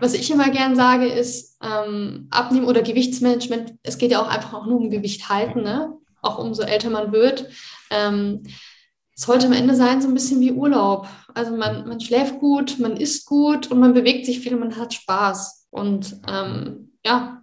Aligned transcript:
was 0.00 0.14
ich 0.14 0.30
immer 0.30 0.50
gern 0.50 0.76
sage, 0.76 1.06
ist 1.06 1.58
ähm, 1.62 2.28
Abnehmen 2.30 2.66
oder 2.66 2.82
Gewichtsmanagement. 2.82 3.74
Es 3.82 3.98
geht 3.98 4.10
ja 4.10 4.20
auch 4.20 4.28
einfach 4.28 4.54
auch 4.54 4.66
nur 4.66 4.78
um 4.78 4.90
Gewicht 4.90 5.28
halten, 5.28 5.62
ne? 5.62 5.92
auch 6.22 6.38
umso 6.38 6.62
älter 6.62 6.90
man 6.90 7.12
wird. 7.12 7.48
Ähm, 7.90 8.42
es 9.14 9.22
sollte 9.22 9.46
am 9.46 9.52
Ende 9.52 9.74
sein 9.74 10.02
so 10.02 10.08
ein 10.08 10.14
bisschen 10.14 10.40
wie 10.40 10.52
Urlaub. 10.52 11.08
Also 11.34 11.56
man, 11.56 11.88
man 11.88 12.00
schläft 12.00 12.38
gut, 12.38 12.78
man 12.78 12.96
isst 12.96 13.26
gut 13.26 13.70
und 13.70 13.80
man 13.80 13.94
bewegt 13.94 14.26
sich 14.26 14.40
viel 14.40 14.54
und 14.54 14.60
man 14.60 14.76
hat 14.76 14.92
Spaß. 14.92 15.68
Und 15.70 16.20
ähm, 16.28 16.92
ja, 17.04 17.40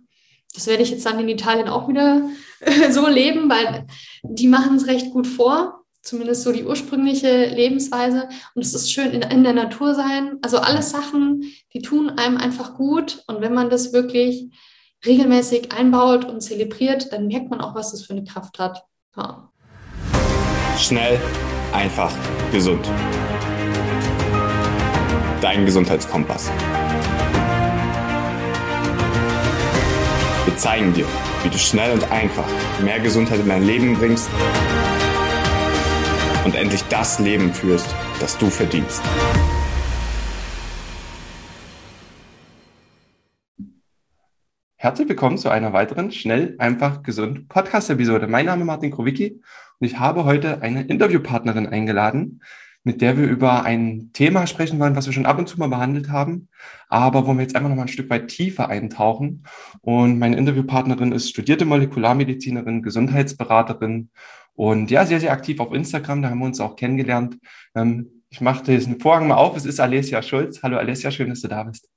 das 0.53 0.67
werde 0.67 0.83
ich 0.83 0.91
jetzt 0.91 1.05
dann 1.05 1.19
in 1.19 1.29
Italien 1.29 1.67
auch 1.67 1.87
wieder 1.87 2.29
so 2.91 3.07
leben, 3.07 3.49
weil 3.49 3.87
die 4.23 4.47
machen 4.47 4.75
es 4.75 4.87
recht 4.87 5.11
gut 5.11 5.25
vor 5.25 5.82
zumindest 6.03 6.43
so 6.43 6.51
die 6.51 6.65
ursprüngliche 6.65 7.45
Lebensweise. 7.47 8.27
Und 8.53 8.63
es 8.63 8.73
ist 8.73 8.91
schön 8.91 9.11
in, 9.11 9.21
in, 9.21 9.43
der 9.43 9.53
Natur 9.53 9.95
sein. 9.95 10.37
Also 10.41 10.57
alles 10.59 10.91
Sachen, 10.91 11.43
die 11.73 11.81
tun 11.81 12.11
einem 12.11 12.37
einfach 12.37 12.75
gut. 12.75 13.23
Und 13.27 13.41
wenn 13.41 13.53
man 13.53 13.69
das 13.69 13.93
wirklich 13.93 14.51
regelmäßig 15.05 15.71
einbaut 15.71 16.25
und 16.25 16.41
zelebriert, 16.41 17.11
dann 17.11 17.27
merkt 17.27 17.49
man 17.49 17.61
auch, 17.61 17.73
was 17.73 17.91
das 17.91 18.03
für 18.03 18.13
eine 18.13 18.25
Kraft 18.25 18.59
hat. 18.59 18.83
Ja. 19.15 19.49
Schnell, 20.77 21.19
einfach, 21.71 22.13
gesund. 22.51 22.85
Dein 25.41 25.65
Gesundheitskompass. 25.65 26.51
Wir 30.45 30.57
zeigen 30.57 30.93
dir, 30.93 31.05
wie 31.43 31.49
du 31.49 31.57
schnell 31.57 31.93
und 31.93 32.11
einfach 32.11 32.45
mehr 32.81 32.99
Gesundheit 32.99 33.39
in 33.39 33.47
dein 33.47 33.65
Leben 33.65 33.95
bringst 33.95 34.29
und 36.45 36.55
endlich 36.55 36.83
das 36.83 37.19
Leben 37.19 37.53
führst, 37.53 37.93
das 38.19 38.37
du 38.37 38.49
verdienst. 38.49 39.01
Herzlich 44.75 45.07
willkommen 45.07 45.37
zu 45.37 45.49
einer 45.49 45.71
weiteren 45.71 46.11
Schnell, 46.11 46.55
einfach, 46.59 47.03
gesund 47.03 47.47
Podcast-Episode. 47.47 48.27
Mein 48.27 48.47
Name 48.47 48.63
ist 48.63 48.67
Martin 48.67 48.91
Krowicki 48.91 49.41
und 49.79 49.87
ich 49.87 49.97
habe 49.97 50.25
heute 50.25 50.61
eine 50.61 50.83
Interviewpartnerin 50.83 51.67
eingeladen, 51.67 52.41
mit 52.83 53.01
der 53.01 53.17
wir 53.17 53.25
über 53.25 53.63
ein 53.63 54.09
Thema 54.11 54.45
sprechen 54.45 54.77
wollen, 54.79 54.97
was 54.97 55.05
wir 55.05 55.13
schon 55.13 55.25
ab 55.25 55.39
und 55.39 55.47
zu 55.47 55.57
mal 55.57 55.69
behandelt 55.69 56.09
haben, 56.09 56.49
aber 56.89 57.25
wo 57.25 57.33
wir 57.33 57.43
jetzt 57.43 57.55
einfach 57.55 57.69
noch 57.69 57.77
mal 57.77 57.83
ein 57.83 57.87
Stück 57.87 58.09
weit 58.09 58.27
tiefer 58.27 58.67
eintauchen. 58.67 59.45
Und 59.79 60.19
meine 60.19 60.35
Interviewpartnerin 60.35 61.13
ist 61.13 61.29
studierte 61.29 61.63
Molekularmedizinerin, 61.63 62.81
Gesundheitsberaterin 62.81 64.09
und 64.55 64.91
ja, 64.91 65.05
sehr, 65.05 65.19
sehr 65.19 65.31
aktiv 65.31 65.59
auf 65.59 65.73
Instagram, 65.73 66.21
da 66.21 66.29
haben 66.29 66.39
wir 66.39 66.45
uns 66.45 66.59
auch 66.59 66.75
kennengelernt. 66.75 67.37
Ähm, 67.75 68.23
ich 68.29 68.41
mache 68.41 68.63
diesen 68.63 68.99
Vorhang 68.99 69.27
mal 69.27 69.35
auf, 69.35 69.55
es 69.55 69.65
ist 69.65 69.79
Alessia 69.79 70.21
Schulz. 70.21 70.61
Hallo 70.63 70.77
Alessia, 70.77 71.11
schön, 71.11 71.29
dass 71.29 71.41
du 71.41 71.47
da 71.47 71.63
bist. 71.63 71.87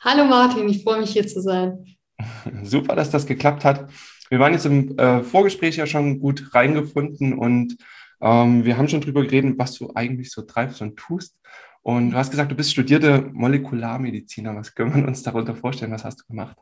Hallo 0.00 0.24
Martin, 0.24 0.68
ich 0.68 0.82
freue 0.82 1.00
mich 1.00 1.10
hier 1.10 1.26
zu 1.26 1.40
sein. 1.40 1.84
Super, 2.62 2.96
dass 2.96 3.10
das 3.10 3.26
geklappt 3.26 3.64
hat. 3.64 3.90
Wir 4.28 4.38
waren 4.38 4.52
jetzt 4.52 4.66
im 4.66 4.96
äh, 4.98 5.22
Vorgespräch 5.22 5.76
ja 5.76 5.86
schon 5.86 6.20
gut 6.20 6.54
reingefunden 6.54 7.34
und 7.34 7.76
ähm, 8.20 8.64
wir 8.64 8.76
haben 8.76 8.88
schon 8.88 9.00
drüber 9.00 9.22
geredet, 9.22 9.58
was 9.58 9.74
du 9.74 9.90
eigentlich 9.94 10.30
so 10.30 10.42
treibst 10.42 10.82
und 10.82 10.96
tust. 10.96 11.36
Und 11.82 12.10
du 12.10 12.16
hast 12.16 12.30
gesagt, 12.30 12.52
du 12.52 12.56
bist 12.56 12.70
studierte 12.70 13.30
Molekularmediziner. 13.32 14.54
Was 14.54 14.74
können 14.74 14.94
wir 14.94 15.06
uns 15.06 15.22
darunter 15.22 15.54
vorstellen? 15.54 15.92
Was 15.92 16.04
hast 16.04 16.20
du 16.20 16.26
gemacht? 16.26 16.56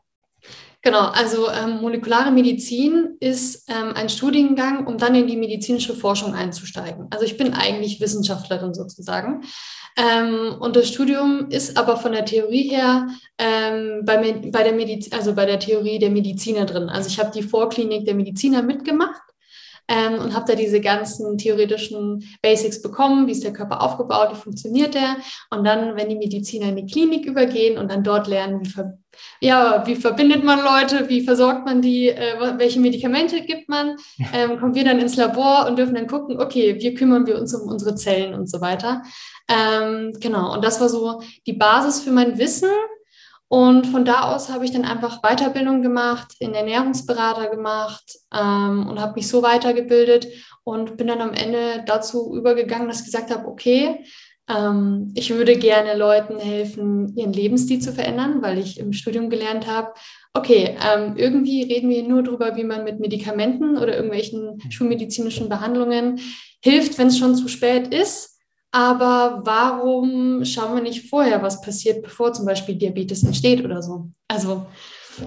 Genau, 0.81 1.09
also 1.09 1.49
ähm, 1.49 1.81
molekulare 1.81 2.31
Medizin 2.31 3.17
ist 3.19 3.69
ähm, 3.69 3.91
ein 3.95 4.07
Studiengang, 4.07 4.87
um 4.87 4.97
dann 4.97 5.13
in 5.13 5.27
die 5.27 5.35
medizinische 5.35 5.93
Forschung 5.93 6.33
einzusteigen. 6.33 7.07
Also 7.09 7.25
ich 7.25 7.35
bin 7.35 7.53
eigentlich 7.53 7.99
Wissenschaftlerin 7.99 8.73
sozusagen. 8.73 9.43
Ähm, 9.97 10.55
und 10.59 10.77
das 10.77 10.87
Studium 10.87 11.49
ist 11.49 11.77
aber 11.77 11.97
von 11.97 12.13
der 12.13 12.23
Theorie 12.23 12.69
her 12.69 13.07
ähm, 13.37 14.03
bei, 14.05 14.17
bei, 14.31 14.63
der 14.63 14.71
Mediz 14.71 15.11
also 15.11 15.35
bei 15.35 15.45
der 15.45 15.59
Theorie 15.59 15.99
der 15.99 16.11
Mediziner 16.11 16.65
drin. 16.65 16.87
Also 16.87 17.09
ich 17.09 17.19
habe 17.19 17.31
die 17.31 17.43
Vorklinik 17.43 18.05
der 18.05 18.15
Mediziner 18.15 18.61
mitgemacht 18.61 19.21
ähm, 19.89 20.19
und 20.19 20.33
habe 20.35 20.45
da 20.47 20.55
diese 20.55 20.79
ganzen 20.79 21.37
theoretischen 21.37 22.23
Basics 22.41 22.81
bekommen, 22.81 23.27
wie 23.27 23.31
ist 23.31 23.43
der 23.43 23.53
Körper 23.53 23.81
aufgebaut, 23.81 24.29
wie 24.31 24.39
funktioniert 24.39 24.93
der 24.93 25.17
und 25.49 25.65
dann, 25.65 25.97
wenn 25.97 26.09
die 26.09 26.15
Mediziner 26.15 26.69
in 26.69 26.75
die 26.77 26.85
Klinik 26.85 27.25
übergehen 27.25 27.77
und 27.77 27.91
dann 27.91 28.03
dort 28.03 28.27
lernen, 28.27 28.63
wie, 28.63 28.69
ver 28.69 28.97
ja, 29.41 29.83
wie 29.85 29.95
verbindet 29.95 30.43
man 30.43 30.59
Leute, 30.59 31.09
wie 31.09 31.21
versorgt 31.21 31.65
man 31.65 31.81
die, 31.81 32.09
äh, 32.09 32.57
welche 32.57 32.79
Medikamente 32.79 33.41
gibt 33.41 33.67
man, 33.67 33.97
ähm, 34.33 34.59
kommen 34.59 34.75
wir 34.75 34.85
dann 34.85 34.99
ins 34.99 35.17
Labor 35.17 35.67
und 35.67 35.77
dürfen 35.77 35.95
dann 35.95 36.07
gucken, 36.07 36.39
okay, 36.39 36.77
wie 36.79 36.93
kümmern 36.93 37.25
wir 37.25 37.37
uns 37.37 37.53
um 37.53 37.67
unsere 37.67 37.95
Zellen 37.95 38.33
und 38.33 38.49
so 38.49 38.61
weiter. 38.61 39.01
Ähm, 39.49 40.13
genau, 40.19 40.53
und 40.53 40.63
das 40.63 40.79
war 40.79 40.89
so 40.89 41.21
die 41.47 41.53
Basis 41.53 42.01
für 42.01 42.11
mein 42.11 42.37
Wissen. 42.37 42.69
Und 43.49 43.87
von 43.87 44.05
da 44.05 44.33
aus 44.33 44.49
habe 44.49 44.63
ich 44.63 44.71
dann 44.71 44.85
einfach 44.85 45.21
Weiterbildung 45.21 45.81
gemacht, 45.81 46.35
in 46.39 46.53
Ernährungsberater 46.53 47.49
gemacht 47.49 48.19
ähm, 48.31 48.87
und 48.87 48.99
habe 48.99 49.15
mich 49.15 49.27
so 49.27 49.41
weitergebildet 49.41 50.27
und 50.63 50.97
bin 50.97 51.07
dann 51.07 51.19
am 51.19 51.33
Ende 51.33 51.83
dazu 51.85 52.35
übergegangen, 52.35 52.87
dass 52.87 52.99
ich 52.99 53.05
gesagt 53.05 53.31
habe, 53.31 53.47
okay, 53.47 54.05
ähm, 54.47 55.11
ich 55.15 55.31
würde 55.31 55.57
gerne 55.57 55.95
Leuten 55.95 56.37
helfen, 56.37 57.15
ihren 57.15 57.33
Lebensstil 57.33 57.79
zu 57.79 57.91
verändern, 57.91 58.41
weil 58.43 58.59
ich 58.59 58.79
im 58.79 58.93
Studium 58.93 59.31
gelernt 59.31 59.65
habe, 59.65 59.93
okay, 60.33 60.77
ähm, 60.83 61.15
irgendwie 61.17 61.63
reden 61.63 61.89
wir 61.89 62.03
nur 62.03 62.23
darüber, 62.23 62.55
wie 62.55 62.63
man 62.63 62.83
mit 62.83 62.99
Medikamenten 62.99 63.77
oder 63.77 63.95
irgendwelchen 63.95 64.59
schulmedizinischen 64.69 65.49
Behandlungen 65.49 66.19
hilft, 66.63 66.97
wenn 66.97 67.07
es 67.07 67.17
schon 67.17 67.35
zu 67.35 67.47
spät 67.47 67.93
ist. 67.93 68.38
Aber 68.71 69.41
warum 69.45 70.45
schauen 70.45 70.75
wir 70.75 70.83
nicht 70.83 71.09
vorher, 71.09 71.41
was 71.41 71.61
passiert, 71.61 72.03
bevor 72.03 72.33
zum 72.33 72.45
Beispiel 72.45 72.75
Diabetes 72.75 73.23
entsteht 73.23 73.65
oder 73.65 73.81
so? 73.81 74.11
Also 74.27 74.67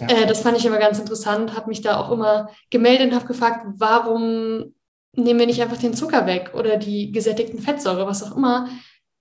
ja. 0.00 0.06
äh, 0.08 0.26
das 0.26 0.42
fand 0.42 0.58
ich 0.58 0.64
immer 0.64 0.78
ganz 0.78 0.98
interessant, 0.98 1.56
habe 1.56 1.69
mich 1.69 1.81
da 1.81 1.98
auch 1.98 2.10
immer 2.12 2.50
gemeldet 2.70 3.08
und 3.08 3.14
habe 3.16 3.26
gefragt, 3.26 3.66
warum 3.78 4.75
nehmen 5.14 5.41
wir 5.41 5.47
nicht 5.47 5.60
einfach 5.60 5.76
den 5.76 5.94
Zucker 5.94 6.26
weg 6.26 6.52
oder 6.54 6.76
die 6.76 7.12
gesättigten 7.12 7.60
Fettsäure, 7.60 8.06
was 8.06 8.22
auch 8.22 8.36
immer. 8.36 8.69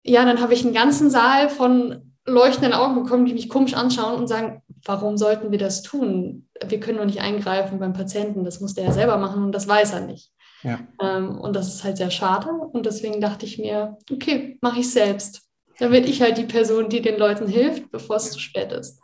Ja, 0.03 0.23
dann 0.23 0.39
habe 0.39 0.53
ich 0.53 0.63
einen 0.63 0.73
ganzen 0.73 1.09
Saal 1.09 1.49
von 1.49 2.13
leuchtenden 2.25 2.73
Augen 2.73 3.03
bekommen, 3.03 3.25
die 3.25 3.33
mich 3.33 3.49
komisch 3.49 3.73
anschauen 3.73 4.15
und 4.15 4.27
sagen, 4.27 4.61
warum 4.85 5.17
sollten 5.17 5.51
wir 5.51 5.57
das 5.57 5.81
tun? 5.81 6.47
Wir 6.63 6.79
können 6.79 6.99
doch 6.99 7.05
nicht 7.05 7.21
eingreifen 7.21 7.79
beim 7.79 7.93
Patienten, 7.93 8.45
das 8.45 8.61
muss 8.61 8.75
der 8.75 8.85
ja 8.85 8.91
selber 8.91 9.17
machen 9.17 9.43
und 9.43 9.51
das 9.51 9.67
weiß 9.67 9.93
er 9.93 10.01
nicht. 10.01 10.31
Ja. 10.63 10.79
Ähm, 11.01 11.37
und 11.37 11.55
das 11.55 11.73
ist 11.73 11.83
halt 11.83 11.97
sehr 11.97 12.11
schade. 12.11 12.49
Und 12.49 12.85
deswegen 12.85 13.21
dachte 13.21 13.45
ich 13.45 13.57
mir, 13.57 13.97
okay, 14.11 14.57
mache 14.61 14.79
ich 14.79 14.91
selbst. 14.91 15.47
Dann 15.79 15.91
werde 15.91 16.07
ich 16.07 16.21
halt 16.21 16.37
die 16.37 16.45
Person, 16.45 16.89
die 16.89 17.01
den 17.01 17.17
Leuten 17.17 17.47
hilft, 17.47 17.91
bevor 17.91 18.17
es 18.17 18.31
zu 18.31 18.39
spät 18.39 18.71
ist. 18.71 19.01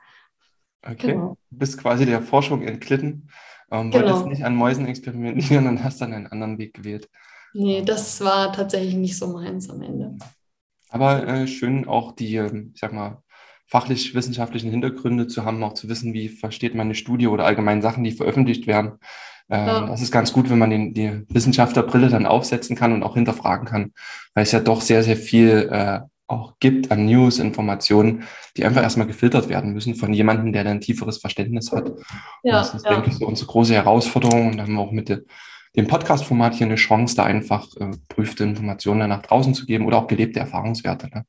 Okay, 0.84 1.13
genau. 1.13 1.38
du 1.50 1.57
bist 1.57 1.79
quasi 1.79 2.06
der 2.06 2.22
Forschung 2.22 2.62
entglitten, 2.62 3.29
ähm, 3.72 3.91
genau. 3.91 4.06
wolltest 4.06 4.28
nicht 4.28 4.45
an 4.45 4.56
Mäusen 4.56 4.85
experimentieren 4.85 5.68
und 5.68 5.84
hast 5.84 6.01
dann 6.01 6.13
einen 6.13 6.28
anderen 6.28 6.57
Weg 6.57 6.73
gewählt. 6.75 7.09
Nee, 7.53 7.81
das 7.84 8.22
war 8.22 8.53
tatsächlich 8.53 8.95
nicht 8.95 9.18
so 9.18 9.28
meins 9.28 9.69
am 9.69 9.81
Ende. 9.81 10.18
Aber 10.89 11.28
äh, 11.28 11.47
schön 11.47 11.88
auch 11.88 12.13
die, 12.13 12.35
ähm, 12.35 12.72
ich 12.74 12.79
sag 12.79 12.94
mal, 12.94 13.24
fachlich-wissenschaftlichen 13.68 14.72
Hintergründe 14.72 15.28
zu 15.28 15.44
haben, 15.44 15.63
auch 15.63 15.74
zu 15.74 15.89
wissen, 15.89 16.13
wie 16.13 16.29
versteht 16.29 16.74
man 16.74 16.88
eine 16.88 16.95
Studie 16.95 17.28
oder 17.28 17.45
allgemein 17.45 17.81
Sachen, 17.81 18.03
die 18.03 18.12
veröffentlicht 18.12 18.68
werden. 18.68 19.00
Ähm, 19.49 19.67
ja. 19.67 19.85
Das 19.87 20.01
ist 20.01 20.11
ganz 20.11 20.33
gut, 20.33 20.49
wenn 20.49 20.57
man 20.57 20.69
den, 20.69 20.93
die 20.93 21.23
Wissenschaftlerbrille 21.29 22.09
dann 22.09 22.25
aufsetzen 22.25 22.75
kann 22.75 22.93
und 22.93 23.03
auch 23.03 23.15
hinterfragen 23.15 23.65
kann, 23.65 23.93
weil 24.33 24.43
es 24.43 24.51
ja 24.51 24.59
doch 24.59 24.81
sehr, 24.81 25.03
sehr 25.03 25.17
viel 25.17 25.69
äh, 25.71 25.99
auch 26.27 26.55
gibt 26.59 26.91
an 26.91 27.05
News, 27.05 27.39
Informationen, 27.39 28.23
die 28.57 28.65
einfach 28.65 28.83
erstmal 28.83 29.07
gefiltert 29.07 29.47
werden 29.47 29.71
müssen 29.71 29.95
von 29.95 30.13
jemandem, 30.13 30.51
der 30.51 30.65
dann 30.65 30.77
ein 30.77 30.81
tieferes 30.81 31.19
Verständnis 31.19 31.71
hat. 31.71 31.91
Ja, 32.43 32.59
das 32.59 32.73
ist, 32.73 32.85
ja. 32.85 32.91
denke 32.91 33.09
ich, 33.09 33.15
so 33.15 33.25
unsere 33.25 33.47
große 33.47 33.73
Herausforderung. 33.73 34.47
Und 34.51 34.57
da 34.57 34.63
haben 34.63 34.73
wir 34.73 34.81
auch 34.81 34.91
mit 34.91 35.07
de, 35.07 35.23
dem 35.77 35.87
Podcast-Format 35.87 36.55
hier 36.55 36.67
eine 36.67 36.75
Chance, 36.75 37.15
da 37.15 37.23
einfach 37.23 37.67
äh, 37.77 37.91
prüfte 38.09 38.43
Informationen 38.43 39.07
nach 39.07 39.21
draußen 39.21 39.53
zu 39.53 39.65
geben 39.65 39.85
oder 39.85 39.99
auch 39.99 40.07
gelebte 40.07 40.41
Erfahrungswerte. 40.41 41.07
Ne? 41.07 41.25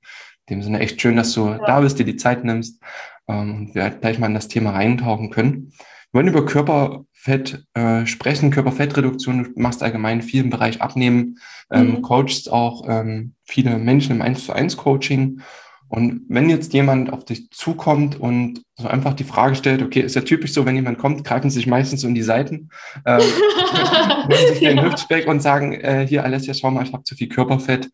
In 0.46 0.56
dem 0.56 0.62
Sinne 0.62 0.80
echt 0.80 1.00
schön, 1.00 1.16
dass 1.16 1.32
du 1.32 1.46
ja. 1.46 1.58
da 1.58 1.80
bist, 1.80 1.98
dir 1.98 2.04
die 2.04 2.16
Zeit 2.16 2.42
nimmst 2.42 2.82
ähm, 3.28 3.54
und 3.54 3.74
wir 3.76 3.90
gleich 3.90 4.18
mal 4.18 4.26
in 4.26 4.34
das 4.34 4.48
Thema 4.48 4.70
reintauchen 4.70 5.30
können. 5.30 5.72
Wir 6.10 6.20
wollen 6.20 6.28
über 6.28 6.46
Körperfett 6.46 7.66
äh, 7.74 8.06
sprechen, 8.06 8.50
Körperfettreduktion. 8.50 9.44
Du 9.44 9.60
machst 9.60 9.82
allgemein 9.82 10.22
viel 10.22 10.44
im 10.44 10.50
Bereich 10.50 10.80
Abnehmen, 10.80 11.38
ähm, 11.70 11.90
mhm. 11.90 12.02
coachst 12.02 12.50
auch 12.50 12.88
ähm, 12.88 13.34
viele 13.44 13.76
Menschen 13.76 14.16
im 14.16 14.22
1 14.22 14.46
zu 14.46 14.52
1 14.54 14.78
Coaching. 14.78 15.42
Und 15.88 16.22
wenn 16.28 16.48
jetzt 16.48 16.72
jemand 16.72 17.12
auf 17.12 17.24
dich 17.24 17.50
zukommt 17.50 18.18
und 18.18 18.62
so 18.76 18.88
einfach 18.88 19.14
die 19.14 19.24
Frage 19.24 19.54
stellt, 19.54 19.82
okay, 19.82 20.00
ist 20.00 20.16
ja 20.16 20.22
typisch 20.22 20.52
so, 20.52 20.64
wenn 20.64 20.76
jemand 20.76 20.98
kommt, 20.98 21.24
greifen 21.24 21.50
sie 21.50 21.56
sich 21.56 21.66
meistens 21.66 22.02
so 22.02 22.08
in 22.08 22.14
die 22.14 22.22
Seiten, 22.22 22.70
ähm, 23.04 23.20
sich 24.48 24.60
den 24.60 24.78
ja. 24.78 24.84
Hüftspeck 24.84 25.26
und 25.28 25.40
sagen, 25.40 25.72
äh, 25.72 26.06
hier 26.06 26.24
Alessia, 26.24 26.54
schau 26.54 26.70
mal, 26.70 26.84
ich 26.84 26.92
habe 26.92 27.04
zu 27.04 27.16
viel 27.16 27.28
Körperfett, 27.28 27.90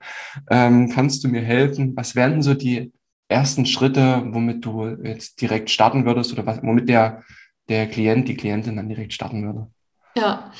ähm, 0.50 0.90
kannst 0.92 1.22
du 1.24 1.28
mir 1.28 1.42
helfen? 1.42 1.92
Was 1.96 2.14
wären 2.14 2.42
so 2.42 2.54
die 2.54 2.92
ersten 3.28 3.64
Schritte, 3.64 4.22
womit 4.26 4.64
du 4.64 4.96
jetzt 5.02 5.40
direkt 5.40 5.70
starten 5.70 6.04
würdest 6.04 6.32
oder 6.32 6.46
was, 6.46 6.62
womit 6.62 6.88
der 6.88 7.22
der 7.68 7.88
Klient, 7.88 8.28
die 8.28 8.36
Klientin 8.36 8.76
dann 8.76 8.88
direkt 8.88 9.12
starten 9.12 9.44
würde. 9.44 9.68
Ja, 10.16 10.52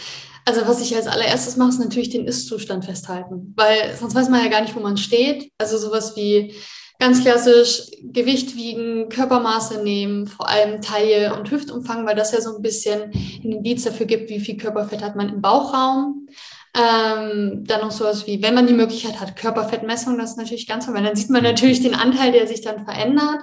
also 0.47 0.67
was 0.67 0.81
ich 0.81 0.95
als 0.95 1.07
allererstes 1.07 1.57
mache, 1.57 1.71
ist 1.71 1.81
natürlich 1.81 2.11
den 2.11 2.27
Ist-Zustand 2.27 2.85
festhalten, 2.85 3.55
weil 3.57 3.97
sonst 3.97 4.15
weiß 4.15 4.29
man 4.29 4.43
ja 4.43 4.51
gar 4.51 4.61
nicht, 4.61 4.77
wo 4.77 4.81
man 4.81 4.97
steht. 4.97 5.51
Also 5.59 5.79
sowas 5.79 6.17
wie 6.17 6.55
ganz 6.99 7.23
klassisch 7.23 7.91
Gewicht 8.03 8.57
wiegen, 8.57 9.09
Körpermaße 9.09 9.83
nehmen, 9.83 10.27
vor 10.27 10.49
allem 10.49 10.81
Taille 10.81 11.35
und 11.35 11.51
Hüftumfang, 11.51 12.07
weil 12.07 12.15
das 12.15 12.33
ja 12.33 12.41
so 12.41 12.57
ein 12.57 12.63
bisschen 12.63 13.11
ein 13.13 13.53
Indiz 13.53 13.85
dafür 13.85 14.07
gibt, 14.07 14.31
wie 14.31 14.41
viel 14.41 14.57
Körperfett 14.57 15.03
hat 15.03 15.17
man 15.17 15.29
im 15.29 15.41
Bauchraum. 15.41 16.29
Ähm, 16.77 17.65
dann 17.65 17.83
noch 17.83 17.93
sowas 17.93 18.27
wie, 18.27 18.43
wenn 18.43 18.55
man 18.55 18.67
die 18.67 18.73
Möglichkeit 18.75 19.21
hat, 19.21 19.37
Körperfettmessung, 19.37 20.19
das 20.19 20.31
ist 20.31 20.39
natürlich 20.39 20.67
ganz 20.67 20.89
weil 20.89 21.05
dann 21.05 21.15
sieht 21.15 21.31
man 21.31 21.45
natürlich 21.45 21.81
den 21.81 21.95
Anteil, 21.95 22.33
der 22.33 22.49
sich 22.49 22.63
dann 22.63 22.85
verändert. 22.85 23.41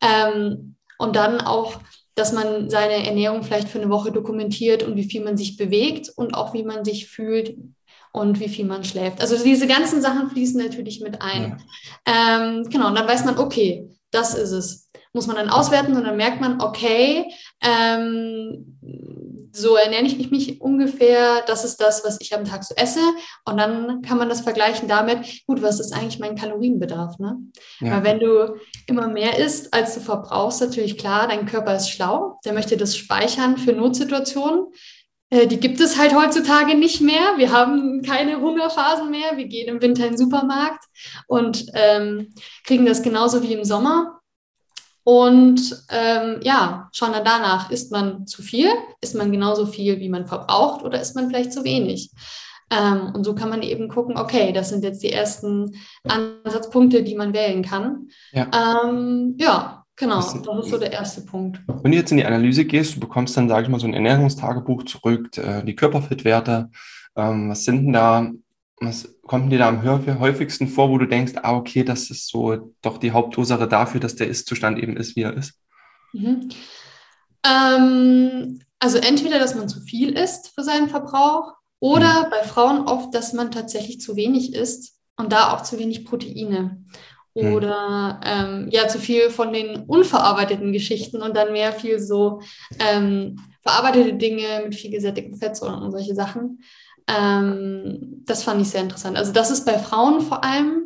Ähm, 0.00 0.76
und 0.98 1.16
dann 1.16 1.40
auch, 1.40 1.74
dass 2.20 2.32
man 2.32 2.68
seine 2.68 3.06
Ernährung 3.06 3.42
vielleicht 3.42 3.68
für 3.68 3.80
eine 3.80 3.88
Woche 3.88 4.12
dokumentiert 4.12 4.82
und 4.82 4.94
wie 4.94 5.04
viel 5.04 5.24
man 5.24 5.38
sich 5.38 5.56
bewegt 5.56 6.10
und 6.14 6.34
auch 6.34 6.52
wie 6.52 6.62
man 6.62 6.84
sich 6.84 7.08
fühlt 7.08 7.56
und 8.12 8.40
wie 8.40 8.48
viel 8.50 8.66
man 8.66 8.84
schläft. 8.84 9.22
Also 9.22 9.42
diese 9.42 9.66
ganzen 9.66 10.02
Sachen 10.02 10.28
fließen 10.28 10.62
natürlich 10.62 11.00
mit 11.00 11.22
ein. 11.22 11.62
Ja. 12.06 12.42
Ähm, 12.42 12.68
genau, 12.68 12.88
und 12.88 12.94
dann 12.98 13.08
weiß 13.08 13.24
man, 13.24 13.38
okay, 13.38 13.88
das 14.10 14.34
ist 14.34 14.50
es. 14.50 14.90
Muss 15.12 15.26
man 15.26 15.36
dann 15.36 15.50
auswerten 15.50 15.96
und 15.96 16.04
dann 16.04 16.16
merkt 16.16 16.40
man, 16.40 16.60
okay, 16.60 17.32
ähm, 17.60 18.78
so 19.52 19.74
ernähre 19.76 20.04
ich 20.04 20.30
mich 20.30 20.60
ungefähr, 20.60 21.42
das 21.46 21.64
ist 21.64 21.80
das, 21.80 22.04
was 22.04 22.18
ich 22.20 22.34
am 22.34 22.44
Tag 22.44 22.64
so 22.64 22.74
esse. 22.76 23.00
Und 23.44 23.56
dann 23.56 24.02
kann 24.02 24.18
man 24.18 24.28
das 24.28 24.42
vergleichen 24.42 24.88
damit, 24.88 25.44
gut, 25.46 25.62
was 25.62 25.80
ist 25.80 25.92
eigentlich 25.92 26.18
mein 26.18 26.36
Kalorienbedarf? 26.36 27.18
Ne? 27.18 27.36
Ja. 27.80 27.96
Weil 27.96 28.04
wenn 28.04 28.20
du 28.20 28.56
immer 28.86 29.08
mehr 29.08 29.38
isst, 29.38 29.74
als 29.74 29.94
du 29.94 30.00
verbrauchst, 30.00 30.60
natürlich 30.60 30.98
klar, 30.98 31.28
dein 31.28 31.46
Körper 31.46 31.74
ist 31.74 31.90
schlau, 31.90 32.38
der 32.44 32.52
möchte 32.52 32.76
das 32.76 32.96
speichern 32.96 33.56
für 33.56 33.72
Notsituationen. 33.72 34.66
Äh, 35.30 35.46
die 35.46 35.58
gibt 35.58 35.80
es 35.80 35.98
halt 35.98 36.14
heutzutage 36.14 36.76
nicht 36.76 37.00
mehr. 37.00 37.36
Wir 37.36 37.52
haben 37.52 38.02
keine 38.02 38.40
Hungerphasen 38.40 39.10
mehr. 39.10 39.36
Wir 39.36 39.46
gehen 39.46 39.68
im 39.68 39.82
Winter 39.82 40.04
in 40.04 40.12
den 40.12 40.18
Supermarkt 40.18 40.84
und 41.26 41.66
ähm, 41.74 42.34
kriegen 42.64 42.86
das 42.86 43.02
genauso 43.02 43.42
wie 43.42 43.54
im 43.54 43.64
Sommer. 43.64 44.19
Und 45.04 45.84
ähm, 45.90 46.40
ja, 46.42 46.88
schauen 46.92 47.12
dann 47.12 47.24
danach, 47.24 47.70
ist 47.70 47.90
man 47.90 48.26
zu 48.26 48.42
viel, 48.42 48.68
ist 49.00 49.14
man 49.14 49.32
genauso 49.32 49.66
viel, 49.66 49.98
wie 49.98 50.08
man 50.08 50.26
verbraucht 50.26 50.84
oder 50.84 51.00
ist 51.00 51.14
man 51.14 51.28
vielleicht 51.28 51.52
zu 51.52 51.64
wenig. 51.64 52.10
Ähm, 52.70 53.12
und 53.14 53.24
so 53.24 53.34
kann 53.34 53.48
man 53.48 53.62
eben 53.62 53.88
gucken, 53.88 54.16
okay, 54.16 54.52
das 54.52 54.68
sind 54.68 54.84
jetzt 54.84 55.02
die 55.02 55.12
ersten 55.12 55.74
Ansatzpunkte, 56.04 57.02
die 57.02 57.16
man 57.16 57.32
wählen 57.32 57.62
kann. 57.62 58.08
Ja, 58.32 58.48
ähm, 58.84 59.34
ja 59.38 59.84
genau, 59.96 60.16
das, 60.16 60.40
das, 60.40 60.64
ist 60.64 60.70
so 60.70 60.78
der 60.78 60.92
erste 60.92 61.22
Punkt. 61.22 61.60
Wenn 61.82 61.90
du 61.90 61.98
jetzt 61.98 62.12
in 62.12 62.18
die 62.18 62.24
Analyse 62.24 62.64
gehst, 62.64 62.94
du 62.94 63.00
bekommst 63.00 63.36
dann, 63.36 63.48
sage 63.48 63.64
ich 63.64 63.68
mal, 63.68 63.80
so 63.80 63.86
ein 63.86 63.94
Ernährungstagebuch 63.94 64.84
zurück, 64.84 65.36
äh, 65.36 65.64
die 65.64 65.74
Körperfettwerte, 65.74 66.70
ähm, 67.16 67.50
was 67.50 67.64
sind 67.64 67.86
denn 67.86 67.92
da 67.92 68.30
was 68.80 69.14
kommt 69.22 69.52
dir 69.52 69.58
da 69.58 69.68
am 69.68 69.84
häufigsten 69.84 70.66
vor, 70.66 70.88
wo 70.88 70.96
du 70.96 71.06
denkst, 71.06 71.34
ah, 71.42 71.54
okay, 71.54 71.84
das 71.84 72.10
ist 72.10 72.28
so 72.28 72.72
doch 72.80 72.96
die 72.96 73.12
Hauptursache 73.12 73.68
dafür, 73.68 74.00
dass 74.00 74.16
der 74.16 74.28
Ist-Zustand 74.28 74.78
eben 74.78 74.96
ist, 74.96 75.16
wie 75.16 75.22
er 75.22 75.36
ist? 75.36 75.54
Mhm. 76.12 76.48
Ähm, 77.46 78.60
also 78.78 78.96
entweder, 78.98 79.38
dass 79.38 79.54
man 79.54 79.68
zu 79.68 79.80
viel 79.80 80.16
isst 80.16 80.52
für 80.54 80.64
seinen 80.64 80.88
Verbrauch 80.88 81.52
oder 81.78 82.24
mhm. 82.24 82.30
bei 82.30 82.42
Frauen 82.42 82.86
oft, 82.86 83.14
dass 83.14 83.34
man 83.34 83.50
tatsächlich 83.50 84.00
zu 84.00 84.16
wenig 84.16 84.54
isst 84.54 84.96
und 85.16 85.30
da 85.30 85.52
auch 85.52 85.62
zu 85.62 85.78
wenig 85.78 86.06
Proteine. 86.06 86.82
Mhm. 87.34 87.52
Oder 87.52 88.20
ähm, 88.24 88.68
ja, 88.70 88.88
zu 88.88 88.98
viel 88.98 89.28
von 89.28 89.52
den 89.52 89.84
unverarbeiteten 89.84 90.72
Geschichten 90.72 91.20
und 91.20 91.36
dann 91.36 91.52
mehr 91.52 91.72
viel 91.72 92.00
so 92.00 92.40
ähm, 92.78 93.36
verarbeitete 93.62 94.14
Dinge 94.14 94.62
mit 94.64 94.74
viel 94.74 94.90
gesättigten 94.90 95.36
Fettsäuren 95.36 95.82
und 95.82 95.92
solche 95.92 96.14
Sachen. 96.14 96.62
Ähm, 97.06 98.22
das 98.24 98.42
fand 98.42 98.62
ich 98.62 98.70
sehr 98.70 98.82
interessant. 98.82 99.16
Also 99.16 99.32
das 99.32 99.50
ist 99.50 99.64
bei 99.64 99.78
Frauen 99.78 100.20
vor 100.20 100.44
allem, 100.44 100.84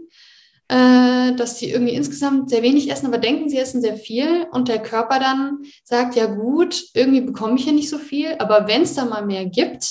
äh, 0.69 1.35
dass 1.35 1.59
sie 1.59 1.71
irgendwie 1.71 1.95
insgesamt 1.95 2.51
sehr 2.51 2.63
wenig 2.63 2.91
essen, 2.91 3.07
aber 3.07 3.19
denken, 3.19 3.49
sie 3.49 3.59
essen 3.59 3.83
sehr 3.83 3.97
viel 3.97 4.47
und 4.53 4.69
der 4.69 4.83
Körper 4.83 5.19
dann 5.19 5.59
sagt, 5.85 6.17
ja 6.17 6.27
gut, 6.27 6.83
irgendwie 6.95 7.21
bekomme 7.21 7.57
ich 7.57 7.67
ja 7.67 7.73
nicht 7.73 7.91
so 7.91 7.99
viel, 7.99 8.35
aber 8.39 8.67
wenn 8.67 8.83
es 8.83 8.95
da 8.95 9.05
mal 9.05 9.27
mehr 9.27 9.45
gibt, 9.45 9.85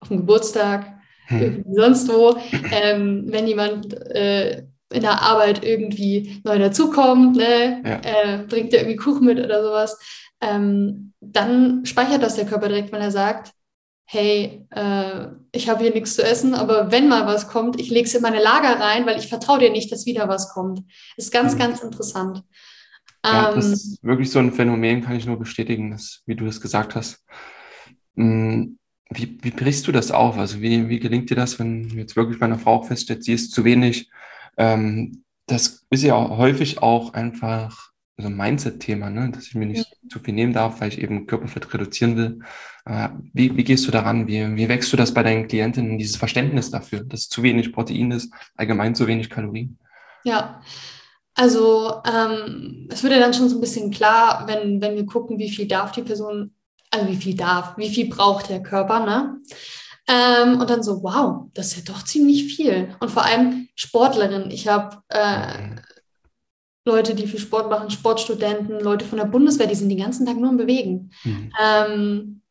auf 0.00 0.08
dem 0.08 0.18
Geburtstag, 0.18 0.86
hm. 1.26 1.64
sonst 1.72 2.08
wo, 2.08 2.36
ähm, 2.72 3.24
wenn 3.26 3.46
jemand 3.46 3.92
äh, 4.14 4.64
in 4.92 5.00
der 5.00 5.22
Arbeit 5.22 5.64
irgendwie 5.64 6.40
neu 6.44 6.58
dazukommt, 6.58 7.36
ne, 7.36 7.82
ja. 7.84 8.00
äh, 8.02 8.38
bringt 8.46 8.72
er 8.72 8.80
irgendwie 8.80 8.96
Kuchen 8.96 9.26
mit 9.26 9.38
oder 9.38 9.62
sowas, 9.64 9.98
ähm, 10.40 11.12
dann 11.20 11.84
speichert 11.86 12.22
das 12.22 12.36
der 12.36 12.46
Körper 12.46 12.68
direkt, 12.68 12.92
weil 12.92 13.00
er 13.00 13.10
sagt, 13.10 13.52
hey, 14.12 14.66
äh, 14.70 15.28
ich 15.52 15.70
habe 15.70 15.82
hier 15.82 15.94
nichts 15.94 16.16
zu 16.16 16.22
essen, 16.22 16.52
aber 16.52 16.92
wenn 16.92 17.08
mal 17.08 17.26
was 17.26 17.48
kommt, 17.48 17.80
ich 17.80 17.88
lege 17.88 18.06
es 18.06 18.14
in 18.14 18.20
meine 18.20 18.42
Lager 18.42 18.78
rein, 18.78 19.06
weil 19.06 19.18
ich 19.18 19.28
vertraue 19.28 19.58
dir 19.58 19.72
nicht, 19.72 19.90
dass 19.90 20.04
wieder 20.04 20.28
was 20.28 20.52
kommt. 20.52 20.82
Ist 21.16 21.32
ganz, 21.32 21.54
mhm. 21.54 21.58
ganz 21.58 21.80
interessant. 21.80 22.42
Ja, 23.24 23.48
ähm, 23.48 23.56
das 23.56 23.66
ist 23.70 24.04
wirklich 24.04 24.30
so 24.30 24.38
ein 24.38 24.52
Phänomen, 24.52 25.02
kann 25.02 25.16
ich 25.16 25.24
nur 25.24 25.38
bestätigen, 25.38 25.92
dass, 25.92 26.22
wie 26.26 26.34
du 26.34 26.44
es 26.44 26.60
gesagt 26.60 26.94
hast. 26.94 27.24
Mm, 28.14 28.74
wie, 29.08 29.38
wie 29.40 29.50
brichst 29.50 29.86
du 29.86 29.92
das 29.92 30.10
auf? 30.10 30.36
Also 30.36 30.60
wie, 30.60 30.90
wie 30.90 30.98
gelingt 30.98 31.30
dir 31.30 31.36
das, 31.36 31.58
wenn 31.58 31.88
jetzt 31.96 32.14
wirklich 32.14 32.38
bei 32.38 32.44
einer 32.44 32.58
Frau 32.58 32.82
feststeht, 32.82 33.24
sie 33.24 33.32
ist 33.32 33.52
zu 33.52 33.64
wenig? 33.64 34.10
Ähm, 34.58 35.24
das 35.46 35.86
ist 35.88 36.02
ja 36.02 36.16
häufig 36.36 36.82
auch 36.82 37.14
einfach 37.14 37.92
so 38.18 38.26
ein 38.26 38.36
Mindset-Thema, 38.36 39.08
ne? 39.08 39.30
dass 39.30 39.46
ich 39.46 39.54
mir 39.54 39.66
nicht 39.66 39.86
ja. 39.88 40.08
zu 40.10 40.18
viel 40.18 40.34
nehmen 40.34 40.52
darf, 40.52 40.82
weil 40.82 40.88
ich 40.88 41.00
eben 41.00 41.26
Körperfett 41.26 41.72
reduzieren 41.72 42.16
will. 42.16 42.40
Äh, 42.84 43.08
wie, 43.32 43.56
wie 43.56 43.64
gehst 43.64 43.86
du 43.86 43.90
daran? 43.90 44.26
Wie, 44.26 44.56
wie 44.56 44.68
wächst 44.68 44.92
du 44.92 44.96
das 44.96 45.14
bei 45.14 45.22
deinen 45.22 45.46
Klientinnen, 45.48 45.98
dieses 45.98 46.16
Verständnis 46.16 46.70
dafür, 46.70 47.04
dass 47.04 47.28
zu 47.28 47.42
wenig 47.42 47.72
Protein 47.72 48.10
ist, 48.10 48.32
allgemein 48.56 48.94
zu 48.94 49.06
wenig 49.06 49.30
Kalorien? 49.30 49.78
Ja, 50.24 50.60
also 51.34 52.02
ähm, 52.04 52.88
es 52.90 53.02
wird 53.02 53.12
ja 53.12 53.20
dann 53.20 53.34
schon 53.34 53.48
so 53.48 53.56
ein 53.56 53.60
bisschen 53.60 53.90
klar, 53.90 54.44
wenn, 54.46 54.80
wenn 54.80 54.96
wir 54.96 55.06
gucken, 55.06 55.38
wie 55.38 55.50
viel 55.50 55.66
darf 55.66 55.92
die 55.92 56.02
Person, 56.02 56.54
also 56.90 57.08
wie 57.08 57.16
viel 57.16 57.36
darf, 57.36 57.76
wie 57.78 57.88
viel 57.88 58.08
braucht 58.08 58.50
der 58.50 58.62
Körper, 58.62 59.04
ne? 59.04 59.38
Ähm, 60.08 60.60
und 60.60 60.68
dann 60.68 60.82
so, 60.82 61.02
wow, 61.02 61.48
das 61.54 61.68
ist 61.68 61.76
ja 61.76 61.92
doch 61.92 62.04
ziemlich 62.04 62.54
viel. 62.54 62.94
Und 62.98 63.10
vor 63.10 63.24
allem 63.24 63.68
Sportlerin. 63.76 64.50
Ich 64.50 64.66
habe 64.66 64.98
äh, 65.08 65.76
Leute, 66.84 67.14
die 67.14 67.28
viel 67.28 67.38
Sport 67.38 67.70
machen, 67.70 67.90
Sportstudenten, 67.90 68.80
Leute 68.80 69.04
von 69.04 69.18
der 69.18 69.26
Bundeswehr, 69.26 69.68
die 69.68 69.76
sind 69.76 69.88
den 69.88 69.98
ganzen 69.98 70.26
Tag 70.26 70.36
nur 70.36 70.50
im 70.50 70.56
Bewegen. 70.56 71.12
Mhm. 71.22 71.52
Ähm, 71.62 72.41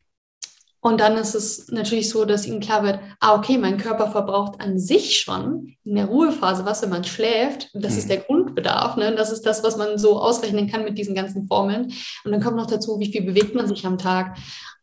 und 0.83 0.99
dann 0.99 1.15
ist 1.15 1.35
es 1.35 1.67
natürlich 1.69 2.09
so, 2.09 2.25
dass 2.25 2.47
ihnen 2.47 2.59
klar 2.59 2.83
wird, 2.83 2.99
ah, 3.19 3.35
okay, 3.35 3.59
mein 3.59 3.77
Körper 3.77 4.09
verbraucht 4.09 4.59
an 4.59 4.79
sich 4.79 5.21
schon 5.21 5.75
in 5.83 5.95
der 5.95 6.05
Ruhephase 6.05 6.65
was, 6.65 6.81
wenn 6.81 6.89
man 6.89 7.03
schläft. 7.03 7.69
Das 7.75 7.93
mhm. 7.93 7.99
ist 7.99 8.09
der 8.09 8.17
Grundbedarf. 8.17 8.97
Ne? 8.97 9.13
Das 9.15 9.31
ist 9.31 9.45
das, 9.45 9.63
was 9.63 9.77
man 9.77 9.99
so 9.99 10.19
ausrechnen 10.19 10.67
kann 10.67 10.83
mit 10.83 10.97
diesen 10.97 11.13
ganzen 11.13 11.45
Formeln. 11.47 11.93
Und 12.23 12.31
dann 12.31 12.41
kommt 12.41 12.57
noch 12.57 12.65
dazu, 12.65 12.99
wie 12.99 13.11
viel 13.11 13.21
bewegt 13.21 13.53
man 13.53 13.67
sich 13.67 13.85
am 13.85 13.99
Tag. 13.99 14.37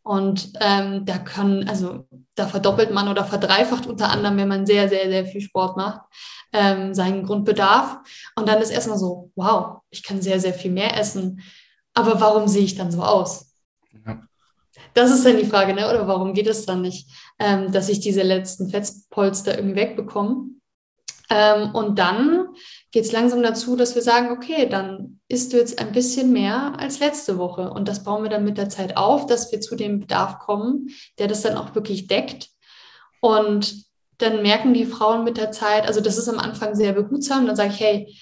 Und 0.04 0.52
ähm, 0.60 1.04
da 1.04 1.18
kann, 1.18 1.68
also 1.68 2.06
da 2.36 2.46
verdoppelt 2.46 2.92
man 2.92 3.08
oder 3.08 3.24
verdreifacht 3.24 3.88
unter 3.88 4.08
anderem, 4.08 4.36
wenn 4.36 4.48
man 4.48 4.66
sehr, 4.66 4.88
sehr, 4.88 5.10
sehr 5.10 5.26
viel 5.26 5.40
Sport 5.40 5.76
macht, 5.76 6.02
ähm, 6.52 6.94
seinen 6.94 7.26
Grundbedarf. 7.26 7.98
Und 8.36 8.48
dann 8.48 8.62
ist 8.62 8.70
erstmal 8.70 8.98
so, 8.98 9.32
wow, 9.34 9.80
ich 9.90 10.04
kann 10.04 10.22
sehr, 10.22 10.38
sehr 10.38 10.54
viel 10.54 10.70
mehr 10.70 10.96
essen. 10.96 11.42
Aber 11.92 12.20
warum 12.20 12.46
sehe 12.46 12.62
ich 12.62 12.76
dann 12.76 12.92
so 12.92 13.02
aus? 13.02 13.47
Das 14.98 15.12
ist 15.12 15.24
dann 15.24 15.36
die 15.36 15.46
Frage, 15.46 15.74
ne? 15.74 15.88
oder 15.88 16.08
warum 16.08 16.34
geht 16.34 16.48
es 16.48 16.66
dann 16.66 16.82
nicht, 16.82 17.08
ähm, 17.38 17.70
dass 17.70 17.88
ich 17.88 18.00
diese 18.00 18.22
letzten 18.22 18.68
Fettpolster 18.68 19.56
irgendwie 19.56 19.76
wegbekomme? 19.76 20.46
Ähm, 21.30 21.72
und 21.72 22.00
dann 22.00 22.48
geht 22.90 23.04
es 23.04 23.12
langsam 23.12 23.40
dazu, 23.40 23.76
dass 23.76 23.94
wir 23.94 24.02
sagen, 24.02 24.32
okay, 24.32 24.68
dann 24.68 25.20
isst 25.28 25.52
du 25.52 25.56
jetzt 25.56 25.78
ein 25.78 25.92
bisschen 25.92 26.32
mehr 26.32 26.80
als 26.80 26.98
letzte 26.98 27.38
Woche. 27.38 27.70
Und 27.70 27.86
das 27.86 28.02
bauen 28.02 28.24
wir 28.24 28.30
dann 28.30 28.42
mit 28.42 28.58
der 28.58 28.70
Zeit 28.70 28.96
auf, 28.96 29.26
dass 29.26 29.52
wir 29.52 29.60
zu 29.60 29.76
dem 29.76 30.00
Bedarf 30.00 30.40
kommen, 30.40 30.88
der 31.20 31.28
das 31.28 31.42
dann 31.42 31.56
auch 31.56 31.76
wirklich 31.76 32.08
deckt. 32.08 32.48
Und 33.20 33.84
dann 34.18 34.42
merken 34.42 34.74
die 34.74 34.84
Frauen 34.84 35.22
mit 35.22 35.36
der 35.36 35.52
Zeit, 35.52 35.86
also 35.86 36.00
das 36.00 36.18
ist 36.18 36.28
am 36.28 36.40
Anfang 36.40 36.74
sehr 36.74 36.92
behutsam, 36.92 37.46
dann 37.46 37.54
sage 37.54 37.70
ich, 37.72 37.78
hey, 37.78 38.18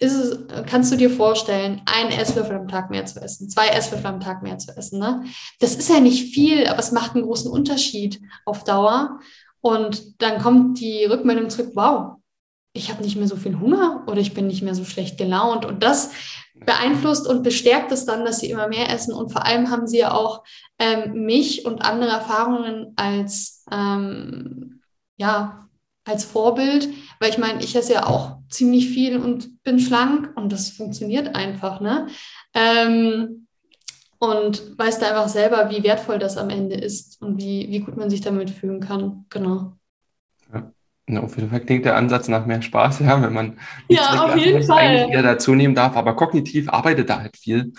es, 0.00 0.38
kannst 0.66 0.90
du 0.90 0.96
dir 0.96 1.10
vorstellen, 1.10 1.82
einen 1.84 2.10
Esslöffel 2.10 2.56
am 2.56 2.68
Tag 2.68 2.90
mehr 2.90 3.04
zu 3.04 3.20
essen, 3.20 3.50
zwei 3.50 3.68
Esslöffel 3.68 4.06
am 4.06 4.20
Tag 4.20 4.42
mehr 4.42 4.58
zu 4.58 4.76
essen. 4.76 4.98
Ne? 4.98 5.24
Das 5.60 5.76
ist 5.76 5.90
ja 5.90 6.00
nicht 6.00 6.34
viel, 6.34 6.66
aber 6.66 6.78
es 6.78 6.92
macht 6.92 7.14
einen 7.14 7.24
großen 7.24 7.50
Unterschied 7.50 8.20
auf 8.46 8.64
Dauer. 8.64 9.20
Und 9.60 10.22
dann 10.22 10.40
kommt 10.40 10.80
die 10.80 11.04
Rückmeldung 11.04 11.50
zurück, 11.50 11.72
wow, 11.74 12.16
ich 12.72 12.90
habe 12.90 13.02
nicht 13.02 13.16
mehr 13.16 13.26
so 13.26 13.36
viel 13.36 13.58
Hunger 13.60 14.04
oder 14.06 14.20
ich 14.20 14.32
bin 14.32 14.46
nicht 14.46 14.62
mehr 14.62 14.74
so 14.74 14.84
schlecht 14.84 15.18
gelaunt. 15.18 15.66
Und 15.66 15.82
das 15.82 16.12
beeinflusst 16.54 17.26
und 17.26 17.42
bestärkt 17.42 17.92
es 17.92 18.06
dann, 18.06 18.24
dass 18.24 18.40
sie 18.40 18.50
immer 18.50 18.68
mehr 18.68 18.90
essen. 18.90 19.12
Und 19.12 19.32
vor 19.32 19.44
allem 19.44 19.70
haben 19.70 19.86
sie 19.86 19.98
ja 19.98 20.12
auch 20.12 20.44
ähm, 20.78 21.24
mich 21.24 21.66
und 21.66 21.82
andere 21.82 22.10
Erfahrungen 22.10 22.92
als, 22.96 23.64
ähm, 23.70 24.80
ja, 25.16 25.68
als 26.04 26.24
Vorbild, 26.24 26.88
weil 27.18 27.30
ich 27.30 27.38
meine, 27.38 27.62
ich 27.62 27.76
esse 27.76 27.94
ja 27.94 28.06
auch 28.06 28.38
ziemlich 28.48 28.88
viel 28.88 29.18
und 29.18 29.62
bin 29.62 29.78
schlank 29.78 30.32
und 30.34 30.52
das 30.52 30.70
funktioniert 30.70 31.34
einfach, 31.34 31.80
ne? 31.80 32.06
Ähm, 32.54 33.46
und 34.18 34.78
weiß 34.78 34.98
da 34.98 35.08
einfach 35.08 35.28
selber, 35.28 35.70
wie 35.70 35.82
wertvoll 35.82 36.18
das 36.18 36.36
am 36.36 36.50
Ende 36.50 36.76
ist 36.76 37.22
und 37.22 37.38
wie, 37.38 37.68
wie 37.70 37.80
gut 37.80 37.96
man 37.96 38.10
sich 38.10 38.20
damit 38.20 38.50
fühlen 38.50 38.80
kann. 38.80 39.24
Genau. 39.30 39.72
Ja. 40.52 40.72
Ja, 41.08 41.22
auf 41.22 41.36
jeden 41.36 41.50
Fall 41.50 41.60
klingt 41.60 41.86
der 41.86 41.96
Ansatz 41.96 42.28
nach 42.28 42.46
mehr 42.46 42.62
Spaß, 42.62 43.00
ja, 43.00 43.20
wenn 43.20 43.32
man 43.32 43.58
ja, 43.88 44.26
auf 44.26 44.36
jeden 44.36 44.62
Fall. 44.62 45.08
eher 45.10 45.22
dazu 45.22 45.54
nehmen 45.54 45.74
darf, 45.74 45.96
aber 45.96 46.14
kognitiv 46.14 46.68
arbeitet 46.68 47.10
da 47.10 47.20
halt 47.20 47.36
viel 47.36 47.72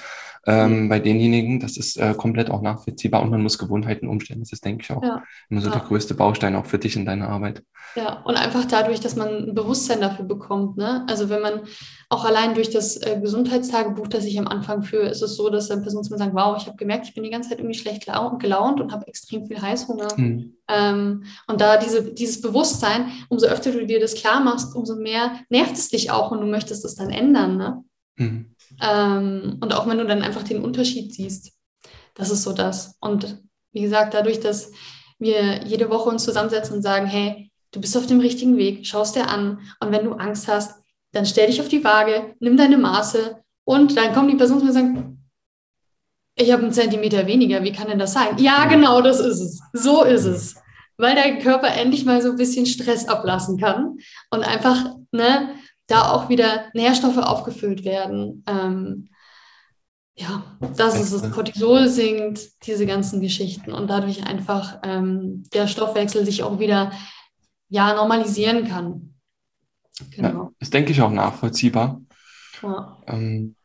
ähm, 0.45 0.89
bei 0.89 0.99
denjenigen. 0.99 1.59
Das 1.59 1.77
ist 1.77 1.97
äh, 1.97 2.13
komplett 2.17 2.49
auch 2.49 2.61
nachvollziehbar 2.61 3.21
und 3.21 3.29
man 3.29 3.41
muss 3.41 3.57
Gewohnheiten 3.57 4.07
umstellen. 4.07 4.41
Das 4.41 4.51
ist, 4.51 4.65
denke 4.65 4.83
ich, 4.83 4.91
auch 4.91 5.03
ja. 5.03 5.23
immer 5.49 5.61
so 5.61 5.69
ja. 5.69 5.75
der 5.75 5.87
größte 5.87 6.13
Baustein 6.13 6.55
auch 6.55 6.65
für 6.65 6.79
dich 6.79 6.95
in 6.95 7.05
deiner 7.05 7.29
Arbeit. 7.29 7.63
Ja, 7.95 8.21
und 8.23 8.35
einfach 8.35 8.65
dadurch, 8.65 9.01
dass 9.01 9.15
man 9.15 9.49
ein 9.49 9.55
Bewusstsein 9.55 9.99
dafür 9.99 10.23
bekommt. 10.25 10.77
Ne? 10.77 11.05
Also 11.09 11.29
wenn 11.29 11.41
man 11.41 11.61
auch 12.09 12.23
allein 12.23 12.53
durch 12.53 12.69
das 12.69 12.95
äh, 12.97 13.19
Gesundheitstagebuch, 13.21 14.07
das 14.07 14.25
ich 14.25 14.39
am 14.39 14.47
Anfang 14.47 14.81
führe, 14.81 15.09
ist 15.09 15.21
es 15.21 15.35
so, 15.35 15.49
dass 15.49 15.67
dann 15.67 15.81
Personen 15.81 16.03
zu 16.03 16.11
mir 16.11 16.17
sagen, 16.17 16.33
wow, 16.33 16.55
ich 16.57 16.67
habe 16.67 16.77
gemerkt, 16.77 17.07
ich 17.07 17.13
bin 17.13 17.23
die 17.23 17.29
ganze 17.29 17.49
Zeit 17.49 17.59
irgendwie 17.59 17.77
schlecht 17.77 18.05
gelaunt 18.05 18.79
und 18.79 18.93
habe 18.93 19.07
extrem 19.07 19.45
viel 19.45 19.61
Heißhunger. 19.61 20.07
Mhm. 20.15 20.57
Ähm, 20.69 21.23
und 21.47 21.59
da 21.59 21.77
diese, 21.77 22.13
dieses 22.13 22.39
Bewusstsein, 22.39 23.11
umso 23.27 23.47
öfter 23.47 23.71
du 23.71 23.85
dir 23.85 23.99
das 23.99 24.15
klar 24.15 24.39
machst, 24.39 24.73
umso 24.75 24.95
mehr 24.95 25.31
nervt 25.49 25.73
es 25.73 25.89
dich 25.89 26.11
auch 26.11 26.31
und 26.31 26.39
du 26.41 26.47
möchtest 26.47 26.85
es 26.85 26.95
dann 26.95 27.09
ändern. 27.09 27.57
Ne? 27.57 27.83
Mhm. 28.15 28.55
Ähm, 28.81 29.57
und 29.59 29.73
auch 29.73 29.87
wenn 29.87 29.97
du 29.97 30.05
dann 30.05 30.21
einfach 30.21 30.43
den 30.43 30.63
Unterschied 30.63 31.13
siehst, 31.13 31.51
das 32.15 32.29
ist 32.29 32.43
so 32.43 32.53
das. 32.53 32.95
Und 33.01 33.41
wie 33.73 33.81
gesagt, 33.81 34.13
dadurch, 34.13 34.39
dass 34.39 34.71
wir 35.19 35.63
jede 35.65 35.89
Woche 35.89 36.09
uns 36.09 36.23
zusammensetzen 36.23 36.77
und 36.77 36.81
sagen, 36.81 37.05
hey, 37.05 37.50
du 37.71 37.81
bist 37.81 37.97
auf 37.97 38.07
dem 38.07 38.19
richtigen 38.19 38.57
Weg, 38.57 38.85
schaust 38.85 39.15
dir 39.15 39.27
an 39.27 39.59
und 39.79 39.91
wenn 39.91 40.05
du 40.05 40.13
Angst 40.13 40.47
hast, 40.47 40.81
dann 41.11 41.25
stell 41.25 41.47
dich 41.47 41.59
auf 41.59 41.67
die 41.67 41.83
Waage, 41.83 42.35
nimm 42.39 42.57
deine 42.57 42.77
Maße 42.77 43.37
und 43.65 43.97
dann 43.97 44.13
kommen 44.13 44.29
die 44.29 44.35
Personen 44.35 44.59
zu 44.59 44.65
mir 44.65 44.71
und 44.71 44.75
sagen, 44.75 45.21
ich 46.35 46.51
habe 46.51 46.63
einen 46.63 46.73
Zentimeter 46.73 47.27
weniger, 47.27 47.63
wie 47.63 47.71
kann 47.71 47.87
denn 47.87 47.99
das 47.99 48.13
sein? 48.13 48.37
Ja, 48.37 48.65
genau, 48.65 49.01
das 49.01 49.19
ist 49.19 49.41
es. 49.41 49.61
So 49.73 50.03
ist 50.03 50.25
es. 50.25 50.55
Weil 50.97 51.15
dein 51.15 51.39
Körper 51.39 51.67
endlich 51.67 52.05
mal 52.05 52.21
so 52.21 52.29
ein 52.29 52.37
bisschen 52.37 52.65
Stress 52.65 53.07
ablassen 53.07 53.59
kann 53.59 53.97
und 54.29 54.43
einfach 54.43 54.95
ne, 55.11 55.55
da 55.87 56.11
auch 56.11 56.29
wieder 56.29 56.65
Nährstoffe 56.73 57.17
aufgefüllt 57.17 57.83
werden. 57.83 58.43
Ähm, 58.47 59.09
ja, 60.15 60.43
dass 60.77 60.99
es 60.99 61.11
das 61.11 61.31
Cortisol 61.31 61.87
sinkt, 61.87 62.65
diese 62.65 62.85
ganzen 62.85 63.21
Geschichten 63.21 63.73
und 63.73 63.87
dadurch 63.89 64.25
einfach 64.25 64.79
ähm, 64.83 65.43
der 65.53 65.67
Stoffwechsel 65.67 66.25
sich 66.25 66.43
auch 66.43 66.59
wieder 66.59 66.91
ja, 67.71 67.95
normalisieren 67.95 68.67
kann. 68.67 69.15
Genau. 70.15 70.29
Ja, 70.29 70.51
das 70.59 70.69
denke 70.69 70.91
ich 70.91 71.01
auch 71.01 71.11
nachvollziehbar. 71.11 72.01
Ja, 72.61 72.97
ähm, 73.07 73.55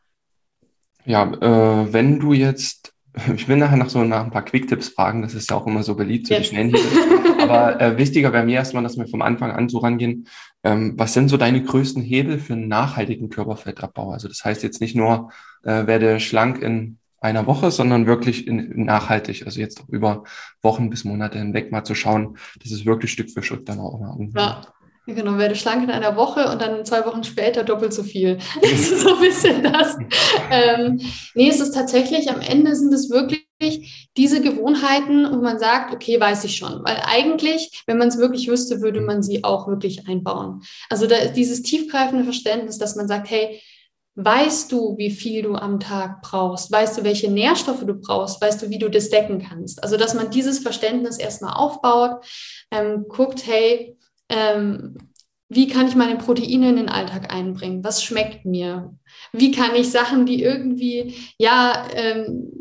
ja 1.05 1.31
äh, 1.31 1.93
wenn 1.93 2.19
du 2.19 2.33
jetzt 2.33 2.93
ich 3.35 3.47
will 3.47 3.57
nachher 3.57 3.77
noch 3.77 3.89
so 3.89 4.03
nach 4.03 4.23
ein 4.23 4.31
paar 4.31 4.45
Quick-Tipps 4.45 4.89
fragen, 4.89 5.21
das 5.21 5.33
ist 5.33 5.49
ja 5.49 5.57
auch 5.57 5.67
immer 5.67 5.83
so 5.83 5.95
beliebt, 5.95 6.27
so 6.27 6.33
yes. 6.33 6.43
die 6.43 6.49
schnellen 6.49 6.75
Aber 7.39 7.79
äh, 7.79 7.97
wichtiger 7.97 8.33
wäre 8.33 8.45
mir 8.45 8.55
erstmal, 8.55 8.83
dass 8.83 8.97
wir 8.97 9.07
vom 9.07 9.21
Anfang 9.21 9.51
an 9.51 9.69
so 9.69 9.79
rangehen. 9.79 10.27
Ähm, 10.63 10.93
was 10.97 11.13
sind 11.13 11.29
so 11.29 11.37
deine 11.37 11.63
größten 11.63 12.01
Hebel 12.01 12.39
für 12.39 12.53
einen 12.53 12.67
nachhaltigen 12.67 13.29
Körperfettabbau? 13.29 14.11
Also 14.11 14.27
das 14.27 14.43
heißt 14.43 14.63
jetzt 14.63 14.81
nicht 14.81 14.95
nur, 14.95 15.31
äh, 15.63 15.87
werde 15.87 16.19
schlank 16.19 16.61
in 16.61 16.97
einer 17.19 17.47
Woche, 17.47 17.71
sondern 17.71 18.05
wirklich 18.05 18.47
in, 18.47 18.85
nachhaltig. 18.85 19.45
Also 19.45 19.59
jetzt 19.59 19.81
auch 19.81 19.89
über 19.89 20.23
Wochen 20.61 20.89
bis 20.89 21.03
Monate 21.03 21.37
hinweg 21.39 21.71
mal 21.71 21.83
zu 21.83 21.95
schauen, 21.95 22.37
dass 22.61 22.71
es 22.71 22.85
wirklich 22.85 23.11
Stück 23.11 23.31
für 23.31 23.43
Stück 23.43 23.65
dann 23.65 23.79
auch 23.79 23.99
mal 23.99 24.15
ja. 24.35 24.61
Genau, 25.09 25.37
werde 25.37 25.55
schlank 25.55 25.85
in 25.85 25.89
einer 25.89 26.17
Woche 26.17 26.51
und 26.51 26.61
dann 26.61 26.83
zwei 26.83 27.05
Wochen 27.05 27.23
später 27.23 27.63
doppelt 27.63 27.93
so 27.93 28.03
viel. 28.03 28.39
Das 28.61 28.71
ist 28.71 28.99
so 28.99 29.15
ein 29.15 29.21
bisschen 29.21 29.63
das. 29.63 29.97
ähm, 30.51 30.99
nee, 31.33 31.47
es 31.47 31.61
ist 31.61 31.73
tatsächlich, 31.73 32.29
am 32.29 32.41
Ende 32.41 32.75
sind 32.75 32.93
es 32.93 33.09
wirklich 33.09 34.09
diese 34.17 34.41
Gewohnheiten, 34.41 35.25
wo 35.31 35.37
man 35.41 35.59
sagt, 35.59 35.93
okay, 35.93 36.19
weiß 36.19 36.43
ich 36.43 36.57
schon. 36.57 36.83
Weil 36.83 37.01
eigentlich, 37.05 37.83
wenn 37.87 37.97
man 37.97 38.09
es 38.09 38.17
wirklich 38.17 38.49
wüsste, 38.49 38.81
würde 38.81 38.99
man 38.99 39.23
sie 39.23 39.45
auch 39.45 39.69
wirklich 39.69 40.09
einbauen. 40.09 40.61
Also 40.89 41.07
da 41.07 41.15
ist 41.15 41.33
dieses 41.33 41.61
tiefgreifende 41.61 42.25
Verständnis, 42.25 42.77
dass 42.77 42.97
man 42.97 43.07
sagt, 43.07 43.29
hey, 43.29 43.61
weißt 44.17 44.71
du, 44.71 44.97
wie 44.97 45.11
viel 45.11 45.43
du 45.43 45.55
am 45.55 45.79
Tag 45.79 46.23
brauchst? 46.23 46.71
Weißt 46.71 46.97
du, 46.97 47.03
welche 47.03 47.31
Nährstoffe 47.31 47.85
du 47.85 47.93
brauchst? 47.93 48.41
Weißt 48.41 48.61
du, 48.61 48.69
wie 48.69 48.79
du 48.79 48.89
das 48.89 49.09
decken 49.09 49.39
kannst? 49.39 49.81
Also, 49.83 49.95
dass 49.95 50.15
man 50.15 50.31
dieses 50.31 50.59
Verständnis 50.59 51.19
erstmal 51.19 51.53
aufbaut, 51.53 52.25
ähm, 52.71 53.05
guckt, 53.07 53.45
hey, 53.45 53.95
ähm, 54.29 54.97
wie 55.49 55.67
kann 55.67 55.87
ich 55.87 55.95
meine 55.95 56.17
Proteine 56.17 56.69
in 56.69 56.75
den 56.75 56.89
Alltag 56.89 57.31
einbringen? 57.31 57.83
Was 57.83 58.03
schmeckt 58.03 58.43
mir? 58.43 58.97
Wie 59.31 59.51
kann 59.51 59.75
ich 59.75 59.91
Sachen, 59.91 60.25
die 60.25 60.41
irgendwie, 60.41 61.15
ja, 61.37 61.87
ähm, 61.93 62.51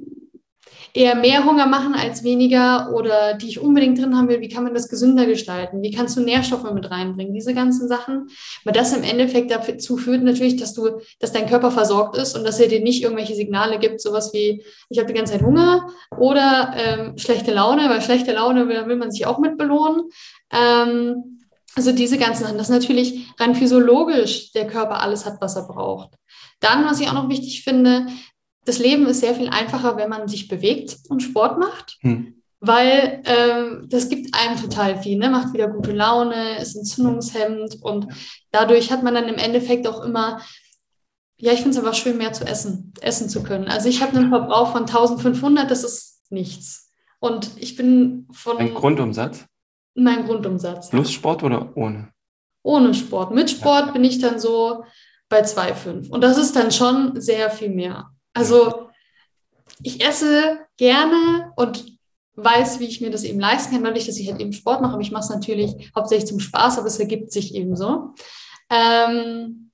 eher 0.96 1.14
mehr 1.14 1.44
Hunger 1.44 1.66
machen 1.66 1.94
als 1.94 2.24
weniger 2.24 2.92
oder 2.94 3.34
die 3.34 3.48
ich 3.48 3.60
unbedingt 3.60 3.98
drin 3.98 4.16
haben 4.16 4.28
will, 4.28 4.40
wie 4.40 4.48
kann 4.48 4.64
man 4.64 4.72
das 4.72 4.88
gesünder 4.88 5.26
gestalten? 5.26 5.82
Wie 5.82 5.90
kannst 5.90 6.16
du 6.16 6.22
Nährstoffe 6.22 6.70
mit 6.72 6.90
reinbringen? 6.90 7.34
Diese 7.34 7.52
ganzen 7.52 7.86
Sachen. 7.86 8.28
Weil 8.64 8.72
das 8.72 8.96
im 8.96 9.02
Endeffekt 9.02 9.50
dazu 9.50 9.98
führt 9.98 10.22
natürlich, 10.22 10.56
dass 10.56 10.72
du, 10.72 11.00
dass 11.20 11.32
dein 11.32 11.48
Körper 11.48 11.70
versorgt 11.70 12.16
ist 12.16 12.36
und 12.36 12.44
dass 12.44 12.58
er 12.60 12.68
dir 12.68 12.80
nicht 12.80 13.02
irgendwelche 13.02 13.34
Signale 13.34 13.78
gibt, 13.78 14.00
sowas 14.00 14.32
wie, 14.32 14.64
ich 14.88 14.98
habe 14.98 15.06
die 15.06 15.14
ganze 15.14 15.34
Zeit 15.34 15.42
Hunger 15.42 15.86
oder 16.16 16.74
ähm, 16.76 17.18
schlechte 17.18 17.52
Laune, 17.52 17.90
weil 17.90 18.00
schlechte 18.00 18.32
Laune 18.32 18.66
will, 18.68 18.86
will 18.86 18.96
man 18.96 19.10
sich 19.10 19.26
auch 19.26 19.38
mit 19.38 19.58
belohnen. 19.58 20.04
Ähm, 20.50 21.40
also 21.74 21.92
diese 21.92 22.16
ganzen 22.16 22.44
Sachen, 22.44 22.58
dass 22.58 22.70
natürlich 22.70 23.26
rein 23.38 23.54
physiologisch 23.54 24.52
der 24.52 24.66
Körper 24.66 25.02
alles 25.02 25.26
hat, 25.26 25.42
was 25.42 25.56
er 25.56 25.68
braucht. 25.68 26.14
Dann, 26.60 26.86
was 26.86 27.00
ich 27.00 27.08
auch 27.08 27.12
noch 27.12 27.28
wichtig 27.28 27.64
finde, 27.64 28.06
das 28.66 28.78
Leben 28.78 29.06
ist 29.06 29.20
sehr 29.20 29.34
viel 29.34 29.48
einfacher, 29.48 29.96
wenn 29.96 30.10
man 30.10 30.28
sich 30.28 30.48
bewegt 30.48 30.98
und 31.08 31.22
Sport 31.22 31.58
macht, 31.58 31.96
hm. 32.00 32.42
weil 32.60 33.22
ähm, 33.24 33.86
das 33.88 34.08
gibt 34.08 34.34
einem 34.34 34.60
total 34.60 35.00
viel, 35.00 35.16
ne? 35.18 35.30
macht 35.30 35.54
wieder 35.54 35.68
gute 35.68 35.92
Laune, 35.92 36.58
ist 36.58 36.76
entzündungshemmend 36.76 37.78
und 37.80 38.08
dadurch 38.50 38.90
hat 38.90 39.02
man 39.02 39.14
dann 39.14 39.28
im 39.28 39.36
Endeffekt 39.36 39.86
auch 39.86 40.04
immer, 40.04 40.40
ja, 41.38 41.52
ich 41.52 41.60
finde 41.60 41.78
es 41.78 41.78
einfach 41.78 41.94
schön, 41.94 42.18
mehr 42.18 42.32
zu 42.32 42.44
essen, 42.44 42.92
essen 43.00 43.28
zu 43.28 43.42
können. 43.42 43.68
Also 43.68 43.88
ich 43.88 44.02
habe 44.02 44.16
einen 44.16 44.30
Verbrauch 44.30 44.72
von 44.72 44.82
1500, 44.82 45.70
das 45.70 45.84
ist 45.84 46.22
nichts. 46.30 46.90
Und 47.20 47.50
ich 47.56 47.76
bin 47.76 48.26
von... 48.32 48.58
Ein 48.58 48.74
Grundumsatz? 48.74 49.44
Mein 49.94 50.24
Grundumsatz. 50.26 50.90
Plus 50.90 51.12
Sport 51.12 51.42
oder 51.42 51.76
ohne? 51.76 52.08
Ohne 52.62 52.94
Sport. 52.94 53.32
Mit 53.32 53.50
Sport 53.50 53.86
ja. 53.86 53.92
bin 53.92 54.04
ich 54.04 54.18
dann 54.18 54.40
so 54.40 54.84
bei 55.28 55.42
2,5. 55.42 56.10
Und 56.10 56.22
das 56.22 56.36
ist 56.36 56.56
dann 56.56 56.72
schon 56.72 57.20
sehr 57.20 57.50
viel 57.50 57.70
mehr. 57.70 58.10
Also 58.36 58.90
ich 59.82 60.04
esse 60.04 60.58
gerne 60.76 61.52
und 61.56 61.84
weiß, 62.34 62.80
wie 62.80 62.86
ich 62.86 63.00
mir 63.00 63.10
das 63.10 63.24
eben 63.24 63.40
leisten 63.40 63.72
kann, 63.72 63.84
dadurch, 63.84 64.06
dass 64.06 64.18
ich 64.18 64.30
halt 64.30 64.40
eben 64.40 64.52
Sport 64.52 64.82
mache. 64.82 64.92
Aber 64.92 65.02
ich 65.02 65.10
mache 65.10 65.24
es 65.24 65.30
natürlich 65.30 65.90
hauptsächlich 65.94 66.28
zum 66.28 66.40
Spaß, 66.40 66.78
aber 66.78 66.86
es 66.86 66.98
ergibt 66.98 67.32
sich 67.32 67.54
eben 67.54 67.76
so. 67.76 68.14
Ähm, 68.70 69.70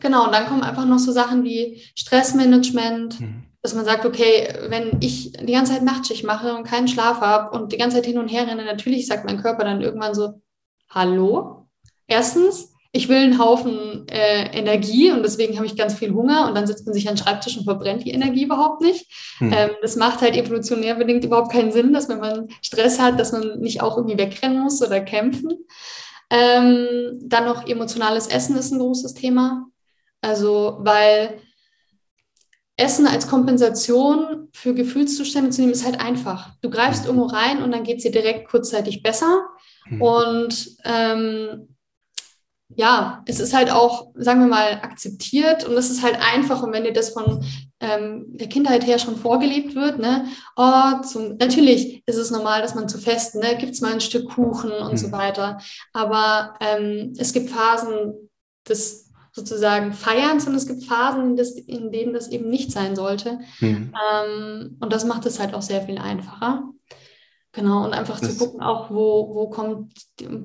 genau, 0.00 0.24
und 0.26 0.32
dann 0.32 0.46
kommen 0.46 0.62
einfach 0.62 0.86
noch 0.86 0.98
so 0.98 1.12
Sachen 1.12 1.44
wie 1.44 1.82
Stressmanagement, 1.94 3.20
mhm 3.20 3.46
dass 3.66 3.74
man 3.74 3.84
sagt, 3.84 4.06
okay, 4.06 4.54
wenn 4.68 4.98
ich 5.00 5.32
die 5.32 5.52
ganze 5.52 5.72
Zeit 5.72 5.82
Nachtschicht 5.82 6.24
mache 6.24 6.54
und 6.54 6.62
keinen 6.62 6.86
Schlaf 6.86 7.20
habe 7.20 7.50
und 7.50 7.72
die 7.72 7.76
ganze 7.76 7.96
Zeit 7.96 8.06
hin 8.06 8.18
und 8.18 8.28
her 8.28 8.46
renne, 8.46 8.64
natürlich 8.64 9.08
sagt 9.08 9.24
mein 9.24 9.42
Körper 9.42 9.64
dann 9.64 9.80
irgendwann 9.80 10.14
so, 10.14 10.40
hallo? 10.88 11.66
Erstens, 12.06 12.72
ich 12.96 13.08
will 13.08 13.18
einen 13.18 13.38
Haufen 13.38 14.08
äh, 14.08 14.46
Energie 14.56 15.10
und 15.10 15.22
deswegen 15.22 15.56
habe 15.56 15.66
ich 15.66 15.76
ganz 15.76 15.94
viel 15.94 16.12
Hunger 16.12 16.48
und 16.48 16.54
dann 16.54 16.66
sitzt 16.66 16.86
man 16.86 16.94
sich 16.94 17.08
an 17.08 17.14
den 17.14 17.22
Schreibtisch 17.22 17.56
und 17.56 17.64
verbrennt 17.64 18.04
die 18.04 18.10
Energie 18.10 18.44
überhaupt 18.44 18.80
nicht. 18.80 19.06
Hm. 19.38 19.52
Ähm, 19.52 19.70
das 19.82 19.96
macht 19.96 20.22
halt 20.22 20.34
evolutionär 20.34 20.94
bedingt 20.94 21.24
überhaupt 21.24 21.52
keinen 21.52 21.72
Sinn, 21.72 21.92
dass 21.92 22.08
wenn 22.08 22.20
man 22.20 22.48
Stress 22.62 22.98
hat, 22.98 23.20
dass 23.20 23.32
man 23.32 23.60
nicht 23.60 23.82
auch 23.82 23.96
irgendwie 23.96 24.18
wegrennen 24.18 24.60
muss 24.60 24.82
oder 24.82 25.00
kämpfen. 25.00 25.52
Ähm, 26.30 27.20
dann 27.22 27.44
noch 27.44 27.66
emotionales 27.68 28.26
Essen 28.26 28.56
ist 28.56 28.72
ein 28.72 28.78
großes 28.78 29.14
Thema. 29.14 29.66
Also, 30.22 30.78
weil 30.80 31.40
Essen 32.78 33.06
als 33.06 33.28
Kompensation 33.28 34.48
für 34.52 34.74
Gefühlszustände 34.74 35.50
zu 35.50 35.60
nehmen, 35.60 35.72
ist 35.72 35.84
halt 35.84 36.00
einfach. 36.00 36.50
Du 36.62 36.70
greifst 36.70 37.06
irgendwo 37.06 37.26
rein 37.26 37.62
und 37.62 37.72
dann 37.72 37.84
geht 37.84 37.98
es 37.98 38.02
dir 38.02 38.10
direkt 38.10 38.48
kurzzeitig 38.48 39.02
besser. 39.02 39.46
Mhm. 39.88 40.02
Und 40.02 40.76
ähm, 40.84 41.75
ja, 42.74 43.22
es 43.26 43.38
ist 43.38 43.54
halt 43.54 43.70
auch, 43.70 44.08
sagen 44.14 44.40
wir 44.40 44.48
mal, 44.48 44.80
akzeptiert 44.82 45.64
und 45.64 45.76
es 45.76 45.90
ist 45.90 46.02
halt 46.02 46.18
einfach. 46.20 46.62
Und 46.62 46.72
wenn 46.72 46.84
dir 46.84 46.92
das 46.92 47.10
von 47.10 47.44
ähm, 47.78 48.26
der 48.28 48.48
Kindheit 48.48 48.86
her 48.86 48.98
schon 48.98 49.16
vorgelebt 49.16 49.74
wird, 49.74 49.98
ne, 49.98 50.26
oh, 50.56 51.00
zum, 51.02 51.36
natürlich 51.36 52.02
ist 52.06 52.16
es 52.16 52.30
normal, 52.30 52.62
dass 52.62 52.74
man 52.74 52.88
zu 52.88 52.98
festen, 52.98 53.38
ne, 53.38 53.56
gibt 53.56 53.72
es 53.72 53.80
mal 53.80 53.92
ein 53.92 54.00
Stück 54.00 54.30
Kuchen 54.30 54.72
und 54.72 54.92
mhm. 54.92 54.96
so 54.96 55.12
weiter. 55.12 55.58
Aber 55.92 56.54
ähm, 56.60 57.12
es 57.18 57.32
gibt 57.32 57.50
Phasen 57.50 58.14
des 58.68 59.06
sozusagen 59.32 59.92
feiern, 59.92 60.40
sondern 60.40 60.56
es 60.56 60.66
gibt 60.66 60.84
Phasen, 60.84 61.36
in 61.66 61.92
denen 61.92 62.14
das 62.14 62.28
eben 62.28 62.48
nicht 62.48 62.72
sein 62.72 62.96
sollte. 62.96 63.38
Mhm. 63.60 63.92
Ähm, 63.94 64.76
und 64.80 64.92
das 64.92 65.04
macht 65.04 65.26
es 65.26 65.38
halt 65.38 65.54
auch 65.54 65.62
sehr 65.62 65.82
viel 65.82 65.98
einfacher. 65.98 66.64
Genau, 67.56 67.86
und 67.86 67.94
einfach 67.94 68.20
das 68.20 68.36
zu 68.36 68.44
gucken, 68.44 68.60
auch 68.60 68.90
wo, 68.90 69.34
wo, 69.34 69.48
kommt, 69.48 69.94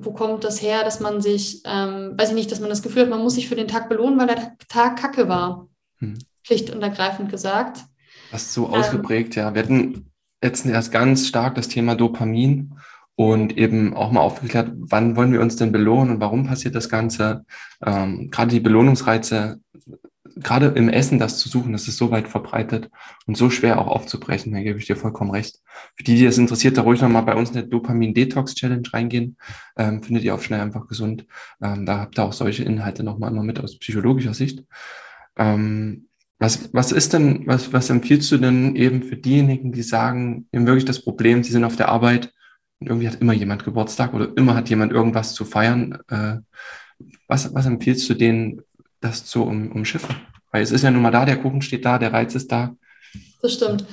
wo 0.00 0.14
kommt 0.14 0.44
das 0.44 0.62
her, 0.62 0.82
dass 0.82 0.98
man 0.98 1.20
sich, 1.20 1.60
ähm, 1.66 2.14
weiß 2.16 2.30
ich 2.30 2.34
nicht, 2.34 2.50
dass 2.50 2.60
man 2.60 2.70
das 2.70 2.82
Gefühl 2.82 3.02
hat, 3.02 3.10
man 3.10 3.22
muss 3.22 3.34
sich 3.34 3.50
für 3.50 3.54
den 3.54 3.68
Tag 3.68 3.90
belohnen, 3.90 4.18
weil 4.18 4.28
der 4.28 4.56
Tag 4.68 4.98
kacke 4.98 5.28
war. 5.28 5.68
Mhm. 6.00 6.16
Schlicht 6.42 6.70
und 6.70 6.80
ergreifend 6.82 7.30
gesagt. 7.30 7.84
Das 8.30 8.44
ist 8.44 8.54
so 8.54 8.66
ähm, 8.68 8.72
ausgeprägt, 8.72 9.36
ja. 9.36 9.54
Wir 9.54 9.62
hatten 9.62 10.10
letztens 10.42 10.72
erst 10.72 10.90
ganz 10.90 11.28
stark 11.28 11.54
das 11.54 11.68
Thema 11.68 11.96
Dopamin 11.96 12.78
und 13.14 13.58
eben 13.58 13.94
auch 13.94 14.10
mal 14.10 14.20
aufgeklärt, 14.20 14.72
wann 14.74 15.14
wollen 15.14 15.34
wir 15.34 15.42
uns 15.42 15.56
denn 15.56 15.70
belohnen 15.70 16.14
und 16.14 16.20
warum 16.22 16.46
passiert 16.46 16.74
das 16.74 16.88
Ganze. 16.88 17.44
Ähm, 17.84 18.30
gerade 18.30 18.52
die 18.52 18.60
Belohnungsreize, 18.60 19.60
gerade 20.36 20.66
im 20.66 20.88
Essen 20.88 21.18
das 21.18 21.38
zu 21.38 21.48
suchen, 21.48 21.72
das 21.72 21.88
ist 21.88 21.96
so 21.96 22.10
weit 22.10 22.28
verbreitet 22.28 22.90
und 23.26 23.36
so 23.36 23.50
schwer 23.50 23.80
auch 23.80 23.86
aufzubrechen, 23.86 24.52
da 24.52 24.60
gebe 24.60 24.78
ich 24.78 24.86
dir 24.86 24.96
vollkommen 24.96 25.30
recht. 25.30 25.58
Für 25.96 26.04
die, 26.04 26.16
die 26.16 26.24
das 26.24 26.38
interessiert, 26.38 26.76
da 26.76 26.82
ruhig 26.82 27.00
nochmal 27.00 27.22
bei 27.22 27.34
uns 27.34 27.50
in 27.50 27.54
der 27.54 27.64
Dopamin-Detox-Challenge 27.64 28.88
reingehen, 28.92 29.36
ähm, 29.76 30.02
findet 30.02 30.24
ihr 30.24 30.34
auf 30.34 30.44
schnell 30.44 30.60
einfach 30.60 30.86
gesund. 30.86 31.26
Ähm, 31.60 31.86
da 31.86 31.98
habt 31.98 32.18
ihr 32.18 32.24
auch 32.24 32.32
solche 32.32 32.64
Inhalte 32.64 33.02
nochmal 33.02 33.30
noch 33.30 33.42
mit 33.42 33.60
aus 33.60 33.78
psychologischer 33.78 34.34
Sicht. 34.34 34.64
Ähm, 35.36 36.08
was, 36.38 36.74
was 36.74 36.90
ist 36.90 37.12
denn, 37.12 37.46
was, 37.46 37.72
was 37.72 37.88
empfiehlst 37.88 38.30
du 38.32 38.38
denn 38.38 38.74
eben 38.74 39.04
für 39.04 39.16
diejenigen, 39.16 39.70
die 39.70 39.82
sagen, 39.82 40.48
eben 40.52 40.66
wirklich 40.66 40.84
das 40.84 41.02
Problem, 41.02 41.44
sie 41.44 41.52
sind 41.52 41.64
auf 41.64 41.76
der 41.76 41.88
Arbeit 41.88 42.32
und 42.80 42.88
irgendwie 42.88 43.06
hat 43.06 43.20
immer 43.20 43.32
jemand 43.32 43.64
Geburtstag 43.64 44.12
oder 44.12 44.36
immer 44.36 44.56
hat 44.56 44.68
jemand 44.68 44.92
irgendwas 44.92 45.34
zu 45.34 45.44
feiern. 45.44 45.98
Äh, 46.08 46.38
was, 47.28 47.54
was 47.54 47.66
empfiehlst 47.66 48.08
du 48.10 48.14
denen, 48.14 48.62
das 49.02 49.24
zu 49.24 49.44
um, 49.44 49.72
umschiffen? 49.72 50.16
Weil 50.50 50.62
es 50.62 50.70
ist 50.70 50.82
ja 50.82 50.90
nun 50.90 51.02
mal 51.02 51.10
da, 51.10 51.24
der 51.24 51.40
Kuchen 51.40 51.62
steht 51.62 51.84
da, 51.84 51.98
der 51.98 52.12
Reiz 52.12 52.34
ist 52.34 52.50
da. 52.52 52.74
Das 53.40 53.54
stimmt. 53.54 53.84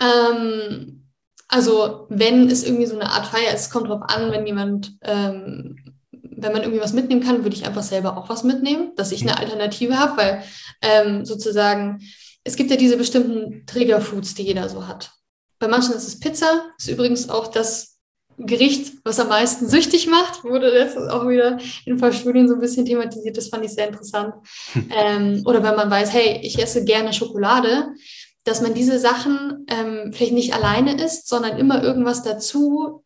Ähm, 0.00 1.06
also 1.48 2.06
wenn 2.08 2.48
es 2.48 2.64
irgendwie 2.64 2.86
so 2.86 2.94
eine 2.94 3.10
Art 3.10 3.26
Feier 3.26 3.54
ist, 3.54 3.70
kommt 3.70 3.88
drauf 3.88 4.02
an, 4.02 4.30
wenn 4.30 4.46
jemand 4.46 4.96
ähm, 5.02 5.76
wenn 6.42 6.52
man 6.52 6.62
irgendwie 6.62 6.80
was 6.80 6.92
mitnehmen 6.92 7.22
kann, 7.22 7.44
würde 7.44 7.56
ich 7.56 7.66
einfach 7.66 7.82
selber 7.82 8.16
auch 8.16 8.28
was 8.28 8.44
mitnehmen, 8.44 8.92
dass 8.96 9.12
ich 9.12 9.22
eine. 9.22 9.38
Alternative 9.38 9.98
habe, 9.98 10.16
weil 10.16 10.42
ähm, 10.82 11.24
sozusagen, 11.24 12.00
es 12.44 12.56
gibt 12.56 12.70
ja 12.70 12.76
diese 12.76 12.96
bestimmten 12.96 13.64
Triggerfoods, 13.66 14.34
die 14.34 14.42
jeder 14.42 14.68
so 14.68 14.86
hat. 14.86 15.12
Bei 15.58 15.68
manchen 15.68 15.94
ist 15.94 16.08
es 16.08 16.20
Pizza, 16.20 16.70
ist 16.78 16.88
übrigens 16.88 17.28
auch 17.28 17.48
das 17.48 17.89
Gericht, 18.46 18.94
was 19.04 19.20
am 19.20 19.28
meisten 19.28 19.68
süchtig 19.68 20.08
macht, 20.08 20.44
wurde 20.44 20.70
letztens 20.70 21.08
auch 21.08 21.28
wieder 21.28 21.58
in 21.84 21.94
ein 21.94 22.00
paar 22.00 22.12
Studien 22.12 22.48
so 22.48 22.54
ein 22.54 22.60
bisschen 22.60 22.86
thematisiert, 22.86 23.36
das 23.36 23.48
fand 23.48 23.64
ich 23.64 23.72
sehr 23.72 23.88
interessant. 23.88 24.34
ähm, 24.90 25.42
oder 25.44 25.62
wenn 25.62 25.76
man 25.76 25.90
weiß, 25.90 26.12
hey, 26.12 26.40
ich 26.42 26.60
esse 26.62 26.84
gerne 26.84 27.12
Schokolade, 27.12 27.88
dass 28.44 28.62
man 28.62 28.74
diese 28.74 28.98
Sachen 28.98 29.66
ähm, 29.68 30.12
vielleicht 30.12 30.32
nicht 30.32 30.54
alleine 30.54 31.02
isst, 31.02 31.28
sondern 31.28 31.58
immer 31.58 31.82
irgendwas 31.82 32.22
dazu, 32.22 33.04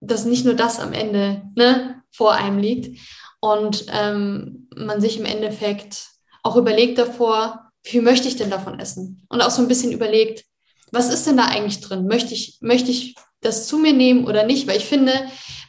dass 0.00 0.24
nicht 0.24 0.44
nur 0.44 0.54
das 0.54 0.80
am 0.80 0.92
Ende 0.92 1.42
ne, 1.56 2.02
vor 2.12 2.34
einem 2.34 2.58
liegt 2.58 2.98
und 3.40 3.86
ähm, 3.90 4.68
man 4.76 5.00
sich 5.00 5.18
im 5.18 5.24
Endeffekt 5.24 6.08
auch 6.42 6.56
überlegt 6.56 6.98
davor, 6.98 7.72
wie 7.82 7.90
viel 7.90 8.02
möchte 8.02 8.28
ich 8.28 8.36
denn 8.36 8.50
davon 8.50 8.78
essen? 8.78 9.26
Und 9.28 9.40
auch 9.42 9.50
so 9.50 9.62
ein 9.62 9.68
bisschen 9.68 9.92
überlegt, 9.92 10.44
was 10.92 11.12
ist 11.12 11.26
denn 11.26 11.36
da 11.36 11.46
eigentlich 11.46 11.80
drin? 11.80 12.06
Möchte 12.06 12.34
ich, 12.34 12.58
möchte 12.60 12.90
ich 12.90 13.16
das 13.44 13.66
zu 13.66 13.78
mir 13.78 13.92
nehmen 13.92 14.26
oder 14.26 14.44
nicht? 14.44 14.66
Weil 14.66 14.76
ich 14.76 14.86
finde, 14.86 15.12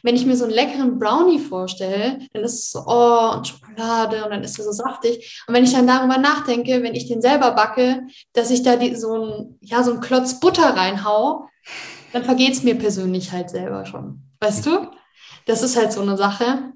wenn 0.02 0.16
ich 0.16 0.26
mir 0.26 0.36
so 0.36 0.44
einen 0.44 0.54
leckeren 0.54 0.98
Brownie 0.98 1.38
vorstelle, 1.38 2.18
dann 2.32 2.44
ist 2.44 2.54
es 2.54 2.70
so, 2.70 2.84
oh, 2.86 3.32
und 3.34 3.48
Schokolade 3.48 4.24
und 4.24 4.30
dann 4.30 4.44
ist 4.44 4.58
er 4.58 4.64
so 4.64 4.72
saftig. 4.72 5.42
Und 5.46 5.54
wenn 5.54 5.64
ich 5.64 5.72
dann 5.72 5.86
darüber 5.86 6.18
nachdenke, 6.18 6.82
wenn 6.82 6.94
ich 6.94 7.08
den 7.08 7.20
selber 7.20 7.52
backe, 7.52 8.02
dass 8.32 8.50
ich 8.50 8.62
da 8.62 8.76
die, 8.76 8.94
so, 8.94 9.14
ein, 9.14 9.58
ja, 9.60 9.82
so 9.82 9.92
einen 9.92 10.00
Klotz 10.00 10.38
Butter 10.40 10.76
reinhau, 10.76 11.48
dann 12.12 12.24
vergeht 12.24 12.52
es 12.52 12.62
mir 12.62 12.76
persönlich 12.76 13.32
halt 13.32 13.50
selber 13.50 13.84
schon. 13.84 14.22
Weißt 14.40 14.64
du? 14.66 14.90
Das 15.44 15.62
ist 15.62 15.76
halt 15.76 15.92
so 15.92 16.02
eine 16.02 16.16
Sache. 16.16 16.72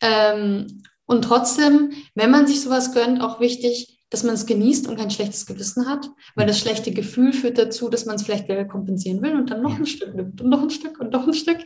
Ähm, 0.00 0.82
und 1.06 1.22
trotzdem, 1.22 1.92
wenn 2.14 2.30
man 2.30 2.46
sich 2.46 2.60
sowas 2.60 2.92
gönnt, 2.92 3.22
auch 3.22 3.40
wichtig, 3.40 4.01
dass 4.12 4.24
man 4.24 4.34
es 4.34 4.44
genießt 4.44 4.88
und 4.88 4.96
kein 4.96 5.10
schlechtes 5.10 5.46
Gewissen 5.46 5.88
hat, 5.88 6.10
weil 6.34 6.46
das 6.46 6.58
schlechte 6.58 6.92
Gefühl 6.92 7.32
führt 7.32 7.56
dazu, 7.56 7.88
dass 7.88 8.04
man 8.04 8.16
es 8.16 8.22
vielleicht 8.22 8.46
wieder 8.46 8.66
kompensieren 8.66 9.22
will 9.22 9.34
und 9.34 9.50
dann 9.50 9.62
noch 9.62 9.78
ein 9.78 9.86
Stück 9.86 10.14
nimmt 10.14 10.38
und 10.42 10.50
noch 10.50 10.62
ein 10.62 10.68
Stück 10.68 11.00
und 11.00 11.12
noch 11.12 11.26
ein 11.26 11.32
Stück, 11.32 11.58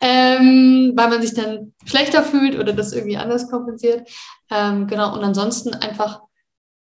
ähm, 0.00 0.92
weil 0.94 1.08
man 1.08 1.20
sich 1.20 1.34
dann 1.34 1.74
schlechter 1.84 2.22
fühlt 2.22 2.56
oder 2.56 2.72
das 2.72 2.92
irgendwie 2.92 3.16
anders 3.16 3.50
kompensiert. 3.50 4.08
Ähm, 4.48 4.86
genau, 4.86 5.12
und 5.12 5.24
ansonsten 5.24 5.74
einfach 5.74 6.22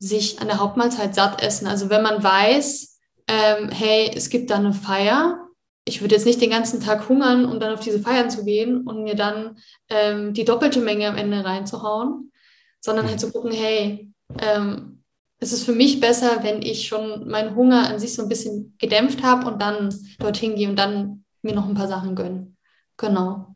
sich 0.01 0.41
an 0.41 0.49
der 0.49 0.59
Hauptmahlzeit 0.59 1.15
satt 1.15 1.41
essen. 1.41 1.69
Also 1.69 1.89
wenn 1.89 2.03
man 2.03 2.23
weiß, 2.23 2.99
ähm, 3.29 3.71
hey, 3.71 4.11
es 4.13 4.29
gibt 4.29 4.51
da 4.51 4.57
eine 4.57 4.73
Feier, 4.73 5.39
ich 5.85 6.01
würde 6.01 6.17
jetzt 6.17 6.27
nicht 6.27 6.41
den 6.41 6.51
ganzen 6.51 6.81
Tag 6.81 7.09
hungern, 7.09 7.45
um 7.45 7.61
dann 7.61 7.73
auf 7.73 7.81
diese 7.81 8.01
Feiern 8.01 8.29
zu 8.29 8.45
gehen 8.45 8.81
und 8.89 9.05
mir 9.05 9.15
dann 9.15 9.59
ähm, 9.89 10.35
die 10.35 10.45
doppelte 10.45 10.81
Menge 10.81 11.07
am 11.07 11.17
Ende 11.17 11.45
reinzuhauen, 11.45 12.33
sondern 12.81 13.07
halt 13.07 13.21
zu 13.21 13.31
gucken, 13.31 13.53
hey, 13.53 14.13
ähm, 14.39 15.03
es 15.39 15.53
ist 15.53 15.65
für 15.65 15.73
mich 15.73 16.01
besser, 16.01 16.43
wenn 16.43 16.63
ich 16.63 16.89
schon 16.89 17.29
meinen 17.29 17.55
Hunger 17.55 17.89
an 17.89 17.99
sich 17.99 18.15
so 18.15 18.23
ein 18.23 18.29
bisschen 18.29 18.75
gedämpft 18.79 19.23
habe 19.23 19.47
und 19.51 19.61
dann 19.61 19.95
dorthin 20.19 20.57
gehe 20.57 20.69
und 20.69 20.77
dann 20.77 21.25
mir 21.43 21.55
noch 21.55 21.69
ein 21.69 21.75
paar 21.75 21.89
Sachen 21.89 22.15
gönnen. 22.15 22.57
Genau. 22.97 23.55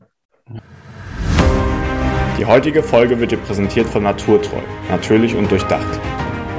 Die 2.38 2.46
heutige 2.46 2.82
Folge 2.82 3.18
wird 3.18 3.32
dir 3.32 3.38
präsentiert 3.38 3.86
von 3.86 4.02
Naturtreu, 4.02 4.60
natürlich 4.88 5.34
und 5.34 5.50
durchdacht. 5.50 6.00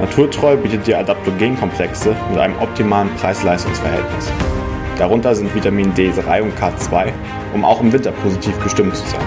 Naturtreu 0.00 0.56
bietet 0.56 0.86
dir 0.86 0.98
Adaptogenkomplexe 0.98 2.16
mit 2.30 2.38
einem 2.38 2.56
optimalen 2.58 3.08
Preis-Leistungs-Verhältnis. 3.16 4.30
Darunter 4.98 5.34
sind 5.34 5.54
Vitamin 5.54 5.92
D3 5.94 6.42
und 6.42 6.54
K2, 6.56 7.12
um 7.54 7.64
auch 7.64 7.80
im 7.80 7.92
Winter 7.92 8.12
positiv 8.12 8.58
gestimmt 8.62 8.96
zu 8.96 9.06
sein. 9.06 9.26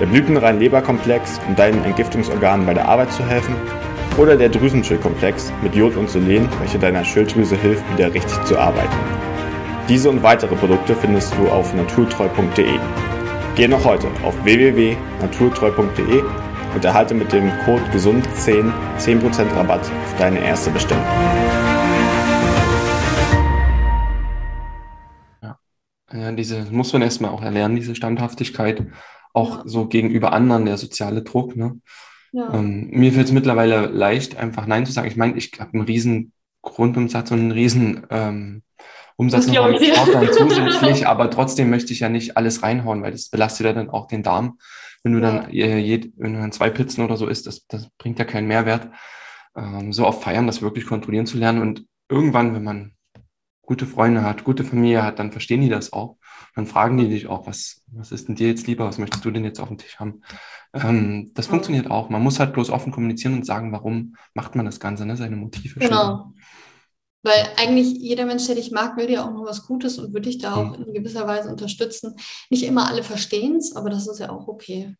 Der 0.00 0.06
blütenrein 0.06 0.58
Leberkomplex, 0.58 1.40
um 1.46 1.54
deinen 1.54 1.84
Entgiftungsorganen 1.84 2.66
bei 2.66 2.74
der 2.74 2.88
Arbeit 2.88 3.12
zu 3.12 3.24
helfen. 3.24 3.54
Oder 4.16 4.36
der 4.36 4.48
Drüsenschildkomplex 4.48 5.52
mit 5.60 5.74
Jod 5.74 5.96
und 5.96 6.08
Selen, 6.08 6.48
welche 6.60 6.78
deiner 6.78 7.04
Schilddrüse 7.04 7.56
hilft, 7.56 7.82
wieder 7.92 8.14
richtig 8.14 8.44
zu 8.44 8.56
arbeiten. 8.56 8.94
Diese 9.88 10.08
und 10.08 10.22
weitere 10.22 10.54
Produkte 10.54 10.94
findest 10.94 11.34
du 11.34 11.48
auf 11.48 11.74
naturtreu.de. 11.74 12.78
Geh 13.56 13.66
noch 13.66 13.84
heute 13.84 14.06
auf 14.22 14.34
www.naturtreu.de 14.44 16.22
und 16.74 16.84
erhalte 16.84 17.14
mit 17.14 17.32
dem 17.32 17.50
Code 17.64 17.82
GESUND10 17.92 18.72
10% 18.98 19.56
Rabatt 19.56 19.80
auf 19.80 20.16
deine 20.16 20.38
erste 20.38 20.70
Bestellung. 20.70 21.04
Ja, 26.12 26.30
diese 26.30 26.66
muss 26.70 26.92
man 26.92 27.02
erstmal 27.02 27.32
auch 27.32 27.42
erlernen, 27.42 27.74
diese 27.74 27.96
Standhaftigkeit, 27.96 28.86
auch 29.32 29.62
so 29.64 29.88
gegenüber 29.88 30.32
anderen, 30.32 30.66
der 30.66 30.76
soziale 30.76 31.22
Druck. 31.22 31.56
Ne? 31.56 31.80
Ja. 32.34 32.52
Ähm, 32.52 32.88
mir 32.90 33.12
fällt 33.12 33.26
es 33.26 33.32
mittlerweile 33.32 33.86
leicht, 33.86 34.36
einfach 34.36 34.66
Nein 34.66 34.84
zu 34.86 34.92
sagen. 34.92 35.06
Ich 35.06 35.16
meine, 35.16 35.36
ich 35.36 35.52
habe 35.60 35.72
einen 35.72 35.84
riesen 35.84 36.32
Grundumsatz 36.62 37.30
und 37.30 37.38
einen 37.38 37.52
riesen 37.52 38.04
ähm, 38.10 38.62
Umsatz 39.14 39.46
noch 39.46 39.68
mit 39.68 39.84
Sportlern 39.84 40.28
zusätzlich, 40.32 41.06
aber 41.06 41.30
trotzdem 41.30 41.70
möchte 41.70 41.92
ich 41.92 42.00
ja 42.00 42.08
nicht 42.08 42.36
alles 42.36 42.64
reinhauen, 42.64 43.02
weil 43.02 43.12
das 43.12 43.28
belastet 43.28 43.66
ja 43.66 43.72
dann 43.72 43.88
auch 43.88 44.08
den 44.08 44.24
Darm. 44.24 44.58
Wenn 45.04 45.12
du 45.12 45.20
dann, 45.20 45.48
äh, 45.50 45.78
je, 45.78 46.10
wenn 46.16 46.32
du 46.32 46.40
dann 46.40 46.50
zwei 46.50 46.70
Pizzen 46.70 47.04
oder 47.04 47.16
so 47.16 47.28
isst, 47.28 47.46
das, 47.46 47.66
das 47.68 47.88
bringt 47.98 48.18
ja 48.18 48.24
keinen 48.24 48.48
Mehrwert. 48.48 48.88
Ähm, 49.56 49.92
so 49.92 50.04
auf 50.04 50.20
Feiern 50.20 50.48
das 50.48 50.60
wirklich 50.60 50.86
kontrollieren 50.86 51.26
zu 51.26 51.38
lernen 51.38 51.62
und 51.62 51.86
irgendwann, 52.08 52.52
wenn 52.52 52.64
man 52.64 52.94
gute 53.62 53.86
Freunde 53.86 54.22
hat, 54.22 54.42
gute 54.42 54.64
Familie 54.64 55.04
hat, 55.04 55.20
dann 55.20 55.30
verstehen 55.30 55.60
die 55.60 55.68
das 55.68 55.92
auch. 55.92 56.16
Dann 56.54 56.66
fragen 56.66 56.96
die 56.96 57.08
dich 57.08 57.26
auch, 57.26 57.46
was, 57.46 57.82
was 57.88 58.12
ist 58.12 58.28
denn 58.28 58.36
dir 58.36 58.48
jetzt 58.48 58.66
lieber, 58.66 58.86
was 58.86 58.98
möchtest 58.98 59.24
du 59.24 59.30
denn 59.30 59.44
jetzt 59.44 59.60
auf 59.60 59.68
dem 59.68 59.78
Tisch 59.78 59.98
haben? 59.98 60.22
Ähm, 60.72 61.32
das 61.34 61.48
funktioniert 61.48 61.90
auch. 61.90 62.10
Man 62.10 62.22
muss 62.22 62.38
halt 62.38 62.52
bloß 62.52 62.70
offen 62.70 62.92
kommunizieren 62.92 63.34
und 63.34 63.46
sagen, 63.46 63.72
warum 63.72 64.16
macht 64.34 64.54
man 64.54 64.66
das 64.66 64.78
Ganze, 64.78 65.04
ne? 65.04 65.16
seine 65.16 65.36
Motive. 65.36 65.80
Genau. 65.80 65.96
Schildern. 65.96 66.34
Weil 67.24 67.48
eigentlich 67.56 67.98
jeder 67.98 68.26
Mensch, 68.26 68.46
der 68.46 68.54
dich 68.54 68.70
mag, 68.70 68.98
will 68.98 69.06
dir 69.06 69.24
auch 69.24 69.30
nur 69.30 69.46
was 69.46 69.66
Gutes 69.66 69.98
und 69.98 70.12
würde 70.12 70.28
dich 70.28 70.38
da 70.38 70.56
auch 70.56 70.76
mhm. 70.76 70.84
in 70.84 70.94
gewisser 70.94 71.26
Weise 71.26 71.48
unterstützen. 71.48 72.16
Nicht 72.50 72.64
immer 72.64 72.86
alle 72.86 73.02
verstehen 73.02 73.56
es, 73.56 73.74
aber 73.74 73.88
das 73.88 74.06
ist 74.06 74.20
ja 74.20 74.30
auch 74.30 74.46
okay. 74.46 74.94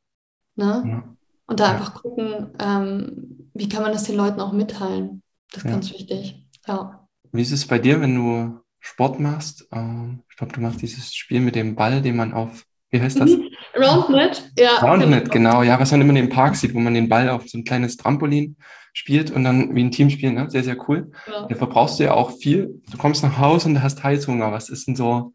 Ne? 0.56 0.82
Ja. 0.86 1.16
Und 1.46 1.60
da 1.60 1.66
ja. 1.66 1.72
einfach 1.72 1.94
gucken, 1.94 2.52
ähm, 2.58 3.50
wie 3.52 3.68
kann 3.68 3.82
man 3.82 3.92
das 3.92 4.04
den 4.04 4.16
Leuten 4.16 4.40
auch 4.40 4.52
mitteilen. 4.52 5.22
Das 5.50 5.58
ist 5.58 5.64
ja. 5.64 5.70
ganz 5.70 5.92
wichtig. 5.92 6.48
Ja. 6.66 7.06
Wie 7.30 7.42
ist 7.42 7.52
es 7.52 7.66
bei 7.66 7.78
dir, 7.78 8.00
wenn 8.00 8.14
du 8.14 8.63
Sport 8.84 9.18
machst? 9.18 9.66
Ähm, 9.72 10.22
ich 10.30 10.36
glaube, 10.36 10.52
du 10.52 10.60
machst 10.60 10.82
dieses 10.82 11.14
Spiel 11.14 11.40
mit 11.40 11.54
dem 11.54 11.74
Ball, 11.74 12.02
den 12.02 12.16
man 12.16 12.34
auf, 12.34 12.66
wie 12.90 13.00
heißt 13.00 13.18
das? 13.18 13.30
Mhm. 13.30 13.48
Roundnet, 13.74 14.52
ja. 14.58 14.76
Roundnet, 14.76 15.30
genau. 15.30 15.62
Ja, 15.62 15.80
was 15.80 15.90
man 15.90 16.02
immer 16.02 16.10
in 16.10 16.16
dem 16.16 16.28
Park 16.28 16.54
sieht, 16.54 16.74
wo 16.74 16.80
man 16.80 16.92
den 16.92 17.08
Ball 17.08 17.30
auf 17.30 17.48
so 17.48 17.56
ein 17.56 17.64
kleines 17.64 17.96
Trampolin 17.96 18.56
spielt 18.92 19.30
und 19.30 19.42
dann 19.42 19.74
wie 19.74 19.82
ein 19.82 19.90
Team 19.90 20.10
spielen, 20.10 20.34
ne? 20.34 20.50
sehr, 20.50 20.62
sehr 20.62 20.76
cool. 20.88 21.10
Ja. 21.26 21.46
Da 21.46 21.54
verbrauchst 21.56 21.98
du 21.98 22.04
ja 22.04 22.12
auch 22.12 22.30
viel. 22.30 22.82
Du 22.90 22.98
kommst 22.98 23.24
nach 23.24 23.38
Hause 23.38 23.70
und 23.70 23.82
hast 23.82 24.04
Heißhunger. 24.04 24.52
Was 24.52 24.68
ist 24.68 24.86
denn 24.86 24.96
so 24.96 25.32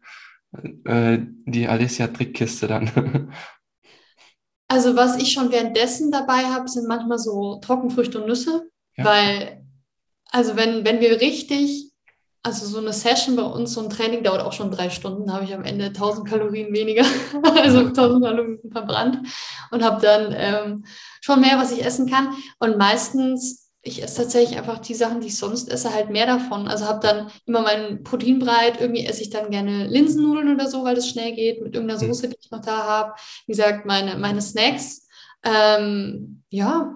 äh, 0.84 1.18
die 1.44 1.66
Alessia-Trickkiste 1.66 2.68
dann? 2.68 3.32
Also 4.72 4.94
was 4.94 5.20
ich 5.20 5.32
schon 5.32 5.50
währenddessen 5.50 6.12
dabei 6.12 6.44
habe, 6.44 6.68
sind 6.68 6.86
manchmal 6.86 7.18
so 7.18 7.56
Trockenfrüchte 7.56 8.20
und 8.20 8.28
Nüsse, 8.28 8.70
ja. 8.96 9.04
weil 9.04 9.66
also 10.30 10.54
wenn, 10.54 10.84
wenn 10.84 11.00
wir 11.00 11.20
richtig 11.20 11.89
also 12.42 12.66
so 12.66 12.78
eine 12.78 12.92
Session 12.92 13.36
bei 13.36 13.42
uns, 13.42 13.74
so 13.74 13.82
ein 13.82 13.90
Training 13.90 14.22
dauert 14.22 14.40
auch 14.42 14.52
schon 14.52 14.70
drei 14.70 14.88
Stunden, 14.90 15.26
da 15.26 15.34
habe 15.34 15.44
ich 15.44 15.54
am 15.54 15.64
Ende 15.64 15.86
1000 15.86 16.28
Kalorien 16.28 16.72
weniger, 16.72 17.04
also 17.54 17.80
1000 17.80 18.24
Kalorien 18.24 18.58
verbrannt 18.70 19.18
und 19.70 19.84
habe 19.84 20.00
dann 20.00 20.34
ähm, 20.36 20.84
schon 21.20 21.40
mehr, 21.40 21.58
was 21.58 21.72
ich 21.72 21.84
essen 21.84 22.08
kann. 22.08 22.34
Und 22.58 22.78
meistens 22.78 23.70
ich 23.82 24.02
esse 24.02 24.22
tatsächlich 24.22 24.58
einfach 24.58 24.78
die 24.78 24.94
Sachen, 24.94 25.20
die 25.20 25.28
ich 25.28 25.38
sonst 25.38 25.70
esse, 25.70 25.92
halt 25.92 26.10
mehr 26.10 26.26
davon. 26.26 26.68
Also 26.68 26.86
habe 26.86 27.06
dann 27.06 27.30
immer 27.46 27.62
meinen 27.62 28.02
Proteinbreit. 28.02 28.80
Irgendwie 28.80 29.06
esse 29.06 29.22
ich 29.22 29.30
dann 29.30 29.50
gerne 29.50 29.86
Linsennudeln 29.86 30.54
oder 30.54 30.68
so, 30.68 30.84
weil 30.84 30.94
das 30.94 31.08
schnell 31.08 31.34
geht, 31.34 31.62
mit 31.62 31.74
irgendeiner 31.74 32.02
mhm. 32.02 32.08
Soße, 32.08 32.28
die 32.28 32.36
ich 32.38 32.50
noch 32.50 32.60
da 32.60 32.76
habe. 32.84 33.14
Wie 33.46 33.52
gesagt, 33.52 33.86
meine, 33.86 34.16
meine 34.16 34.42
Snacks. 34.42 35.06
Ähm, 35.42 36.42
ja, 36.50 36.94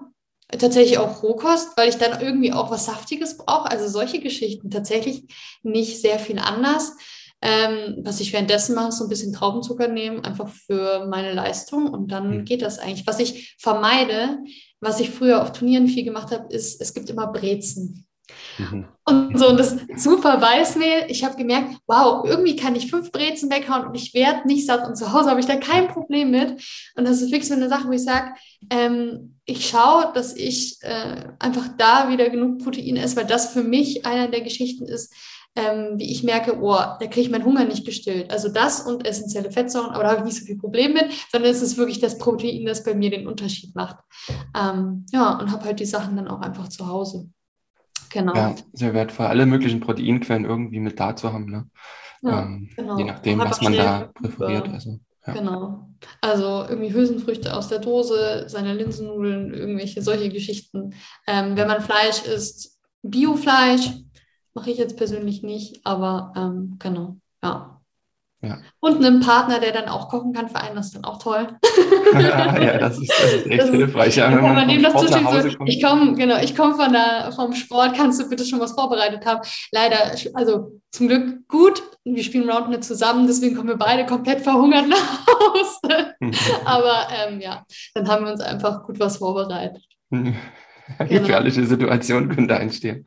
tatsächlich 0.49 0.97
auch 0.97 1.23
Rohkost, 1.23 1.75
weil 1.75 1.89
ich 1.89 1.97
dann 1.97 2.21
irgendwie 2.21 2.53
auch 2.53 2.71
was 2.71 2.85
Saftiges 2.85 3.37
brauche. 3.37 3.69
Also 3.69 3.87
solche 3.87 4.19
Geschichten 4.19 4.69
tatsächlich 4.69 5.25
nicht 5.63 6.01
sehr 6.01 6.19
viel 6.19 6.39
anders. 6.39 6.95
Ähm, 7.41 7.97
was 8.01 8.21
ich 8.21 8.33
währenddessen 8.33 8.75
mache, 8.75 8.89
ist 8.89 8.97
so 8.97 9.05
ein 9.05 9.09
bisschen 9.09 9.33
Traubenzucker 9.33 9.87
nehmen, 9.87 10.23
einfach 10.23 10.49
für 10.49 11.05
meine 11.07 11.33
Leistung 11.33 11.87
und 11.89 12.11
dann 12.11 12.39
mhm. 12.39 12.45
geht 12.45 12.61
das 12.61 12.79
eigentlich. 12.79 13.05
Was 13.05 13.19
ich 13.19 13.55
vermeide, 13.59 14.39
was 14.79 14.99
ich 14.99 15.09
früher 15.09 15.41
auf 15.41 15.51
Turnieren 15.51 15.87
viel 15.87 16.03
gemacht 16.03 16.31
habe, 16.31 16.51
ist, 16.53 16.81
es 16.81 16.93
gibt 16.93 17.09
immer 17.09 17.27
Brezen. 17.27 18.07
Mhm. 18.57 18.87
Und 19.05 19.37
so 19.37 19.49
und 19.49 19.59
das 19.59 19.77
super 19.95 20.41
Weißmehl. 20.41 21.05
Ich 21.09 21.23
habe 21.23 21.35
gemerkt, 21.35 21.75
wow, 21.87 22.25
irgendwie 22.25 22.55
kann 22.55 22.75
ich 22.75 22.89
fünf 22.89 23.11
Brezen 23.11 23.51
weghauen 23.51 23.85
und 23.87 23.95
ich 23.95 24.13
werde 24.13 24.47
nicht 24.47 24.65
satt. 24.65 24.87
Und 24.87 24.95
zu 24.95 25.13
Hause 25.13 25.29
habe 25.29 25.39
ich 25.39 25.45
da 25.45 25.57
kein 25.57 25.87
Problem 25.87 26.31
mit. 26.31 26.63
Und 26.95 27.07
das 27.07 27.21
ist 27.21 27.31
wirklich 27.31 27.47
so 27.47 27.53
eine 27.53 27.69
Sache, 27.69 27.87
wo 27.87 27.91
ich 27.91 28.03
sage, 28.03 28.33
ähm, 28.69 29.37
ich 29.45 29.67
schaue, 29.67 30.11
dass 30.13 30.35
ich 30.35 30.77
äh, 30.81 31.25
einfach 31.39 31.67
da 31.77 32.09
wieder 32.09 32.29
genug 32.29 32.63
Protein 32.63 32.97
esse, 32.97 33.15
weil 33.15 33.27
das 33.27 33.53
für 33.53 33.63
mich 33.63 34.05
einer 34.05 34.27
der 34.27 34.41
Geschichten 34.41 34.85
ist, 34.85 35.13
ähm, 35.55 35.97
wie 35.97 36.11
ich 36.11 36.23
merke, 36.23 36.59
oh, 36.61 36.75
da 36.75 37.07
kriege 37.07 37.21
ich 37.21 37.29
meinen 37.29 37.45
Hunger 37.45 37.63
nicht 37.63 37.85
gestillt. 37.85 38.31
Also 38.31 38.49
das 38.49 38.81
und 38.81 39.07
essentielle 39.07 39.51
Fettsäuren, 39.51 39.91
aber 39.91 40.03
da 40.03 40.09
habe 40.09 40.19
ich 40.19 40.25
nicht 40.25 40.39
so 40.39 40.45
viel 40.45 40.57
Problem 40.57 40.93
mit, 40.93 41.05
sondern 41.31 41.51
es 41.51 41.61
ist 41.61 41.77
wirklich 41.77 41.99
das 41.99 42.17
Protein, 42.17 42.65
das 42.65 42.83
bei 42.83 42.93
mir 42.93 43.09
den 43.09 43.27
Unterschied 43.27 43.73
macht. 43.75 43.97
Ähm, 44.57 45.05
ja, 45.11 45.37
und 45.39 45.51
habe 45.51 45.63
halt 45.63 45.79
die 45.79 45.85
Sachen 45.85 46.17
dann 46.17 46.27
auch 46.27 46.41
einfach 46.41 46.67
zu 46.67 46.87
Hause. 46.87 47.29
Genau. 48.09 48.35
Ja, 48.35 48.55
sehr 48.73 48.93
wertvoll, 48.93 49.27
alle 49.27 49.45
möglichen 49.45 49.79
Proteinquellen 49.79 50.45
irgendwie 50.45 50.79
mit 50.79 50.99
da 50.99 51.15
zu 51.15 51.31
haben. 51.31 51.45
Ne? 51.45 51.69
Ja, 52.21 52.43
ähm, 52.43 52.69
genau. 52.75 52.97
Je 52.97 53.03
nachdem, 53.03 53.39
was 53.39 53.61
man 53.61 53.73
da 53.73 54.11
präferiert. 54.13 54.69
Also, 54.69 54.99
ja. 55.27 55.33
Genau. 55.33 55.89
Also 56.21 56.65
irgendwie 56.69 56.93
Hülsenfrüchte 56.93 57.55
aus 57.55 57.67
der 57.67 57.79
Dose, 57.79 58.45
seine 58.47 58.73
Linsennudeln, 58.73 59.53
irgendwelche 59.53 60.01
solche 60.01 60.29
Geschichten. 60.29 60.93
Ähm, 61.27 61.57
wenn 61.57 61.67
man 61.67 61.81
Fleisch 61.81 62.23
isst, 62.25 62.79
Biofleisch, 63.01 63.91
Mache 64.55 64.71
ich 64.71 64.77
jetzt 64.77 64.95
persönlich 64.95 65.43
nicht, 65.43 65.85
aber 65.85 66.31
ähm, 66.37 66.77
genau, 66.79 67.17
ja. 67.43 67.74
Ja. 68.45 68.57
Und 68.79 69.03
einen 69.03 69.19
Partner, 69.19 69.59
der 69.59 69.71
dann 69.71 69.89
auch 69.89 70.09
kochen 70.09 70.33
kann 70.33 70.49
für 70.49 70.57
einen, 70.57 70.75
das 70.75 70.87
ist 70.87 70.95
dann 70.95 71.05
auch 71.05 71.21
toll. 71.21 71.47
ja, 72.13 72.77
das 72.77 72.97
ist, 72.97 73.09
das 73.09 73.33
ist 73.33 73.47
echt 73.47 73.61
das 73.61 73.69
hilfreich. 73.69 74.15
Ja, 74.15 74.31
wenn 74.31 74.41
man, 74.41 74.55
man 74.55 74.67
dem 74.67 74.83
das 74.83 74.93
zustimmt, 74.93 75.29
so, 75.29 75.65
ich 75.65 75.83
komme 75.83 76.13
genau, 76.15 76.37
ich 76.37 76.55
komme 76.55 76.75
von 76.75 76.91
der, 76.91 77.31
vom 77.35 77.53
Sport, 77.53 77.95
kannst 77.95 78.21
du 78.21 78.29
bitte 78.29 78.45
schon 78.45 78.59
was 78.59 78.73
vorbereitet 78.73 79.25
haben? 79.25 79.41
Leider, 79.71 79.97
also 80.33 80.79
zum 80.91 81.07
Glück 81.07 81.47
gut, 81.47 81.81
wir 82.03 82.23
spielen 82.23 82.49
Roundnet 82.49 82.83
zusammen, 82.83 83.27
deswegen 83.27 83.55
kommen 83.55 83.69
wir 83.69 83.77
beide 83.77 84.05
komplett 84.05 84.41
verhungert 84.41 84.87
nach 84.87 85.25
Hause. 85.27 86.13
aber 86.65 87.07
ähm, 87.11 87.41
ja, 87.41 87.63
dann 87.93 88.07
haben 88.07 88.25
wir 88.25 88.31
uns 88.31 88.41
einfach 88.41 88.83
gut 88.83 88.99
was 88.99 89.17
vorbereitet. 89.17 89.83
Gefährliche 90.99 91.61
genau. 91.61 91.69
Situation 91.69 92.29
könnte 92.29 92.55
entstehen. 92.55 93.03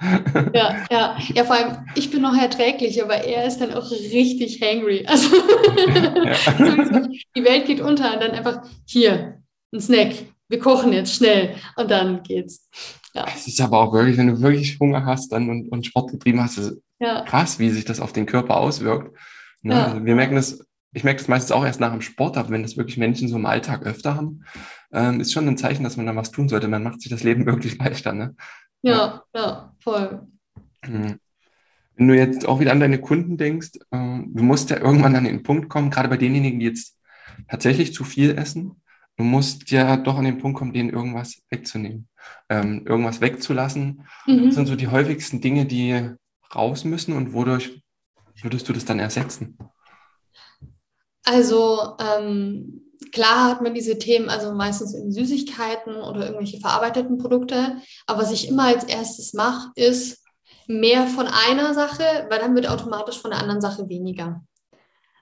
Ja, 0.53 0.77
ja. 0.91 1.17
Ja, 1.35 1.45
vor 1.45 1.57
allem, 1.57 1.87
ich 1.95 2.11
bin 2.11 2.23
noch 2.23 2.37
erträglich, 2.37 3.03
aber 3.03 3.15
er 3.15 3.47
ist 3.47 3.59
dann 3.59 3.73
auch 3.73 3.91
richtig 3.91 4.61
hangry. 4.61 5.07
Also, 5.09 5.37
ja. 5.37 7.09
die 7.37 7.45
Welt 7.45 7.67
geht 7.67 7.81
unter 7.81 8.13
und 8.13 8.23
dann 8.23 8.33
einfach 8.33 8.63
hier, 8.87 9.43
ein 9.73 9.81
Snack. 9.81 10.15
Wir 10.49 10.59
kochen 10.59 10.93
jetzt 10.93 11.15
schnell 11.15 11.55
und 11.77 11.91
dann 11.91 12.23
geht's. 12.23 12.69
Ja. 13.15 13.27
Es 13.35 13.47
ist 13.47 13.61
aber 13.61 13.81
auch 13.81 13.93
wirklich, 13.93 14.17
wenn 14.17 14.29
du 14.29 14.41
wirklich 14.41 14.79
Hunger 14.81 15.05
hast 15.05 15.33
dann 15.33 15.51
und, 15.51 15.69
und 15.71 15.87
Sport 15.87 16.11
getrieben 16.11 16.43
hast, 16.43 16.59
ist 16.59 16.79
ja. 16.99 17.23
krass, 17.23 17.59
wie 17.59 17.71
sich 17.71 17.85
das 17.85 18.01
auf 18.01 18.13
den 18.13 18.27
Körper 18.27 18.57
auswirkt. 18.57 19.15
Ne? 19.63 19.75
Ja. 19.75 19.85
Also 19.87 20.05
wir 20.05 20.15
merken 20.15 20.37
das 20.37 20.65
ich 20.93 21.05
merke 21.05 21.19
das 21.19 21.29
meistens 21.29 21.53
auch 21.53 21.65
erst 21.65 21.81
nach 21.81 21.93
dem 21.93 22.01
Sport, 22.01 22.37
aber 22.37 22.51
wenn 22.51 22.63
das 22.63 22.77
wirklich 22.77 22.97
Menschen 22.97 23.29
so 23.29 23.37
im 23.37 23.47
Alltag 23.47 23.85
öfter 23.85 24.15
haben, 24.15 24.45
ähm, 24.93 25.21
ist 25.21 25.33
schon 25.33 25.47
ein 25.49 25.59
Zeichen, 25.59 25.85
dass 25.85 25.97
man 25.97 26.07
da 26.07 26.17
was 26.17 26.31
tun 26.31 26.49
sollte. 26.49 26.69
Man 26.69 26.83
macht 26.83 27.01
sich 27.01 27.11
das 27.11 27.23
Leben 27.23 27.47
wirklich 27.47 27.79
leichter. 27.79 28.13
Ne? 28.13 28.35
Ja, 28.83 29.23
ja, 29.35 29.75
voll. 29.81 30.27
Mhm. 30.87 31.19
Wenn 31.97 32.09
du 32.09 32.15
jetzt 32.15 32.47
auch 32.47 32.61
wieder 32.61 32.73
an 32.73 32.81
deine 32.81 33.01
Kunden 33.01 33.37
denkst, 33.37 33.71
äh, 33.91 34.21
du 34.27 34.43
musst 34.43 34.71
ja 34.71 34.79
irgendwann 34.79 35.17
an 35.17 35.25
den 35.25 35.43
Punkt 35.43 35.69
kommen, 35.69 35.91
gerade 35.91 36.09
bei 36.09 36.17
denjenigen, 36.17 36.61
die 36.61 36.67
jetzt 36.67 36.97
tatsächlich 37.49 37.93
zu 37.93 38.05
viel 38.05 38.39
essen, 38.39 38.81
du 39.17 39.25
musst 39.25 39.71
ja 39.71 39.97
doch 39.97 40.17
an 40.17 40.25
den 40.25 40.39
Punkt 40.39 40.59
kommen, 40.59 40.73
denen 40.73 40.91
irgendwas 40.91 41.43
wegzunehmen, 41.51 42.09
ähm, 42.49 42.87
irgendwas 42.87 43.21
wegzulassen. 43.21 44.07
Mhm. 44.27 44.47
Das 44.47 44.55
sind 44.55 44.67
so 44.67 44.77
die 44.77 44.89
häufigsten 44.89 45.41
Dinge, 45.41 45.67
die 45.67 46.15
raus 46.55 46.85
müssen 46.85 47.15
und 47.15 47.33
wodurch 47.33 47.83
würdest 48.43 48.69
du 48.69 48.73
das 48.73 48.85
dann 48.85 49.01
ersetzen? 49.01 49.59
Also 51.25 51.97
ähm, 51.99 52.88
klar 53.13 53.51
hat 53.51 53.63
man 53.63 53.75
diese 53.75 53.99
Themen, 53.99 54.29
also 54.29 54.53
meistens 54.53 54.95
in 54.95 55.13
Süßigkeiten 55.13 55.97
oder 55.97 56.27
irgendwelche 56.27 56.61
verarbeiteten 56.61 57.19
Produkte. 57.19 57.77
Aber 58.07 58.23
was 58.23 58.33
ich 58.33 58.49
immer 58.49 58.65
als 58.65 58.85
erstes 58.85 59.35
mache, 59.35 59.71
ist 59.77 60.25
mehr 60.67 61.07
von 61.07 61.27
einer 61.27 61.75
Sache, 61.75 62.27
weil 62.29 62.41
dann 62.41 62.55
wird 62.55 62.69
automatisch 62.69 63.19
von 63.19 63.31
der 63.31 63.41
anderen 63.41 63.61
Sache 63.61 63.89
weniger. 63.89 64.43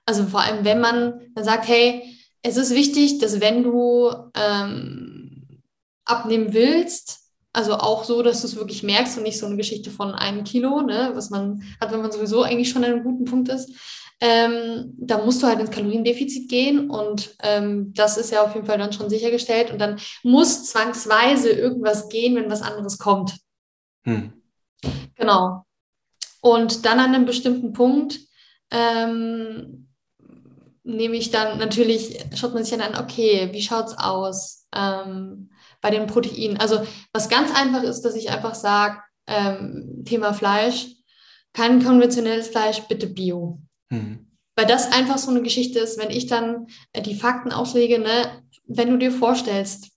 Also 0.05 0.25
vor 0.25 0.41
allem, 0.41 0.65
wenn 0.65 0.81
man 0.81 1.21
dann 1.35 1.45
sagt, 1.45 1.69
hey, 1.69 2.03
es 2.43 2.57
ist 2.57 2.75
wichtig, 2.75 3.19
dass 3.19 3.41
wenn 3.41 3.63
du 3.63 4.11
ähm, 4.35 5.63
abnehmen 6.05 6.53
willst, 6.53 7.21
also 7.53 7.75
auch 7.75 8.05
so, 8.05 8.23
dass 8.23 8.43
du 8.43 8.47
es 8.47 8.57
wirklich 8.57 8.83
merkst 8.83 9.17
und 9.17 9.23
nicht 9.23 9.39
so 9.39 9.47
eine 9.47 9.57
Geschichte 9.57 9.91
von 9.91 10.13
einem 10.13 10.45
Kilo, 10.45 10.83
ne, 10.83 11.11
was 11.15 11.31
man 11.31 11.63
hat, 11.81 11.91
wenn 11.91 12.03
man 12.03 12.13
sowieso 12.13 12.43
eigentlich 12.43 12.69
schon 12.69 12.85
an 12.85 12.93
einem 12.93 13.03
guten 13.03 13.25
Punkt 13.25 13.49
ist, 13.49 13.73
ähm, 14.21 14.95
da 14.99 15.19
musst 15.19 15.43
du 15.43 15.47
halt 15.47 15.61
ins 15.61 15.71
Kaloriendefizit 15.71 16.49
gehen 16.49 16.91
und 16.91 17.37
ähm, 17.43 17.93
das 17.95 18.17
ist 18.17 18.33
ja 18.33 18.43
auf 18.43 18.55
jeden 18.55 18.67
Fall 18.67 18.79
dann 18.79 18.93
schon 18.93 19.11
sichergestellt 19.11 19.71
und 19.71 19.79
dann 19.79 19.99
muss 20.23 20.65
zwangsweise 20.65 21.51
irgendwas 21.51 22.09
gehen, 22.09 22.37
wenn 22.37 22.51
was 22.51 22.63
anderes 22.63 22.99
kommt. 22.99 23.37
Hm. 24.05 24.33
Genau. 25.17 25.65
Und 26.41 26.87
dann 26.87 26.99
an 26.99 27.15
einem 27.15 27.27
bestimmten 27.27 27.73
Punkt 27.73 28.21
ähm, 28.71 29.89
nehme 30.83 31.17
ich 31.17 31.31
dann 31.31 31.59
natürlich, 31.59 32.25
schaut 32.35 32.55
man 32.55 32.65
sich 32.65 32.77
dann 32.77 32.95
an, 32.95 33.03
okay, 33.03 33.51
wie 33.53 33.63
schaut 33.63 33.89
es 33.89 33.99
aus 33.99 34.67
ähm, 34.75 35.51
bei 35.81 35.91
den 35.91 36.07
Proteinen? 36.07 36.57
Also 36.57 36.87
was 37.13 37.29
ganz 37.29 37.55
einfach 37.55 37.83
ist, 37.83 38.03
dass 38.03 38.15
ich 38.15 38.31
einfach 38.31 38.55
sage, 38.55 38.99
ähm, 39.27 40.05
Thema 40.07 40.33
Fleisch, 40.33 40.87
kein 41.53 41.83
konventionelles 41.83 42.49
Fleisch, 42.49 42.81
bitte 42.89 43.09
Bio. 43.09 43.61
Mhm. 43.91 44.27
Weil 44.57 44.67
das 44.67 44.91
einfach 44.91 45.19
so 45.19 45.31
eine 45.31 45.43
Geschichte 45.43 45.79
ist, 45.79 45.99
wenn 45.99 46.11
ich 46.11 46.27
dann 46.27 46.67
äh, 46.93 47.03
die 47.03 47.15
Fakten 47.15 47.53
auslege, 47.53 47.99
ne, 47.99 48.43
wenn 48.67 48.91
du 48.91 48.97
dir 48.97 49.13
vorstellst, 49.13 49.91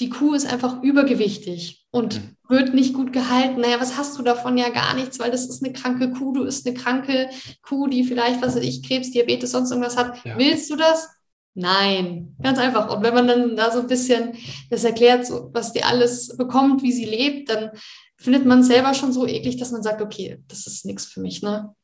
die 0.00 0.08
Kuh 0.08 0.34
ist 0.34 0.50
einfach 0.50 0.82
übergewichtig 0.82 1.86
und 1.90 2.16
mhm. 2.16 2.36
wird 2.48 2.74
nicht 2.74 2.94
gut 2.94 3.12
gehalten. 3.12 3.60
Naja, 3.60 3.80
was 3.80 3.96
hast 3.96 4.18
du 4.18 4.22
davon? 4.22 4.56
Ja, 4.56 4.70
gar 4.70 4.94
nichts, 4.94 5.18
weil 5.18 5.30
das 5.30 5.46
ist 5.46 5.62
eine 5.62 5.72
kranke 5.72 6.10
Kuh. 6.10 6.32
Du 6.32 6.42
ist 6.44 6.66
eine 6.66 6.74
kranke 6.74 7.28
Kuh, 7.62 7.86
die 7.86 8.04
vielleicht, 8.04 8.42
was 8.42 8.56
weiß 8.56 8.64
ich, 8.64 8.82
Krebs, 8.82 9.10
Diabetes, 9.10 9.52
sonst 9.52 9.70
irgendwas 9.70 9.96
hat. 9.96 10.24
Ja. 10.24 10.38
Willst 10.38 10.70
du 10.70 10.76
das? 10.76 11.08
Nein, 11.54 12.34
ganz 12.42 12.58
einfach. 12.58 12.94
Und 12.94 13.02
wenn 13.02 13.14
man 13.14 13.28
dann 13.28 13.56
da 13.56 13.70
so 13.70 13.80
ein 13.80 13.86
bisschen 13.86 14.32
das 14.70 14.84
erklärt, 14.84 15.26
so, 15.26 15.50
was 15.52 15.72
die 15.72 15.84
alles 15.84 16.34
bekommt, 16.36 16.82
wie 16.82 16.92
sie 16.92 17.04
lebt, 17.04 17.50
dann 17.50 17.70
findet 18.16 18.46
man 18.46 18.60
es 18.60 18.68
selber 18.68 18.94
schon 18.94 19.12
so 19.12 19.26
eklig, 19.26 19.58
dass 19.58 19.70
man 19.70 19.82
sagt, 19.82 20.00
okay, 20.00 20.42
das 20.48 20.66
ist 20.66 20.86
nichts 20.86 21.04
für 21.04 21.20
mich. 21.20 21.42
Ne? 21.42 21.74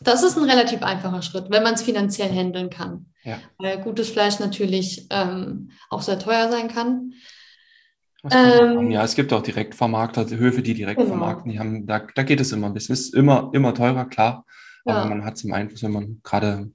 Das 0.00 0.22
ist 0.22 0.36
ein 0.36 0.48
relativ 0.48 0.82
einfacher 0.82 1.22
Schritt, 1.22 1.50
wenn 1.50 1.62
man 1.62 1.74
es 1.74 1.82
finanziell 1.82 2.30
handeln 2.30 2.70
kann. 2.70 3.06
Ja. 3.24 3.38
Weil 3.58 3.80
gutes 3.80 4.10
Fleisch 4.10 4.38
natürlich 4.38 5.06
ähm, 5.10 5.70
auch 5.90 6.02
sehr 6.02 6.18
teuer 6.18 6.50
sein 6.50 6.68
kann. 6.68 7.12
Ähm, 8.30 8.90
ja, 8.90 9.04
es 9.04 9.14
gibt 9.14 9.32
auch 9.32 9.42
Direktvermarkter, 9.42 10.28
Höfe, 10.28 10.62
die 10.62 10.74
direkt 10.74 10.98
genau. 10.98 11.10
vermarkten, 11.10 11.52
die 11.52 11.58
haben, 11.58 11.86
da, 11.86 12.00
da 12.14 12.22
geht 12.22 12.40
es 12.40 12.52
immer 12.52 12.66
ein 12.66 12.74
bisschen. 12.74 12.94
Es 12.94 13.00
ist 13.00 13.14
immer, 13.14 13.50
immer 13.52 13.74
teurer, 13.74 14.06
klar. 14.06 14.44
Aber 14.84 15.00
ja. 15.00 15.04
man 15.06 15.24
hat 15.24 15.36
es 15.36 15.44
im 15.44 15.52
Einfluss, 15.52 15.82
wenn 15.82 15.92
man 15.92 16.20
gerade, 16.22 16.70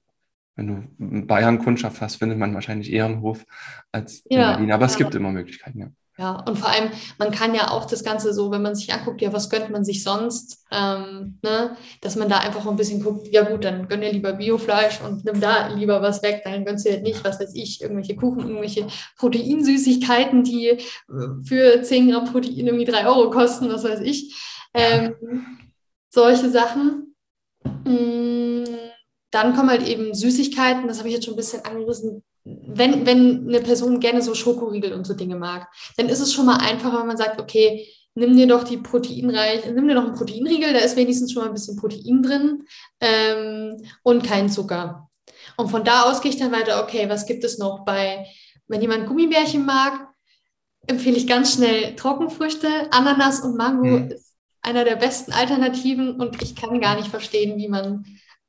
wenn 0.56 0.66
du 0.66 1.26
Bayern 1.26 1.58
Kundschaft 1.58 2.00
hast, 2.00 2.16
findet 2.16 2.38
man 2.38 2.54
wahrscheinlich 2.54 2.92
eher 2.92 3.06
einen 3.06 3.20
Hof 3.20 3.44
als 3.92 4.20
in 4.26 4.38
ja, 4.38 4.52
Berlin. 4.52 4.72
Aber 4.72 4.86
es 4.86 4.96
gibt 4.96 5.14
immer 5.14 5.32
Möglichkeiten, 5.32 5.80
ja. 5.80 5.88
Ja, 6.16 6.44
und 6.46 6.56
vor 6.56 6.68
allem, 6.68 6.90
man 7.18 7.32
kann 7.32 7.56
ja 7.56 7.72
auch 7.72 7.86
das 7.86 8.04
Ganze 8.04 8.32
so, 8.32 8.52
wenn 8.52 8.62
man 8.62 8.76
sich 8.76 8.92
anguckt, 8.92 9.20
ja, 9.20 9.32
was 9.32 9.50
gönnt 9.50 9.70
man 9.70 9.84
sich 9.84 10.04
sonst, 10.04 10.64
ähm, 10.70 11.40
ne? 11.42 11.76
dass 12.02 12.14
man 12.14 12.28
da 12.28 12.38
einfach 12.38 12.64
ein 12.66 12.76
bisschen 12.76 13.02
guckt, 13.02 13.26
ja 13.32 13.42
gut, 13.42 13.64
dann 13.64 13.88
gönn 13.88 14.00
dir 14.00 14.12
lieber 14.12 14.32
Biofleisch 14.34 15.00
und 15.00 15.24
nimm 15.24 15.40
da 15.40 15.74
lieber 15.74 16.02
was 16.02 16.22
weg, 16.22 16.42
dann 16.44 16.64
gönnst 16.64 16.86
du 16.86 16.90
halt 16.90 17.02
nicht, 17.02 17.24
was 17.24 17.40
weiß 17.40 17.52
ich, 17.56 17.80
irgendwelche 17.80 18.14
Kuchen, 18.14 18.42
irgendwelche 18.42 18.86
Proteinsüßigkeiten, 19.18 20.44
die 20.44 20.68
äh, 20.68 20.78
für 21.44 21.82
10 21.82 22.10
Gramm 22.10 22.30
Protein 22.30 22.68
irgendwie 22.68 22.84
3 22.84 23.08
Euro 23.08 23.30
kosten, 23.30 23.68
was 23.68 23.82
weiß 23.82 24.00
ich. 24.00 24.32
Ähm, 24.72 25.16
solche 26.10 26.48
Sachen. 26.48 27.16
Mm, 27.84 28.62
dann 29.32 29.56
kommen 29.56 29.70
halt 29.70 29.86
eben 29.86 30.14
Süßigkeiten, 30.14 30.86
das 30.86 30.98
habe 30.98 31.08
ich 31.08 31.14
jetzt 31.14 31.24
schon 31.24 31.34
ein 31.34 31.38
bisschen 31.38 31.64
angerissen, 31.64 32.22
wenn, 32.44 33.06
wenn 33.06 33.48
eine 33.48 33.60
Person 33.60 34.00
gerne 34.00 34.22
so 34.22 34.34
Schokoriegel 34.34 34.92
und 34.92 35.06
so 35.06 35.14
Dinge 35.14 35.36
mag, 35.36 35.68
dann 35.96 36.08
ist 36.08 36.20
es 36.20 36.32
schon 36.32 36.46
mal 36.46 36.58
einfacher, 36.58 37.00
wenn 37.00 37.06
man 37.06 37.16
sagt, 37.16 37.40
okay, 37.40 37.88
nimm 38.14 38.36
dir 38.36 38.46
doch 38.46 38.64
die 38.64 38.76
proteinreich, 38.76 39.64
nimm 39.66 39.88
dir 39.88 39.94
doch 39.94 40.04
einen 40.04 40.14
Proteinriegel, 40.14 40.72
da 40.72 40.80
ist 40.80 40.96
wenigstens 40.96 41.32
schon 41.32 41.42
mal 41.42 41.48
ein 41.48 41.54
bisschen 41.54 41.76
Protein 41.76 42.22
drin 42.22 42.64
ähm, 43.00 43.82
und 44.02 44.24
kein 44.24 44.48
Zucker. 44.48 45.08
Und 45.56 45.70
von 45.70 45.84
da 45.84 46.02
aus 46.02 46.20
gehe 46.20 46.30
ich 46.30 46.38
dann 46.38 46.52
weiter, 46.52 46.82
okay, 46.82 47.08
was 47.08 47.26
gibt 47.26 47.44
es 47.44 47.58
noch 47.58 47.84
bei, 47.84 48.26
wenn 48.68 48.80
jemand 48.80 49.06
Gummibärchen 49.06 49.64
mag, 49.64 50.08
empfehle 50.86 51.16
ich 51.16 51.26
ganz 51.26 51.54
schnell 51.54 51.96
Trockenfrüchte. 51.96 52.68
Ananas 52.90 53.40
und 53.40 53.56
Mango 53.56 53.86
mhm. 53.86 54.10
ist 54.10 54.34
einer 54.62 54.84
der 54.84 54.96
besten 54.96 55.32
Alternativen 55.32 56.20
und 56.20 56.42
ich 56.42 56.56
kann 56.56 56.80
gar 56.80 56.96
nicht 56.96 57.08
verstehen, 57.08 57.58
wie 57.58 57.68
man 57.68 58.04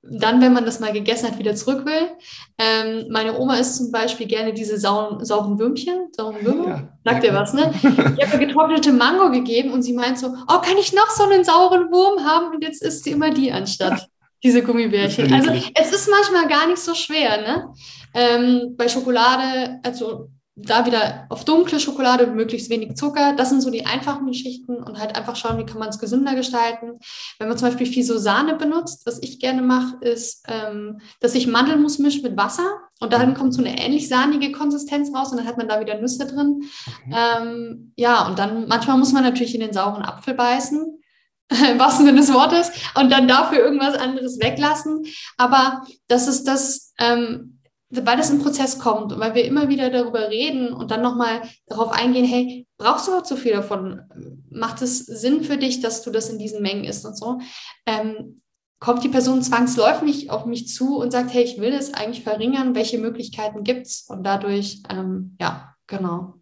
dann, 0.10 0.42
wenn 0.42 0.54
man 0.54 0.66
das 0.66 0.80
mal 0.80 0.94
gegessen 0.94 1.28
hat, 1.28 1.40
wieder 1.40 1.56
zurück 1.56 1.86
will. 1.86 2.10
Ähm, 2.58 3.08
meine 3.10 3.40
Oma 3.40 3.58
isst 3.58 3.78
zum 3.78 3.92
Beispiel 3.92 4.28
gerne 4.28 4.54
diese 4.54 4.78
sauren, 4.78 5.24
sauren 5.26 5.58
Würmchen, 5.58 6.10
sauren 6.12 6.44
Würmer. 6.44 6.68
Ja, 6.68 6.90
Sagt 7.04 7.24
ihr 7.24 7.34
was, 7.34 7.54
ne? 7.54 7.74
Ich 8.18 8.28
habe 8.28 8.46
getrocknete 8.46 8.92
Mango 8.92 9.32
gegeben 9.32 9.72
und 9.72 9.82
sie 9.82 9.94
meint 9.94 10.20
so, 10.20 10.28
oh, 10.28 10.60
kann 10.62 10.78
ich 10.80 10.94
noch 10.94 11.10
so 11.10 11.24
einen 11.24 11.44
sauren 11.44 11.92
Wurm 11.92 12.24
haben? 12.24 12.54
Und 12.54 12.64
jetzt 12.64 12.84
isst 12.84 13.04
sie 13.04 13.12
immer 13.12 13.32
die 13.32 13.52
anstatt 13.52 14.08
diese 14.44 14.62
Gummibärchen. 14.62 15.34
Also 15.34 15.52
es 15.74 15.92
ist 15.92 16.10
manchmal 16.10 16.48
gar 16.48 16.68
nicht 16.68 16.80
so 16.80 16.94
schwer, 16.94 17.42
ne? 17.42 17.74
Ähm, 18.14 18.76
bei 18.78 18.88
Schokolade, 18.88 19.80
also 19.84 20.30
da 20.58 20.86
wieder 20.86 21.26
auf 21.30 21.44
dunkle 21.44 21.80
Schokolade, 21.80 22.28
möglichst 22.28 22.70
wenig 22.70 22.96
Zucker. 22.96 23.34
Das 23.34 23.50
sind 23.50 23.62
so 23.62 23.70
die 23.70 23.86
einfachen 23.86 24.26
Geschichten 24.28 24.76
und 24.82 24.98
halt 24.98 25.16
einfach 25.16 25.36
schauen, 25.36 25.58
wie 25.58 25.66
kann 25.66 25.80
man 25.80 25.90
es 25.90 26.00
gesünder 26.00 26.34
gestalten. 26.34 27.00
Wenn 27.40 27.50
man 27.50 27.58
zum 27.58 27.68
Beispiel 27.68 27.88
viel 27.88 28.04
so 28.04 28.18
Sahne 28.18 28.56
benutzt, 28.56 29.06
was 29.06 29.22
ich 29.22 29.40
gerne 29.40 29.62
mache, 29.62 29.98
ist, 30.02 30.46
ähm, 30.48 31.02
dass 31.20 31.36
ich 31.36 31.48
Mandelmus 31.48 32.00
mische 32.00 32.22
mit 32.22 32.38
Wasser 32.38 32.80
und 33.02 33.12
dann 33.12 33.34
kommt 33.34 33.54
so 33.54 33.62
eine 33.62 33.78
ähnlich 33.78 34.08
sahnige 34.08 34.54
Konsistenz 34.54 35.14
raus 35.14 35.32
und 35.32 35.38
dann 35.38 35.48
hat 35.48 35.58
man 35.58 35.68
da 35.68 35.82
wieder 35.82 36.00
Nüsse 36.00 36.26
drin. 36.26 36.62
Okay. 36.88 37.16
Ähm, 37.42 37.92
ja, 37.98 38.26
und 38.26 38.40
dann 38.40 38.68
manchmal 38.68 38.98
muss 38.98 39.12
man 39.12 39.24
natürlich 39.24 39.56
in 39.56 39.62
den 39.62 39.74
sauren 39.74 40.04
Apfel 40.04 40.36
beißen. 40.36 41.00
Im 41.72 41.78
wahrsten 41.78 42.08
Sinne 42.08 42.20
des 42.20 42.34
Wortes, 42.34 42.72
und 42.96 43.12
dann 43.12 43.28
dafür 43.28 43.60
irgendwas 43.60 43.94
anderes 43.94 44.40
weglassen. 44.40 45.06
Aber 45.38 45.84
das 46.08 46.28
ist 46.28 46.46
das, 46.46 46.94
ähm, 46.98 47.55
weil 47.90 48.18
das 48.18 48.30
im 48.30 48.42
Prozess 48.42 48.80
kommt 48.80 49.14
und 49.14 49.20
weil 49.20 49.36
wir 49.36 49.46
immer 49.46 49.70
wieder 49.70 49.90
darüber 49.90 50.30
reden 50.30 50.74
und 50.74 50.92
dann 50.92 51.02
nochmal 51.02 51.42
darauf 51.68 51.92
eingehen, 51.92 52.26
hey, 52.26 52.68
brauchst 52.78 53.06
du 53.06 53.12
überhaupt 53.12 53.28
so 53.28 53.36
viel 53.36 53.54
davon? 53.54 54.02
Macht 54.50 54.82
es 54.82 55.06
Sinn 55.06 55.44
für 55.44 55.58
dich, 55.58 55.82
dass 55.82 56.02
du 56.02 56.12
das 56.12 56.30
in 56.30 56.40
diesen 56.40 56.62
Mengen 56.62 56.84
isst 56.84 57.06
und 57.06 57.18
so? 57.18 57.40
Ähm, 57.86 58.42
kommt 58.80 59.04
die 59.04 59.10
Person 59.10 59.42
zwangsläufig 59.42 60.30
auf 60.30 60.46
mich 60.46 60.68
zu 60.68 60.98
und 60.98 61.12
sagt, 61.12 61.34
hey, 61.34 61.44
ich 61.44 61.60
will 61.60 61.72
das 61.72 61.94
eigentlich 61.94 62.24
verringern, 62.24 62.76
welche 62.76 62.98
Möglichkeiten 62.98 63.64
gibt 63.64 63.88
es? 63.88 64.06
Und 64.08 64.24
dadurch, 64.24 64.82
ähm, 64.90 65.38
ja, 65.40 65.74
genau. 65.88 66.36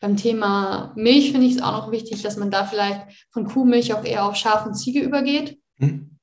Beim 0.00 0.16
Thema 0.16 0.92
Milch 0.96 1.32
finde 1.32 1.46
ich 1.46 1.56
es 1.56 1.62
auch 1.62 1.72
noch 1.72 1.90
wichtig, 1.90 2.22
dass 2.22 2.36
man 2.36 2.50
da 2.50 2.64
vielleicht 2.64 3.26
von 3.30 3.46
Kuhmilch 3.46 3.94
auch 3.94 4.04
eher 4.04 4.26
auf 4.26 4.36
Schaf 4.36 4.66
und 4.66 4.74
Ziege 4.74 5.00
übergeht. 5.00 5.58
Hm. 5.78 6.18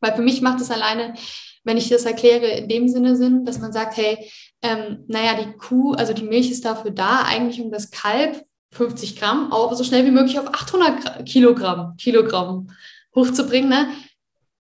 Weil 0.00 0.14
für 0.14 0.22
mich 0.22 0.42
macht 0.42 0.60
es 0.60 0.70
alleine 0.70 1.14
wenn 1.64 1.76
ich 1.76 1.88
das 1.88 2.04
erkläre, 2.04 2.46
in 2.46 2.68
dem 2.68 2.88
Sinne 2.88 3.16
Sinn, 3.16 3.44
dass 3.44 3.58
man 3.58 3.72
sagt, 3.72 3.96
hey, 3.96 4.30
ähm, 4.62 5.04
naja, 5.08 5.34
die 5.40 5.52
Kuh, 5.58 5.92
also 5.92 6.12
die 6.12 6.24
Milch 6.24 6.50
ist 6.50 6.64
dafür 6.64 6.90
da, 6.90 7.22
eigentlich 7.22 7.60
um 7.60 7.70
das 7.70 7.90
Kalb 7.90 8.44
50 8.72 9.16
Gramm 9.16 9.52
auch 9.52 9.74
so 9.74 9.84
schnell 9.84 10.04
wie 10.06 10.10
möglich 10.10 10.38
auf 10.38 10.48
800 10.48 11.26
Kilogramm, 11.26 11.96
Kilogramm 11.96 12.70
hochzubringen. 13.14 13.68
Ne? 13.68 13.88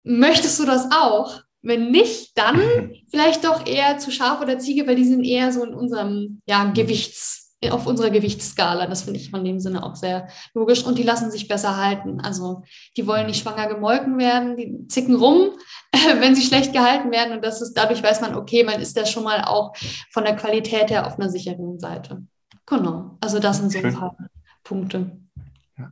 Möchtest 0.04 0.61
du 0.61 0.66
das 0.66 0.90
auch? 0.92 1.40
Wenn 1.62 1.90
nicht, 1.90 2.37
dann 2.37 2.61
vielleicht 3.11 3.44
doch 3.44 3.66
eher 3.66 3.98
zu 3.98 4.11
Schaf 4.11 4.42
oder 4.42 4.59
Ziege, 4.59 4.87
weil 4.87 4.96
die 4.96 5.07
sind 5.07 5.24
eher 5.24 5.50
so 5.50 5.64
in 5.64 5.74
unserem 5.74 6.42
ja, 6.46 6.64
Gewichts, 6.64 7.43
auf 7.70 7.87
unserer 7.87 8.11
Gewichtsskala. 8.11 8.87
Das 8.87 9.03
finde 9.03 9.20
ich 9.20 9.31
von 9.31 9.44
dem 9.44 9.61
Sinne 9.61 9.83
auch 9.83 9.96
sehr 9.96 10.29
logisch. 10.55 10.85
Und 10.85 10.98
die 10.98 11.03
lassen 11.03 11.31
sich 11.31 11.48
besser 11.48 11.77
halten. 11.77 12.20
Also 12.20 12.62
die 12.96 13.07
wollen 13.07 13.27
nicht 13.27 13.42
schwanger 13.42 13.68
gemolken 13.68 14.18
werden, 14.18 14.57
die 14.57 14.87
zicken 14.88 15.16
rum, 15.16 15.50
wenn 16.20 16.35
sie 16.35 16.42
schlecht 16.42 16.72
gehalten 16.72 17.11
werden. 17.11 17.35
Und 17.35 17.44
das 17.44 17.62
ist, 17.62 17.74
dadurch 17.74 18.03
weiß 18.03 18.20
man, 18.20 18.35
okay, 18.35 18.64
man 18.64 18.81
ist 18.81 18.96
da 18.96 19.07
schon 19.07 19.24
mal 19.24 19.42
auch 19.44 19.74
von 20.11 20.24
der 20.24 20.37
Qualität 20.37 20.90
her 20.90 21.07
auf 21.07 21.18
einer 21.18 21.31
sicheren 21.31 21.79
Seite. 21.79 22.22
Genau. 22.66 23.16
Also 23.20 23.38
das 23.38 23.59
sind 23.59 23.72
so 23.72 23.79
ein 23.79 23.94
paar 23.94 24.16
Punkte. 24.62 25.18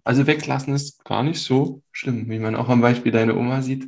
Also 0.04 0.26
weglassen 0.26 0.74
ist 0.74 1.04
gar 1.04 1.22
nicht 1.22 1.42
so 1.42 1.82
schlimm, 1.90 2.28
wie 2.30 2.38
man 2.38 2.54
auch 2.54 2.68
am 2.68 2.80
Beispiel 2.80 3.12
deiner 3.12 3.36
Oma 3.36 3.62
sieht. 3.62 3.84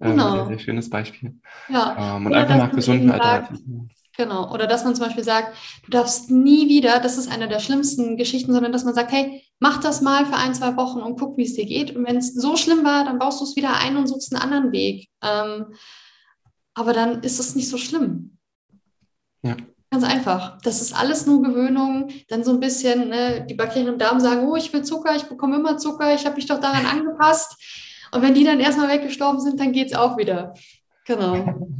Ähm, 0.00 0.12
genau. 0.12 0.32
sehr, 0.32 0.46
sehr 0.46 0.58
schönes 0.58 0.90
Beispiel. 0.90 1.34
Ja. 1.68 2.16
Ähm, 2.16 2.26
und 2.26 2.32
ja, 2.32 2.40
einfach 2.40 2.56
nach 2.56 2.72
gesunden 2.72 3.10
Alternativen. 3.10 3.90
Genau. 4.16 4.52
Oder 4.52 4.66
dass 4.66 4.84
man 4.84 4.94
zum 4.94 5.04
Beispiel 5.04 5.24
sagt, 5.24 5.56
du 5.84 5.90
darfst 5.90 6.30
nie 6.30 6.68
wieder, 6.68 7.00
das 7.00 7.18
ist 7.18 7.30
eine 7.30 7.48
der 7.48 7.58
schlimmsten 7.58 8.16
Geschichten, 8.16 8.52
sondern 8.52 8.72
dass 8.72 8.84
man 8.84 8.94
sagt, 8.94 9.12
hey, 9.12 9.42
mach 9.58 9.80
das 9.80 10.00
mal 10.00 10.24
für 10.24 10.36
ein, 10.36 10.54
zwei 10.54 10.76
Wochen 10.76 11.00
und 11.00 11.18
guck, 11.18 11.36
wie 11.36 11.44
es 11.44 11.54
dir 11.54 11.66
geht. 11.66 11.94
Und 11.94 12.06
wenn 12.06 12.16
es 12.16 12.34
so 12.34 12.56
schlimm 12.56 12.84
war, 12.84 13.04
dann 13.04 13.18
baust 13.18 13.40
du 13.40 13.44
es 13.44 13.56
wieder 13.56 13.78
ein 13.78 13.96
und 13.96 14.06
suchst 14.06 14.34
einen 14.34 14.42
anderen 14.42 14.72
Weg. 14.72 15.08
Ähm, 15.22 15.66
aber 16.74 16.92
dann 16.92 17.22
ist 17.22 17.40
es 17.40 17.54
nicht 17.54 17.68
so 17.68 17.78
schlimm. 17.78 18.38
Ja. 19.42 19.56
Ganz 19.90 20.04
einfach. 20.04 20.58
Das 20.62 20.82
ist 20.82 20.94
alles 20.94 21.26
nur 21.26 21.42
Gewöhnung. 21.42 22.08
Dann 22.28 22.42
so 22.42 22.52
ein 22.52 22.60
bisschen, 22.60 23.08
ne, 23.08 23.46
die 23.48 23.54
Bakterien 23.54 23.88
im 23.88 23.98
Darm 23.98 24.20
sagen, 24.20 24.46
oh, 24.46 24.56
ich 24.56 24.72
will 24.72 24.82
Zucker, 24.82 25.14
ich 25.14 25.24
bekomme 25.24 25.56
immer 25.56 25.78
Zucker, 25.78 26.14
ich 26.14 26.26
habe 26.26 26.36
mich 26.36 26.46
doch 26.46 26.60
daran 26.60 26.86
angepasst. 26.86 27.56
Und 28.12 28.22
wenn 28.22 28.34
die 28.34 28.44
dann 28.44 28.60
erstmal 28.60 28.88
weggestorben 28.88 29.40
sind, 29.40 29.60
dann 29.60 29.72
geht 29.72 29.88
es 29.88 29.94
auch 29.94 30.16
wieder. 30.16 30.54
Genau. 31.06 31.60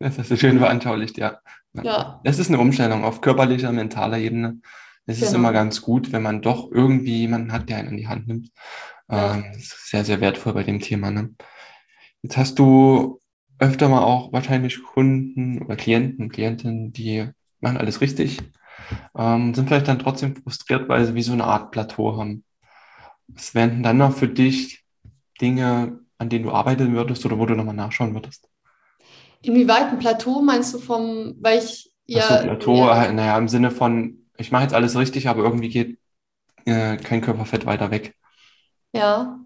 Das 0.00 0.18
hast 0.18 0.30
du 0.30 0.38
schön 0.38 0.58
veranschaulicht, 0.58 1.18
ja. 1.18 1.38
Ja. 1.74 2.20
Es 2.24 2.38
ist 2.38 2.48
eine 2.48 2.58
Umstellung 2.58 3.04
auf 3.04 3.20
körperlicher, 3.20 3.72
mentaler 3.72 4.18
Ebene. 4.18 4.60
Es 5.06 5.16
genau. 5.16 5.28
ist 5.28 5.34
immer 5.34 5.52
ganz 5.52 5.82
gut, 5.82 6.12
wenn 6.12 6.22
man 6.22 6.42
doch 6.42 6.70
irgendwie 6.70 7.18
jemanden 7.18 7.52
hat, 7.52 7.68
der 7.68 7.78
einen 7.78 7.90
in 7.90 7.96
die 7.96 8.08
Hand 8.08 8.28
nimmt. 8.28 8.50
Ja. 9.10 9.34
Ähm, 9.34 9.44
das 9.52 9.62
ist 9.62 9.90
sehr, 9.90 10.04
sehr 10.04 10.20
wertvoll 10.20 10.52
bei 10.52 10.62
dem 10.62 10.80
Thema. 10.80 11.10
Ne? 11.10 11.34
Jetzt 12.22 12.36
hast 12.36 12.58
du 12.58 13.20
öfter 13.58 13.88
mal 13.88 14.02
auch 14.02 14.32
wahrscheinlich 14.32 14.82
Kunden 14.82 15.62
oder 15.62 15.76
Klienten, 15.76 16.30
Klientinnen, 16.30 16.92
die 16.92 17.28
machen 17.60 17.76
alles 17.76 18.00
richtig, 18.00 18.38
ähm, 19.16 19.54
sind 19.54 19.68
vielleicht 19.68 19.88
dann 19.88 19.98
trotzdem 19.98 20.36
frustriert, 20.36 20.88
weil 20.88 21.04
sie 21.04 21.14
wie 21.14 21.22
so 21.22 21.32
eine 21.32 21.44
Art 21.44 21.70
Plateau 21.70 22.16
haben. 22.16 22.44
Was 23.28 23.54
wären 23.54 23.70
denn 23.70 23.82
dann 23.82 23.98
noch 23.98 24.14
für 24.14 24.28
dich 24.28 24.84
Dinge, 25.40 26.00
an 26.18 26.28
denen 26.28 26.44
du 26.44 26.52
arbeiten 26.52 26.92
würdest 26.92 27.24
oder 27.26 27.38
wo 27.38 27.46
du 27.46 27.54
nochmal 27.54 27.74
nachschauen 27.74 28.14
würdest? 28.14 28.49
Inwieweit 29.42 29.88
ein 29.88 29.98
Plateau 29.98 30.42
meinst 30.42 30.74
du 30.74 30.78
vom, 30.78 31.36
weil 31.40 31.58
ich 31.58 31.90
ja. 32.06 32.24
Achso, 32.24 32.42
Plateau, 32.42 32.76
ja, 32.76 33.12
naja, 33.12 33.38
im 33.38 33.48
Sinne 33.48 33.70
von, 33.70 34.26
ich 34.36 34.50
mache 34.50 34.64
jetzt 34.64 34.74
alles 34.74 34.98
richtig, 34.98 35.28
aber 35.28 35.44
irgendwie 35.44 35.68
geht 35.68 35.98
äh, 36.64 36.96
kein 36.96 37.20
Körperfett 37.20 37.66
weiter 37.66 37.90
weg. 37.90 38.14
Ja. 38.92 39.38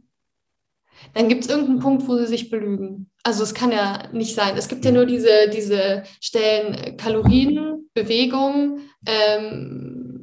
Dann 1.13 1.29
gibt 1.29 1.45
es 1.45 1.51
irgendeinen 1.51 1.81
Punkt, 1.81 2.09
wo 2.09 2.17
sie 2.17 2.27
sich 2.27 2.49
belügen. 2.49 3.11
Also 3.23 3.43
es 3.43 3.53
kann 3.53 3.71
ja 3.71 4.09
nicht 4.13 4.35
sein. 4.35 4.57
Es 4.57 4.69
gibt 4.69 4.85
ja 4.85 4.93
nur 4.93 5.05
diese, 5.05 5.51
diese 5.53 6.05
Stellen 6.21 6.75
äh, 6.75 6.97
Kalorien, 6.97 7.91
Bewegung, 7.93 8.81
ähm, 9.07 10.14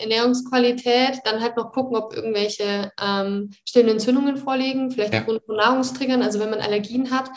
Ernährungsqualität, 0.00 1.20
dann 1.24 1.40
halt 1.40 1.56
noch 1.56 1.72
gucken, 1.72 1.96
ob 1.96 2.14
irgendwelche 2.14 2.92
ähm, 3.00 3.50
stillende 3.64 3.94
Entzündungen 3.94 4.36
vorliegen, 4.36 4.90
vielleicht 4.90 5.12
ja. 5.12 5.20
aufgrund 5.20 5.44
von 5.44 5.56
Nahrungstriggern, 5.56 6.22
also 6.22 6.40
wenn 6.40 6.50
man 6.50 6.60
Allergien 6.60 7.10
hat 7.10 7.30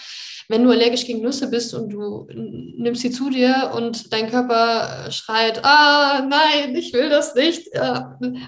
wenn 0.49 0.63
du 0.63 0.71
allergisch 0.71 1.05
gegen 1.05 1.21
Nüsse 1.21 1.49
bist 1.49 1.73
und 1.73 1.89
du 1.89 2.27
nimmst 2.33 3.01
sie 3.01 3.11
zu 3.11 3.29
dir 3.29 3.71
und 3.75 4.11
dein 4.11 4.29
Körper 4.29 5.09
schreit, 5.11 5.63
ah, 5.63 6.25
nein, 6.27 6.75
ich 6.75 6.93
will 6.93 7.09
das 7.09 7.35
nicht, 7.35 7.67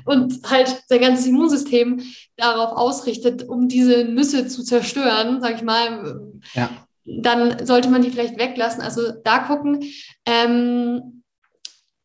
und 0.05 0.39
halt 0.49 0.83
sein 0.87 1.01
ganzes 1.01 1.27
Immunsystem 1.27 2.01
darauf 2.35 2.77
ausrichtet, 2.77 3.47
um 3.47 3.67
diese 3.67 4.03
Nüsse 4.03 4.47
zu 4.47 4.63
zerstören, 4.63 5.41
sag 5.41 5.55
ich 5.55 5.63
mal, 5.63 6.21
ja. 6.53 6.69
dann 7.05 7.65
sollte 7.65 7.89
man 7.89 8.01
die 8.01 8.11
vielleicht 8.11 8.37
weglassen. 8.37 8.81
Also 8.81 9.13
da 9.23 9.39
gucken. 9.39 9.83
Ähm, 10.25 11.14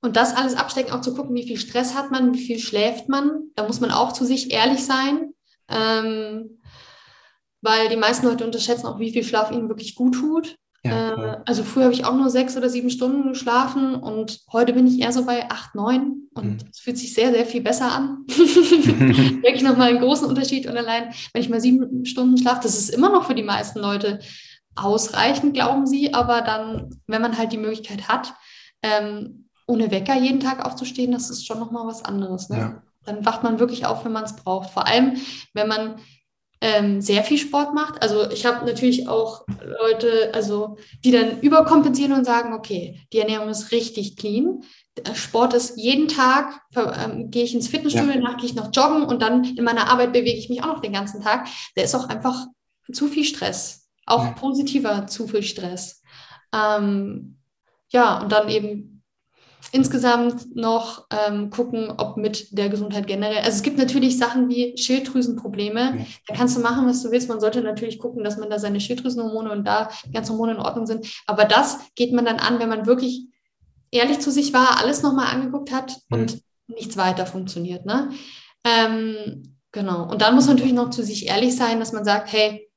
und 0.02 0.16
das 0.16 0.34
alles 0.34 0.54
abstecken, 0.54 0.92
auch 0.92 1.02
zu 1.02 1.14
gucken, 1.14 1.34
wie 1.34 1.46
viel 1.46 1.58
Stress 1.58 1.94
hat 1.94 2.10
man, 2.10 2.34
wie 2.34 2.44
viel 2.44 2.58
schläft 2.58 3.08
man. 3.08 3.50
Da 3.54 3.66
muss 3.66 3.80
man 3.80 3.90
auch 3.90 4.12
zu 4.12 4.24
sich 4.24 4.52
ehrlich 4.52 4.84
sein. 4.84 5.34
Ähm, 5.68 6.58
weil 7.62 7.88
die 7.88 7.96
meisten 7.96 8.26
Leute 8.26 8.44
unterschätzen 8.44 8.86
auch, 8.86 8.98
wie 8.98 9.12
viel 9.12 9.24
Schlaf 9.24 9.50
ihnen 9.50 9.68
wirklich 9.68 9.94
gut 9.94 10.14
tut. 10.14 10.56
Ja, 10.82 11.34
äh, 11.34 11.40
also 11.44 11.62
früher 11.62 11.84
habe 11.84 11.94
ich 11.94 12.06
auch 12.06 12.14
nur 12.14 12.30
sechs 12.30 12.56
oder 12.56 12.70
sieben 12.70 12.88
Stunden 12.88 13.28
geschlafen 13.28 13.94
und 13.94 14.40
heute 14.50 14.72
bin 14.72 14.86
ich 14.86 14.98
eher 14.98 15.12
so 15.12 15.26
bei 15.26 15.50
acht, 15.50 15.74
neun 15.74 16.28
und 16.32 16.62
mhm. 16.62 16.70
es 16.70 16.80
fühlt 16.80 16.96
sich 16.96 17.12
sehr, 17.12 17.32
sehr 17.32 17.44
viel 17.44 17.60
besser 17.60 17.92
an. 17.92 18.24
Wirklich 18.28 19.62
nochmal 19.62 19.90
einen 19.90 20.00
großen 20.00 20.26
Unterschied 20.26 20.66
und 20.66 20.76
allein, 20.78 21.12
wenn 21.34 21.42
ich 21.42 21.50
mal 21.50 21.60
sieben 21.60 22.06
Stunden 22.06 22.38
schlafe, 22.38 22.62
das 22.62 22.78
ist 22.78 22.88
immer 22.88 23.10
noch 23.10 23.26
für 23.26 23.34
die 23.34 23.42
meisten 23.42 23.78
Leute 23.78 24.20
ausreichend, 24.74 25.52
glauben 25.52 25.86
sie, 25.86 26.14
aber 26.14 26.40
dann, 26.40 27.02
wenn 27.06 27.20
man 27.20 27.36
halt 27.36 27.52
die 27.52 27.58
Möglichkeit 27.58 28.08
hat, 28.08 28.32
ähm, 28.82 29.49
ohne 29.70 29.90
Wecker 29.90 30.16
jeden 30.16 30.40
Tag 30.40 30.64
aufzustehen, 30.64 31.12
das 31.12 31.30
ist 31.30 31.46
schon 31.46 31.59
nochmal 31.59 31.87
was 31.87 32.04
anderes. 32.04 32.48
Ne? 32.48 32.59
Ja. 32.59 32.83
Dann 33.04 33.24
wacht 33.24 33.42
man 33.42 33.61
wirklich 33.61 33.87
auf, 33.87 34.04
wenn 34.04 34.12
man 34.12 34.24
es 34.24 34.37
braucht. 34.37 34.70
Vor 34.70 34.87
allem, 34.87 35.16
wenn 35.54 35.68
man 35.68 35.96
ähm, 36.61 37.00
sehr 37.00 37.24
viel 37.24 37.38
Sport 37.38 37.74
macht. 37.74 38.02
Also 38.02 38.30
ich 38.30 38.44
habe 38.44 38.66
natürlich 38.66 39.09
auch 39.09 39.46
Leute, 39.80 40.30
also 40.35 40.76
die 41.04 41.11
dann 41.11 41.40
überkompensieren 41.40 42.12
und 42.12 42.26
sagen, 42.26 42.52
okay, 42.52 43.00
die 43.12 43.18
Ernährung 43.18 43.48
ist 43.48 43.72
richtig 43.72 44.16
clean. 44.16 44.62
Sport 45.14 45.54
ist 45.54 45.78
jeden 45.78 46.09
Tag, 46.09 46.61
ähm, 46.76 47.30
gehe 47.30 47.44
ich 47.44 47.54
ins 47.54 47.68
Fitnessstudio, 47.68 48.11
ja. 48.11 48.16
danach 48.16 48.37
gehe 48.37 48.46
ich 48.46 48.54
noch 48.54 48.70
joggen 48.74 49.04
und 49.04 49.22
dann 49.22 49.44
in 49.44 49.64
meiner 49.64 49.88
Arbeit 49.88 50.12
bewege 50.12 50.38
ich 50.38 50.50
mich 50.50 50.62
auch 50.62 50.66
noch 50.66 50.83
den 50.83 50.92
ganzen 50.92 51.22
Tag. 51.22 51.48
Der 51.76 51.85
ist 51.85 51.94
auch 51.94 52.09
einfach 52.09 52.46
zu 52.92 53.09
viel 53.09 53.24
Stress, 53.24 53.88
auch 54.04 54.24
ja. 54.24 54.33
positiver 54.33 55.06
zu 55.06 55.26
viel 55.28 55.42
Stress. 55.42 56.02
Ähm, 56.54 57.38
ja, 57.88 58.20
und 58.20 58.33
dann 58.33 58.48
eben 58.50 58.99
insgesamt 59.73 60.55
noch 60.57 61.07
ähm, 61.11 61.51
gucken, 61.51 61.92
ob 61.96 62.16
mit 62.16 62.57
der 62.57 62.68
Gesundheit 62.68 63.07
generell. 63.07 63.38
Also 63.38 63.51
es 63.51 63.62
gibt 63.62 63.79
natürlich 63.79 64.18
Sachen 64.18 64.49
wie 64.49 64.77
Schilddrüsenprobleme. 64.77 65.81
Ja. 65.81 66.07
Da 66.29 66.35
kannst 66.35 66.57
du 66.57 66.61
machen, 66.61 66.87
was 66.87 67.03
du 67.03 67.11
willst. 67.11 67.29
Man 67.29 67.40
sollte 67.40 67.62
natürlich 67.62 67.99
gucken, 67.99 68.25
dass 68.25 68.37
man 68.37 68.51
da 68.51 68.59
seine 68.59 68.81
Schilddrüsenhormone 68.81 69.51
und 69.53 69.64
da 69.64 69.90
die 70.05 70.12
ganzen 70.12 70.33
Hormone 70.33 70.53
in 70.53 70.59
Ordnung 70.59 70.87
sind. 70.87 71.07
Aber 71.27 71.44
das 71.44 71.79
geht 71.94 72.12
man 72.12 72.25
dann 72.25 72.38
an, 72.38 72.59
wenn 72.59 72.68
man 72.68 72.87
wirklich 72.87 73.27
ehrlich 73.90 74.20
zu 74.20 74.31
sich 74.31 74.53
war, 74.53 74.79
alles 74.79 75.03
nochmal 75.03 75.35
angeguckt 75.35 75.73
hat 75.73 75.96
mhm. 76.09 76.18
und 76.18 76.42
nichts 76.68 76.96
weiter 76.96 77.27
funktioniert. 77.27 77.85
Ne? 77.87 78.11
Ähm, 78.64 79.57
genau. 79.73 80.09
Und 80.09 80.23
dann 80.23 80.35
muss 80.35 80.46
man 80.46 80.57
natürlich 80.57 80.75
noch 80.75 80.90
zu 80.90 81.03
sich 81.03 81.27
ehrlich 81.27 81.57
sein, 81.57 81.81
dass 81.81 81.92
man 81.92 82.05
sagt, 82.05 82.33
hey, 82.33 82.70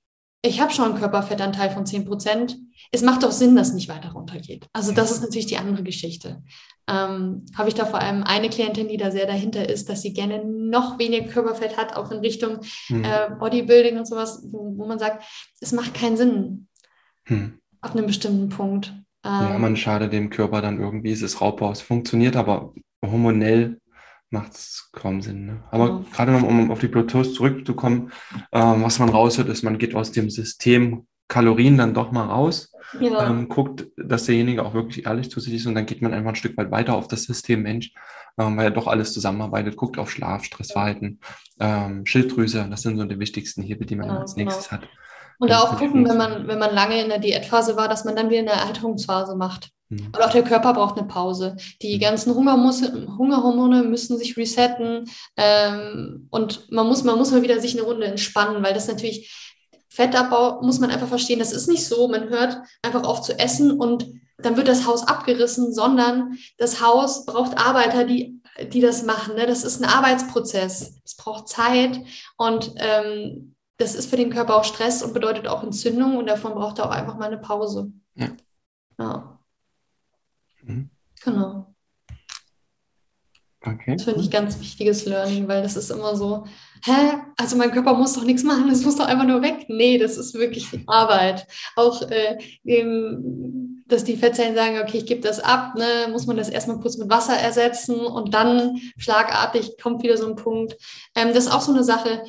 ich 0.46 0.60
habe 0.60 0.74
schon 0.74 0.86
einen 0.86 1.00
Körperfettanteil 1.00 1.72
von 1.72 1.86
10 1.86 2.06
Prozent. 2.06 2.58
Es 2.92 3.02
macht 3.02 3.24
doch 3.24 3.32
Sinn, 3.32 3.56
dass 3.56 3.70
es 3.70 3.74
nicht 3.74 3.88
weiter 3.88 4.12
runtergeht. 4.12 4.68
Also 4.74 4.92
das 4.92 5.10
ist 5.12 5.22
natürlich 5.22 5.46
die 5.46 5.58
andere 5.58 5.84
Geschichte. 5.84 6.44
Ähm, 6.88 7.46
habe 7.56 7.70
ich 7.70 7.76
da 7.76 7.86
vor 7.86 8.00
allem 8.00 8.24
eine 8.24 8.50
Klientin, 8.50 8.90
die 8.90 8.98
da 8.98 9.10
sehr 9.10 9.26
dahinter 9.26 9.70
ist, 9.70 9.88
dass 9.88 10.02
sie 10.02 10.14
gerne 10.14 10.44
noch 10.44 11.00
weniger 11.00 11.28
Körperfett 11.28 11.78
hat, 11.78 11.96
auch 11.96 12.12
in 12.12 12.20
Richtung 12.20 12.60
hm. 12.88 13.04
äh, 13.06 13.30
Bodybuilding 13.40 13.98
und 13.98 14.06
sowas, 14.06 14.46
wo, 14.52 14.78
wo, 14.78 14.86
man 14.86 15.00
sagt, 15.00 15.24
es 15.62 15.72
macht 15.72 15.94
keinen 15.94 16.18
Sinn 16.18 16.68
hm. 17.26 17.60
ab 17.80 17.96
einem 17.96 18.08
bestimmten 18.08 18.50
Punkt. 18.50 18.94
Ähm, 19.24 19.32
ja, 19.32 19.58
man 19.60 19.78
schadet 19.78 20.12
dem 20.12 20.30
Körper 20.30 20.62
dann 20.62 20.82
irgendwie, 20.82 21.12
es 21.12 21.22
ist 21.22 21.40
Raubbau, 21.40 21.72
es 21.72 21.82
funktioniert, 21.82 22.36
aber 22.36 22.74
hormonell 23.02 23.80
macht 24.30 24.54
es 24.56 24.90
kaum 24.92 25.22
Sinn. 25.22 25.46
Ne? 25.46 25.64
Aber 25.72 25.88
ja. 25.88 26.06
gerade 26.12 26.32
noch, 26.34 26.44
um 26.44 26.70
auf 26.72 26.80
die 26.80 26.88
Bluetooth 26.88 27.34
zurückzukommen, 27.34 28.12
ähm, 28.52 28.84
was 28.84 29.00
man 29.00 29.10
raushört, 29.10 29.48
ist, 29.48 29.64
man 29.64 29.78
geht 29.78 29.96
aus 29.96 30.12
dem 30.12 30.30
System 30.30 31.06
Kalorien 31.28 31.78
dann 31.78 31.94
doch 31.94 32.12
mal 32.12 32.26
raus, 32.26 32.72
ja. 33.00 33.28
ähm, 33.28 33.50
guckt, 33.50 33.88
dass 33.98 34.26
derjenige 34.26 34.64
auch 34.64 34.74
wirklich 34.74 35.06
ehrlich 35.06 35.32
zu 35.32 35.40
sich 35.40 35.54
ist 35.54 35.66
und 35.66 35.76
dann 35.76 35.86
geht 35.86 36.02
man 36.02 36.14
einfach 36.14 36.30
ein 36.30 36.36
Stück 36.36 36.58
weit 36.58 36.72
weiter 36.72 36.96
auf 36.96 37.08
das 37.08 37.24
System 37.24 37.64
Mensch, 37.64 37.92
ähm, 38.38 38.58
weil 38.58 38.66
er 38.66 38.72
doch 38.72 38.88
alles 38.88 39.14
zusammenarbeitet, 39.14 39.76
guckt 39.76 39.98
auf 39.98 40.12
Schlaf, 40.12 40.44
Stressverhalten, 40.44 41.20
ähm, 41.60 42.06
Schilddrüse, 42.06 42.68
das 42.70 42.82
sind 42.82 42.98
so 42.98 43.06
die 43.06 43.20
wichtigsten 43.20 43.64
Hebel, 43.64 43.88
die 43.88 43.96
man 43.96 44.10
ja, 44.10 44.20
als 44.20 44.36
nächstes 44.36 44.70
genau. 44.70 44.82
hat. 44.82 44.90
Und 45.40 45.50
da 45.50 45.60
auch 45.60 45.78
gucken, 45.78 46.08
wenn 46.08 46.18
man, 46.18 46.48
wenn 46.48 46.60
man 46.60 46.74
lange 46.74 47.02
in 47.02 47.10
der 47.10 47.20
Diätphase 47.20 47.76
war, 47.76 47.88
dass 47.88 48.06
man 48.06 48.16
dann 48.16 48.30
wieder 48.30 48.42
eine 48.42 48.52
Erhaltungsphase 48.52 49.36
macht. 49.36 49.72
Mhm. 49.90 50.08
Und 50.08 50.22
auch 50.22 50.32
der 50.32 50.44
Körper 50.44 50.74
braucht 50.74 50.98
eine 50.98 51.08
Pause. 51.08 51.58
Die 51.82 51.96
mhm. 51.96 52.02
ganzen 52.02 52.36
Hungerhormone 52.36 53.84
müssen 53.84 54.18
sich 54.18 54.38
resetten. 54.38 55.06
Ähm, 55.36 56.28
und 56.30 56.72
man 56.72 56.88
muss, 56.88 57.04
man 57.04 57.18
muss 57.18 57.32
mal 57.32 57.42
wieder 57.42 57.60
sich 57.60 57.74
eine 57.74 57.86
Runde 57.86 58.06
entspannen, 58.06 58.64
weil 58.64 58.74
das 58.74 58.88
natürlich 58.88 59.53
Fettabbau 59.94 60.62
muss 60.64 60.80
man 60.80 60.90
einfach 60.90 61.08
verstehen. 61.08 61.38
Das 61.38 61.52
ist 61.52 61.68
nicht 61.68 61.86
so, 61.86 62.08
man 62.08 62.30
hört 62.30 62.58
einfach 62.82 63.04
auf 63.04 63.22
zu 63.22 63.38
essen 63.38 63.80
und 63.80 64.08
dann 64.38 64.58
wird 64.58 64.68
das 64.68 64.88
Haus 64.88 65.08
abgerissen, 65.08 65.72
sondern 65.72 66.38
das 66.58 66.82
Haus 66.82 67.26
braucht 67.26 67.60
Arbeiter, 67.60 68.04
die, 68.04 68.42
die 68.70 68.82
das 68.82 69.04
machen. 69.04 69.36
Ne? 69.36 69.46
Das 69.46 69.64
ist 69.64 69.80
ein 69.80 69.88
Arbeitsprozess. 69.90 71.00
Es 71.06 71.16
braucht 71.16 71.48
Zeit 71.48 72.00
und 72.38 72.74
ähm, 72.78 73.56
das 73.78 73.94
ist 73.94 74.10
für 74.10 74.18
den 74.18 74.32
Körper 74.32 74.56
auch 74.56 74.64
Stress 74.64 75.04
und 75.04 75.14
bedeutet 75.14 75.48
auch 75.48 75.62
Entzündung 75.62 76.18
und 76.18 76.26
davon 76.26 76.56
braucht 76.56 76.80
er 76.80 76.88
auch 76.88 76.92
einfach 76.92 77.18
mal 77.18 77.28
eine 77.28 77.38
Pause. 77.38 77.92
Ja. 78.16 78.30
ja. 78.98 79.40
Mhm. 80.64 80.90
Genau. 81.24 81.73
Okay. 83.66 83.96
Das 83.96 84.04
finde 84.04 84.20
ich 84.20 84.30
ganz 84.30 84.60
wichtiges 84.60 85.06
Learning, 85.06 85.48
weil 85.48 85.64
das 85.64 85.78
ist 85.78 85.90
immer 85.90 86.18
so, 86.18 86.46
hä, 86.84 87.18
also 87.38 87.56
mein 87.56 87.72
Körper 87.72 87.94
muss 87.94 88.14
doch 88.14 88.26
nichts 88.26 88.44
machen, 88.44 88.68
das 88.70 88.84
muss 88.84 88.98
doch 88.98 89.08
einfach 89.08 89.26
nur 89.26 89.42
weg. 89.42 89.66
Nee, 89.70 89.98
das 89.98 90.18
ist 90.18 90.34
wirklich 90.34 90.68
Arbeit. 90.86 91.48
Auch, 91.78 92.02
äh, 92.10 92.38
eben, 92.66 93.84
dass 93.88 94.04
die 94.04 94.18
Fettzellen 94.18 94.56
sagen, 94.56 94.80
okay, 94.82 94.98
ich 94.98 95.06
gebe 95.06 95.22
das 95.22 95.40
ab, 95.40 95.76
ne, 95.76 96.12
muss 96.12 96.28
man 96.28 96.36
das 96.36 96.50
erstmal 96.50 96.80
kurz 96.80 96.98
mit 96.98 97.10
Wasser 97.10 97.38
ersetzen 97.38 98.00
und 98.02 98.34
dann 98.34 98.82
schlagartig 98.98 99.78
kommt 99.82 100.04
wieder 100.04 100.18
so 100.18 100.28
ein 100.28 100.36
Punkt. 100.36 100.76
Ähm, 101.16 101.30
das 101.30 101.46
ist 101.46 101.52
auch 101.52 101.62
so 101.62 101.72
eine 101.74 101.86
Sache, 101.86 102.24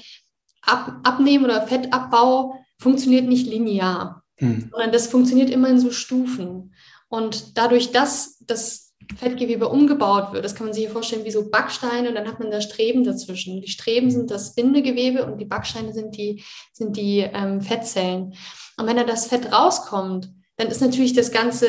ab, 0.62 1.00
Abnehmen 1.02 1.44
oder 1.44 1.66
Fettabbau 1.66 2.54
funktioniert 2.78 3.26
nicht 3.26 3.48
linear, 3.48 4.22
hm. 4.36 4.68
sondern 4.70 4.92
das 4.92 5.08
funktioniert 5.08 5.50
immer 5.50 5.68
in 5.68 5.80
so 5.80 5.90
Stufen. 5.90 6.74
Und 7.08 7.58
dadurch, 7.58 7.90
dass 7.92 8.38
das 8.46 8.83
Fettgewebe 9.16 9.68
umgebaut 9.68 10.32
wird, 10.32 10.44
das 10.44 10.54
kann 10.54 10.66
man 10.66 10.74
sich 10.74 10.84
hier 10.84 10.92
vorstellen 10.92 11.24
wie 11.24 11.30
so 11.30 11.50
Backsteine 11.50 12.08
und 12.08 12.14
dann 12.14 12.26
hat 12.26 12.38
man 12.38 12.50
da 12.50 12.60
Streben 12.60 13.04
dazwischen. 13.04 13.60
Die 13.60 13.68
Streben 13.68 14.10
sind 14.10 14.30
das 14.30 14.54
Bindegewebe 14.54 15.24
und 15.24 15.38
die 15.38 15.44
Backsteine 15.44 15.92
sind 15.92 16.16
die, 16.16 16.42
sind 16.72 16.96
die 16.96 17.20
ähm, 17.20 17.60
Fettzellen. 17.60 18.34
Und 18.76 18.86
wenn 18.86 18.96
da 18.96 19.04
das 19.04 19.26
Fett 19.26 19.52
rauskommt, 19.52 20.30
dann 20.56 20.68
ist 20.68 20.80
natürlich 20.80 21.12
das 21.14 21.32
Ganze 21.32 21.66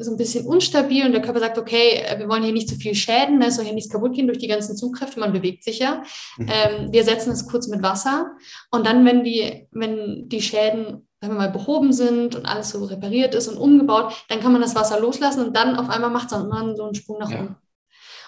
so 0.00 0.10
ein 0.10 0.16
bisschen 0.16 0.46
unstabil 0.46 1.04
und 1.04 1.12
der 1.12 1.20
Körper 1.20 1.40
sagt, 1.40 1.58
okay, 1.58 2.02
äh, 2.06 2.18
wir 2.18 2.28
wollen 2.28 2.42
hier 2.42 2.52
nicht 2.52 2.68
zu 2.68 2.76
viel 2.76 2.94
schäden, 2.94 3.38
ne, 3.38 3.48
es 3.48 3.56
soll 3.56 3.64
hier 3.64 3.74
nichts 3.74 3.92
kaputt 3.92 4.14
gehen 4.14 4.26
durch 4.26 4.38
die 4.38 4.48
ganzen 4.48 4.76
Zugkräfte, 4.76 5.20
man 5.20 5.32
bewegt 5.32 5.64
sich 5.64 5.80
ja. 5.80 6.02
Mhm. 6.38 6.48
Ähm, 6.48 6.92
wir 6.92 7.04
setzen 7.04 7.32
es 7.32 7.46
kurz 7.46 7.68
mit 7.68 7.82
Wasser 7.82 8.32
und 8.70 8.86
dann, 8.86 9.04
wenn 9.04 9.22
die, 9.22 9.68
wenn 9.70 10.28
die 10.28 10.40
Schäden 10.40 11.08
sagen 11.22 11.34
wir 11.34 11.38
mal, 11.38 11.50
behoben 11.50 11.92
sind 11.92 12.34
und 12.34 12.46
alles 12.46 12.70
so 12.70 12.84
repariert 12.84 13.36
ist 13.36 13.46
und 13.46 13.56
umgebaut, 13.56 14.12
dann 14.28 14.40
kann 14.40 14.50
man 14.50 14.60
das 14.60 14.74
Wasser 14.74 14.98
loslassen 14.98 15.46
und 15.46 15.56
dann 15.56 15.76
auf 15.76 15.88
einmal 15.88 16.10
macht 16.10 16.24
es 16.24 16.30
dann 16.32 16.76
so 16.76 16.84
einen 16.84 16.96
Sprung 16.96 17.20
nach 17.20 17.30
ja. 17.30 17.40
unten. 17.40 17.56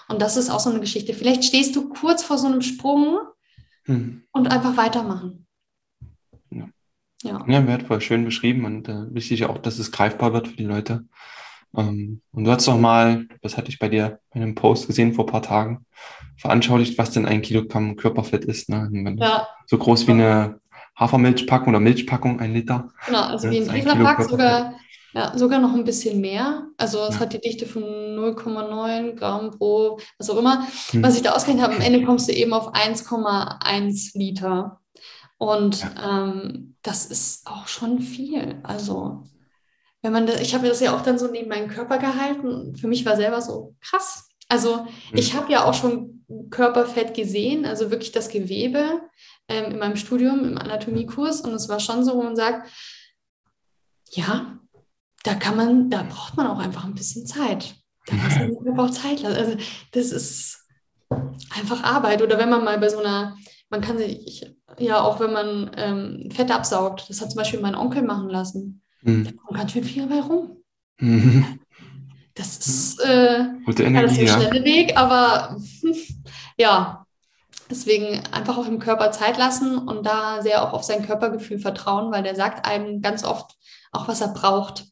Und 0.07 0.21
das 0.21 0.37
ist 0.37 0.49
auch 0.49 0.61
so 0.61 0.69
eine 0.69 0.79
Geschichte. 0.79 1.13
Vielleicht 1.13 1.43
stehst 1.43 1.75
du 1.75 1.89
kurz 1.89 2.23
vor 2.23 2.37
so 2.37 2.47
einem 2.47 2.61
Sprung 2.61 3.17
hm. 3.83 4.23
und 4.31 4.47
einfach 4.49 4.77
weitermachen. 4.77 5.45
Ja. 6.51 6.69
Ja. 7.23 7.43
ja, 7.45 7.67
wertvoll, 7.67 7.99
schön 7.99 8.23
beschrieben 8.23 8.63
und 8.63 8.87
äh, 8.87 9.13
wichtig 9.13 9.43
auch, 9.45 9.57
dass 9.57 9.77
es 9.77 9.91
greifbar 9.91 10.31
wird 10.31 10.47
für 10.47 10.55
die 10.55 10.63
Leute. 10.63 11.03
Ähm, 11.75 12.21
und 12.31 12.45
du 12.45 12.51
hast 12.51 12.65
doch 12.65 12.77
mal, 12.77 13.27
das 13.41 13.57
hatte 13.57 13.67
ich 13.67 13.79
bei 13.79 13.89
dir 13.89 14.19
bei 14.29 14.39
einem 14.39 14.55
Post 14.55 14.87
gesehen 14.87 15.13
vor 15.13 15.25
ein 15.25 15.31
paar 15.31 15.41
Tagen, 15.41 15.85
veranschaulicht, 16.37 16.97
was 16.97 17.11
denn 17.11 17.25
ein 17.25 17.41
Kilogramm 17.41 17.97
Körperfett 17.97 18.45
ist. 18.45 18.69
Ne? 18.69 18.89
Ja. 19.19 19.49
So 19.65 19.77
groß 19.77 20.07
wie 20.07 20.11
eine 20.11 20.61
Hafermilchpackung 20.95 21.69
oder 21.69 21.79
Milchpackung, 21.79 22.39
ein 22.39 22.53
Liter. 22.53 22.89
Genau, 23.05 23.23
also 23.23 23.49
wie 23.49 23.59
ein 23.59 23.73
Literpack 23.73 24.23
sogar, 24.23 24.75
ja, 25.13 25.37
sogar 25.37 25.59
noch 25.59 25.73
ein 25.73 25.83
bisschen 25.83 26.21
mehr. 26.21 26.67
Also 26.77 26.99
es 27.03 27.15
ja. 27.15 27.21
hat 27.21 27.33
die 27.33 27.41
Dichte 27.41 27.65
von 27.65 27.83
0,9 27.83 29.15
Gramm 29.15 29.51
pro, 29.51 29.99
was 30.17 30.29
auch 30.29 30.37
immer. 30.37 30.65
Hm. 30.91 31.03
Was 31.03 31.15
ich 31.15 31.21
da 31.21 31.33
ausgerechnet 31.33 31.65
habe, 31.65 31.75
am 31.75 31.81
Ende 31.81 32.03
kommst 32.03 32.27
du 32.27 32.33
eben 32.33 32.53
auf 32.53 32.73
1,1 32.73 34.17
Liter. 34.17 34.79
Und 35.37 35.81
ja. 35.81 36.27
ähm, 36.27 36.75
das 36.81 37.05
ist 37.05 37.47
auch 37.47 37.67
schon 37.67 37.99
viel. 37.99 38.59
Also 38.63 39.23
wenn 40.01 40.13
man 40.13 40.27
das, 40.27 40.39
ich 40.39 40.53
habe 40.53 40.67
das 40.67 40.79
ja 40.81 40.95
auch 40.95 41.01
dann 41.01 41.17
so 41.17 41.27
neben 41.27 41.49
meinen 41.49 41.67
Körper 41.67 41.97
gehalten. 41.97 42.75
Für 42.75 42.87
mich 42.87 43.05
war 43.05 43.15
selber 43.15 43.41
so 43.41 43.75
krass. 43.81 44.29
Also 44.47 44.85
hm. 44.85 44.87
ich 45.13 45.33
habe 45.33 45.51
ja 45.51 45.65
auch 45.65 45.73
schon 45.73 46.23
Körperfett 46.49 47.13
gesehen, 47.13 47.65
also 47.65 47.91
wirklich 47.91 48.11
das 48.11 48.29
Gewebe 48.29 49.01
ähm, 49.47 49.71
in 49.71 49.79
meinem 49.79 49.95
Studium, 49.95 50.43
im 50.43 50.57
Anatomiekurs. 50.57 51.41
Und 51.41 51.53
es 51.53 51.69
war 51.69 51.79
schon 51.79 52.03
so, 52.03 52.15
wo 52.15 52.23
man 52.23 52.35
sagt, 52.35 52.69
ja, 54.11 54.59
da 55.23 55.35
kann 55.35 55.55
man, 55.55 55.89
da 55.89 56.03
braucht 56.03 56.37
man 56.37 56.47
auch 56.47 56.59
einfach 56.59 56.85
ein 56.85 56.95
bisschen 56.95 57.25
Zeit. 57.25 57.75
Da 58.05 58.15
muss 58.15 58.35
man 58.63 58.79
auch 58.79 58.91
Zeit 58.91 59.21
lassen. 59.21 59.37
Also 59.37 59.57
das 59.91 60.11
ist 60.11 60.65
einfach 61.55 61.83
Arbeit. 61.83 62.21
Oder 62.21 62.37
wenn 62.37 62.49
man 62.49 62.63
mal 62.63 62.77
bei 62.79 62.89
so 62.89 62.99
einer, 62.99 63.35
man 63.69 63.81
kann 63.81 63.97
sich, 63.97 64.45
ja 64.77 65.01
auch 65.01 65.19
wenn 65.19 65.33
man 65.33 65.71
ähm, 65.75 66.29
Fett 66.31 66.51
absaugt, 66.51 67.09
das 67.09 67.21
hat 67.21 67.31
zum 67.31 67.37
Beispiel 67.37 67.59
mein 67.59 67.75
Onkel 67.75 68.03
machen 68.03 68.29
lassen. 68.29 68.83
Mhm. 69.01 69.25
Da 69.25 69.31
kommt 69.31 69.57
ganz 69.57 69.71
schön 69.71 69.83
viel 69.83 70.07
bei 70.07 70.19
rum. 70.19 70.57
Mhm. 70.99 71.59
Das 72.35 72.57
ist, 72.57 72.99
äh, 72.99 73.45
Gute 73.65 73.83
Energie, 73.83 74.25
ja, 74.25 74.25
das 74.25 74.35
ist 74.35 74.35
ein 74.35 74.41
schneller 74.41 74.65
Weg, 74.65 74.97
aber 74.97 75.57
ja, 76.57 77.04
Deswegen 77.69 78.23
einfach 78.31 78.57
auch 78.57 78.67
im 78.67 78.79
Körper 78.79 79.11
Zeit 79.11 79.37
lassen 79.37 79.77
und 79.77 80.05
da 80.05 80.41
sehr 80.41 80.63
auch 80.63 80.73
auf 80.73 80.83
sein 80.83 81.05
Körpergefühl 81.05 81.59
vertrauen, 81.59 82.11
weil 82.11 82.23
der 82.23 82.35
sagt 82.35 82.67
einem 82.67 83.01
ganz 83.01 83.23
oft 83.23 83.55
auch, 83.91 84.07
was 84.07 84.21
er 84.21 84.29
braucht 84.29 84.85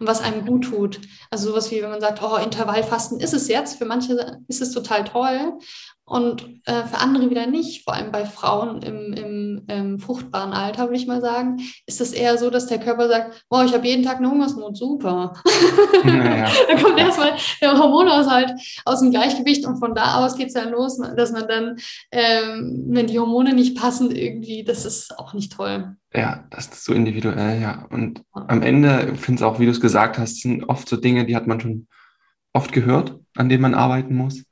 und 0.00 0.06
was 0.06 0.20
einem 0.20 0.44
gut 0.44 0.64
tut. 0.64 1.00
Also 1.30 1.50
sowas 1.50 1.70
wie, 1.70 1.82
wenn 1.82 1.90
man 1.90 2.00
sagt, 2.00 2.22
oh, 2.22 2.36
Intervallfasten 2.36 3.20
ist 3.20 3.34
es 3.34 3.48
jetzt, 3.48 3.78
für 3.78 3.84
manche 3.84 4.40
ist 4.48 4.62
es 4.62 4.72
total 4.72 5.04
toll 5.04 5.58
und 6.08 6.60
äh, 6.66 6.84
für 6.84 6.98
andere 6.98 7.30
wieder 7.30 7.46
nicht. 7.46 7.82
Vor 7.82 7.94
allem 7.94 8.12
bei 8.12 8.24
Frauen 8.24 8.80
im, 8.80 9.12
im, 9.12 9.62
im 9.66 9.98
fruchtbaren 9.98 10.52
Alter, 10.52 10.84
würde 10.84 10.96
ich 10.96 11.08
mal 11.08 11.20
sagen, 11.20 11.60
ist 11.84 12.00
es 12.00 12.12
eher 12.12 12.38
so, 12.38 12.48
dass 12.48 12.68
der 12.68 12.78
Körper 12.78 13.08
sagt, 13.08 13.44
boah, 13.48 13.64
ich 13.64 13.74
habe 13.74 13.86
jeden 13.86 14.04
Tag 14.04 14.18
eine 14.18 14.30
Hungersnot, 14.30 14.76
super. 14.76 15.32
Naja. 16.04 16.48
da 16.68 16.80
kommt 16.80 16.98
erstmal 16.98 17.32
der 17.60 17.76
Hormonhaushalt 17.76 18.52
aus 18.84 19.00
dem 19.00 19.10
Gleichgewicht 19.10 19.66
und 19.66 19.78
von 19.78 19.96
da 19.96 20.24
aus 20.24 20.36
geht 20.36 20.48
es 20.48 20.54
dann 20.54 20.70
los, 20.70 20.98
dass 21.16 21.32
man 21.32 21.48
dann, 21.48 21.76
ähm, 22.12 22.84
wenn 22.88 23.08
die 23.08 23.18
Hormone 23.18 23.52
nicht 23.52 23.76
passen, 23.76 24.12
irgendwie, 24.12 24.62
das 24.62 24.84
ist 24.86 25.18
auch 25.18 25.34
nicht 25.34 25.52
toll. 25.52 25.96
Ja, 26.14 26.46
das 26.50 26.66
ist 26.68 26.84
so 26.84 26.92
individuell, 26.92 27.60
ja. 27.60 27.84
Und 27.90 28.22
am 28.32 28.62
Ende 28.62 29.16
finde 29.16 29.40
ich 29.40 29.44
auch, 29.44 29.58
wie 29.58 29.66
du 29.66 29.72
es 29.72 29.80
gesagt 29.80 30.18
hast, 30.18 30.40
sind 30.40 30.68
oft 30.68 30.88
so 30.88 30.96
Dinge, 30.96 31.26
die 31.26 31.34
hat 31.34 31.48
man 31.48 31.60
schon 31.60 31.88
oft 32.52 32.72
gehört, 32.72 33.18
an 33.34 33.48
dem 33.48 33.60
man 33.60 33.74
arbeiten 33.74 34.14
muss. 34.14 34.44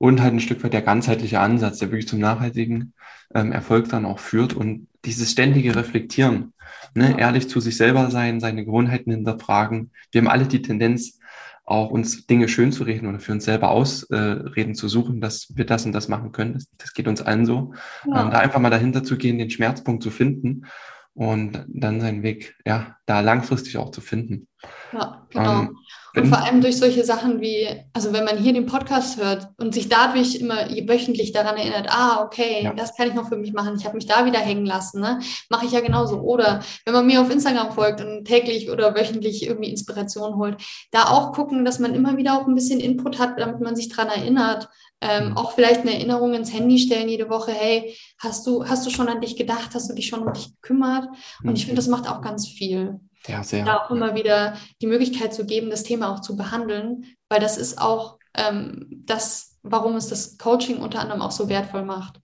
Und 0.00 0.22
halt 0.22 0.32
ein 0.32 0.40
Stück 0.40 0.64
weit 0.64 0.72
der 0.72 0.80
ganzheitliche 0.80 1.40
Ansatz, 1.40 1.78
der 1.78 1.90
wirklich 1.90 2.08
zum 2.08 2.20
nachhaltigen 2.20 2.94
ähm, 3.34 3.52
Erfolg 3.52 3.90
dann 3.90 4.06
auch 4.06 4.18
führt. 4.18 4.54
Und 4.54 4.88
dieses 5.04 5.30
ständige 5.30 5.76
Reflektieren, 5.76 6.54
ne, 6.94 7.18
ehrlich 7.18 7.50
zu 7.50 7.60
sich 7.60 7.76
selber 7.76 8.10
sein, 8.10 8.40
seine 8.40 8.64
Gewohnheiten 8.64 9.10
hinterfragen. 9.10 9.90
Wir 10.10 10.22
haben 10.22 10.28
alle 10.28 10.46
die 10.46 10.62
Tendenz, 10.62 11.18
auch 11.64 11.90
uns 11.90 12.26
Dinge 12.26 12.48
schön 12.48 12.72
zu 12.72 12.82
reden 12.82 13.06
oder 13.06 13.20
für 13.20 13.32
uns 13.32 13.44
selber 13.44 13.70
ausreden 13.70 14.72
äh, 14.72 14.74
zu 14.74 14.88
suchen, 14.88 15.20
dass 15.20 15.54
wir 15.54 15.66
das 15.66 15.86
und 15.86 15.92
das 15.92 16.08
machen 16.08 16.32
können. 16.32 16.54
Das, 16.54 16.66
das 16.78 16.94
geht 16.94 17.06
uns 17.06 17.20
allen 17.22 17.46
so. 17.46 17.74
Ja. 18.06 18.24
Ähm, 18.24 18.30
da 18.30 18.38
einfach 18.38 18.58
mal 18.58 18.70
dahinter 18.70 19.04
zu 19.04 19.16
gehen, 19.16 19.38
den 19.38 19.50
Schmerzpunkt 19.50 20.02
zu 20.02 20.10
finden 20.10 20.66
und 21.14 21.64
dann 21.68 22.00
seinen 22.00 22.22
Weg, 22.22 22.56
ja, 22.66 22.96
da 23.06 23.20
langfristig 23.20 23.76
auch 23.76 23.90
zu 23.90 24.00
finden. 24.00 24.48
Ja, 24.92 25.26
genau. 25.30 25.60
Ähm, 25.60 25.76
und 26.14 26.26
vor 26.26 26.38
allem 26.38 26.60
durch 26.60 26.76
solche 26.78 27.04
Sachen 27.04 27.40
wie, 27.40 27.68
also 27.92 28.12
wenn 28.12 28.24
man 28.24 28.38
hier 28.38 28.52
den 28.52 28.66
Podcast 28.66 29.16
hört 29.20 29.48
und 29.58 29.74
sich 29.74 29.88
dadurch 29.88 30.36
immer 30.36 30.68
wöchentlich 30.86 31.32
daran 31.32 31.56
erinnert, 31.56 31.88
ah, 31.90 32.22
okay, 32.24 32.64
ja. 32.64 32.72
das 32.74 32.96
kann 32.96 33.08
ich 33.08 33.14
noch 33.14 33.28
für 33.28 33.36
mich 33.36 33.52
machen, 33.52 33.76
ich 33.78 33.84
habe 33.84 33.96
mich 33.96 34.06
da 34.06 34.24
wieder 34.24 34.40
hängen 34.40 34.66
lassen, 34.66 35.00
ne? 35.00 35.20
mache 35.48 35.66
ich 35.66 35.72
ja 35.72 35.80
genauso. 35.80 36.20
Oder 36.20 36.60
wenn 36.84 36.94
man 36.94 37.06
mir 37.06 37.20
auf 37.20 37.30
Instagram 37.30 37.72
folgt 37.72 38.00
und 38.00 38.24
täglich 38.24 38.70
oder 38.70 38.94
wöchentlich 38.94 39.46
irgendwie 39.46 39.70
Inspiration 39.70 40.36
holt, 40.36 40.56
da 40.90 41.04
auch 41.04 41.32
gucken, 41.32 41.64
dass 41.64 41.78
man 41.78 41.94
immer 41.94 42.16
wieder 42.16 42.38
auch 42.38 42.46
ein 42.46 42.54
bisschen 42.54 42.80
Input 42.80 43.18
hat, 43.18 43.38
damit 43.38 43.60
man 43.60 43.76
sich 43.76 43.88
daran 43.88 44.08
erinnert. 44.08 44.68
Ähm, 45.02 45.30
mhm. 45.30 45.36
auch 45.38 45.52
vielleicht 45.52 45.80
eine 45.80 45.94
Erinnerung 45.94 46.34
ins 46.34 46.52
Handy 46.52 46.78
stellen 46.78 47.08
jede 47.08 47.30
Woche, 47.30 47.52
hey, 47.52 47.96
hast 48.18 48.46
du, 48.46 48.66
hast 48.66 48.84
du 48.84 48.90
schon 48.90 49.08
an 49.08 49.22
dich 49.22 49.34
gedacht, 49.34 49.70
hast 49.72 49.88
du 49.88 49.94
dich 49.94 50.08
schon 50.08 50.20
um 50.20 50.34
dich 50.34 50.54
gekümmert? 50.60 51.08
Und 51.42 51.56
ich 51.56 51.62
mhm. 51.62 51.68
finde, 51.68 51.76
das 51.76 51.88
macht 51.88 52.06
auch 52.06 52.20
ganz 52.20 52.46
viel. 52.46 53.00
Ja, 53.26 53.42
sehr. 53.42 53.64
Da 53.64 53.78
auch 53.78 53.90
immer 53.90 54.14
wieder 54.14 54.56
die 54.80 54.86
Möglichkeit 54.86 55.34
zu 55.34 55.44
geben, 55.44 55.70
das 55.70 55.82
Thema 55.82 56.12
auch 56.12 56.20
zu 56.20 56.36
behandeln, 56.36 57.04
weil 57.28 57.40
das 57.40 57.56
ist 57.56 57.80
auch 57.80 58.18
ähm, 58.34 58.86
das, 59.06 59.58
warum 59.62 59.96
es 59.96 60.08
das 60.08 60.38
Coaching 60.38 60.78
unter 60.78 61.00
anderem 61.00 61.22
auch 61.22 61.30
so 61.30 61.48
wertvoll 61.48 61.84
macht. 61.84 62.20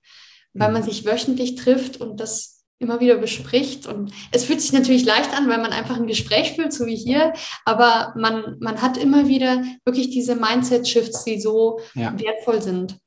Weil 0.55 0.73
man 0.73 0.83
mhm. 0.83 0.87
sich 0.87 1.05
wöchentlich 1.05 1.57
trifft 1.57 2.01
und 2.01 2.19
das 2.19 2.65
immer 2.79 3.01
wieder 3.01 3.17
bespricht. 3.17 3.87
Und 3.87 4.13
es 4.33 4.45
fühlt 4.45 4.61
sich 4.61 4.73
natürlich 4.73 5.05
leicht 5.05 5.37
an, 5.37 5.49
weil 5.49 5.59
man 5.61 5.73
einfach 5.73 5.97
ein 5.97 6.07
Gespräch 6.07 6.53
fühlt, 6.53 6.73
so 6.73 6.87
wie 6.87 6.97
hier. 6.97 7.33
Aber 7.65 8.15
man, 8.17 8.57
man 8.61 8.83
hat 8.83 8.97
immer 8.97 9.29
wieder 9.29 9.65
wirklich 9.85 10.11
diese 10.11 10.35
Mindset-Shifts, 10.35 11.25
die 11.25 11.41
so 11.41 11.81
ja. 11.95 12.19
wertvoll 12.19 12.63
sind. 12.63 12.99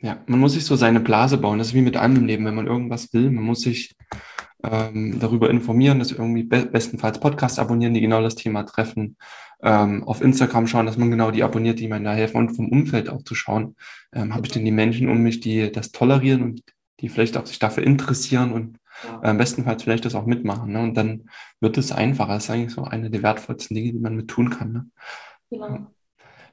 Ja, 0.00 0.22
man 0.26 0.40
muss 0.40 0.52
sich 0.52 0.64
so 0.64 0.76
seine 0.76 1.00
Blase 1.00 1.38
bauen. 1.38 1.58
Das 1.58 1.68
ist 1.68 1.74
wie 1.74 1.80
mit 1.80 1.96
allem 1.96 2.16
im 2.16 2.26
Leben, 2.26 2.44
wenn 2.44 2.54
man 2.54 2.66
irgendwas 2.66 3.12
will. 3.14 3.30
Man 3.30 3.44
muss 3.44 3.60
sich 3.60 3.94
ähm, 4.70 5.18
darüber 5.20 5.50
informieren, 5.50 5.98
dass 5.98 6.12
irgendwie 6.12 6.42
be 6.42 6.66
bestenfalls 6.66 7.20
Podcasts 7.20 7.58
abonnieren, 7.58 7.94
die 7.94 8.00
genau 8.00 8.22
das 8.22 8.34
Thema 8.34 8.64
treffen. 8.64 9.16
Ähm, 9.62 10.04
auf 10.04 10.20
Instagram 10.20 10.66
schauen, 10.66 10.86
dass 10.86 10.98
man 10.98 11.10
genau 11.10 11.30
die 11.30 11.42
abonniert, 11.42 11.78
die 11.78 11.88
mir 11.88 12.00
da 12.00 12.12
helfen 12.12 12.36
und 12.36 12.56
vom 12.56 12.68
Umfeld 12.70 13.08
auch 13.08 13.22
zu 13.22 13.34
schauen. 13.34 13.76
Ähm, 14.12 14.34
Habe 14.34 14.46
ich 14.46 14.52
denn 14.52 14.64
die 14.64 14.70
Menschen 14.70 15.08
um 15.08 15.18
mich, 15.22 15.40
die 15.40 15.72
das 15.72 15.92
tolerieren 15.92 16.42
und 16.42 16.62
die 17.00 17.08
vielleicht 17.08 17.36
auch 17.36 17.46
sich 17.46 17.58
dafür 17.58 17.84
interessieren 17.84 18.52
und 18.52 18.78
ja. 19.04 19.30
äh, 19.30 19.34
bestenfalls 19.34 19.82
vielleicht 19.82 20.04
das 20.04 20.14
auch 20.14 20.26
mitmachen. 20.26 20.72
Ne? 20.72 20.80
Und 20.80 20.94
dann 20.94 21.28
wird 21.60 21.78
es 21.78 21.92
einfacher. 21.92 22.34
Das 22.34 22.44
ist 22.44 22.50
eigentlich 22.50 22.72
so 22.72 22.84
eine 22.84 23.10
der 23.10 23.22
wertvollsten 23.22 23.74
Dinge, 23.74 23.92
die 23.92 23.98
man 23.98 24.16
mit 24.16 24.28
tun 24.28 24.50
kann. 24.50 24.72
Ne? 24.72 24.86
Genau. 25.50 25.86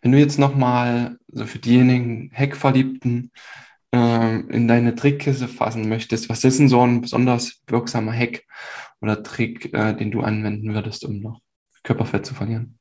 Wenn 0.02 0.12
du 0.12 0.20
jetzt 0.20 0.38
nochmal 0.38 1.18
so 1.28 1.46
für 1.46 1.60
diejenigen 1.60 2.30
Hackverliebten 2.34 3.32
in 3.94 4.68
deine 4.68 4.96
Trickkiste 4.96 5.48
fassen 5.48 5.88
möchtest, 5.88 6.28
was 6.28 6.44
ist 6.44 6.58
denn 6.58 6.68
so 6.68 6.82
ein 6.82 7.02
besonders 7.02 7.62
wirksamer 7.68 8.12
Hack 8.12 8.44
oder 9.02 9.22
Trick, 9.22 9.72
äh, 9.74 9.94
den 9.94 10.10
du 10.10 10.22
anwenden 10.22 10.74
würdest, 10.74 11.06
um 11.06 11.20
noch 11.20 11.42
Körperfett 11.84 12.26
zu 12.26 12.34
verlieren? 12.34 12.80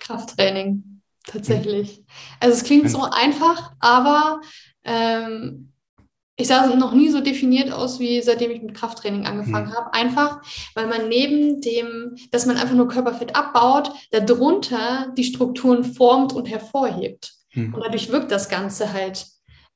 Krafttraining, 0.00 1.02
tatsächlich. 1.26 1.98
Hm. 1.98 2.04
Also 2.40 2.56
es 2.56 2.64
klingt 2.64 2.90
so 2.90 3.04
einfach, 3.04 3.72
aber 3.78 4.40
ähm, 4.82 5.72
ich 6.34 6.48
sah 6.48 6.66
noch 6.74 6.92
nie 6.92 7.10
so 7.10 7.20
definiert 7.20 7.70
aus, 7.70 8.00
wie 8.00 8.20
seitdem 8.22 8.50
ich 8.50 8.62
mit 8.62 8.74
Krafttraining 8.74 9.26
angefangen 9.26 9.68
mhm. 9.68 9.74
habe. 9.74 9.94
Einfach, 9.94 10.40
weil 10.74 10.88
man 10.88 11.08
neben 11.08 11.60
dem, 11.60 12.16
dass 12.32 12.46
man 12.46 12.56
einfach 12.56 12.74
nur 12.74 12.88
Körperfett 12.88 13.36
abbaut, 13.36 13.92
darunter 14.10 15.12
die 15.16 15.24
Strukturen 15.24 15.84
formt 15.84 16.32
und 16.32 16.48
hervorhebt. 16.48 17.34
Mhm. 17.52 17.74
Und 17.74 17.84
dadurch 17.84 18.10
wirkt 18.10 18.32
das 18.32 18.48
Ganze 18.48 18.92
halt 18.92 19.26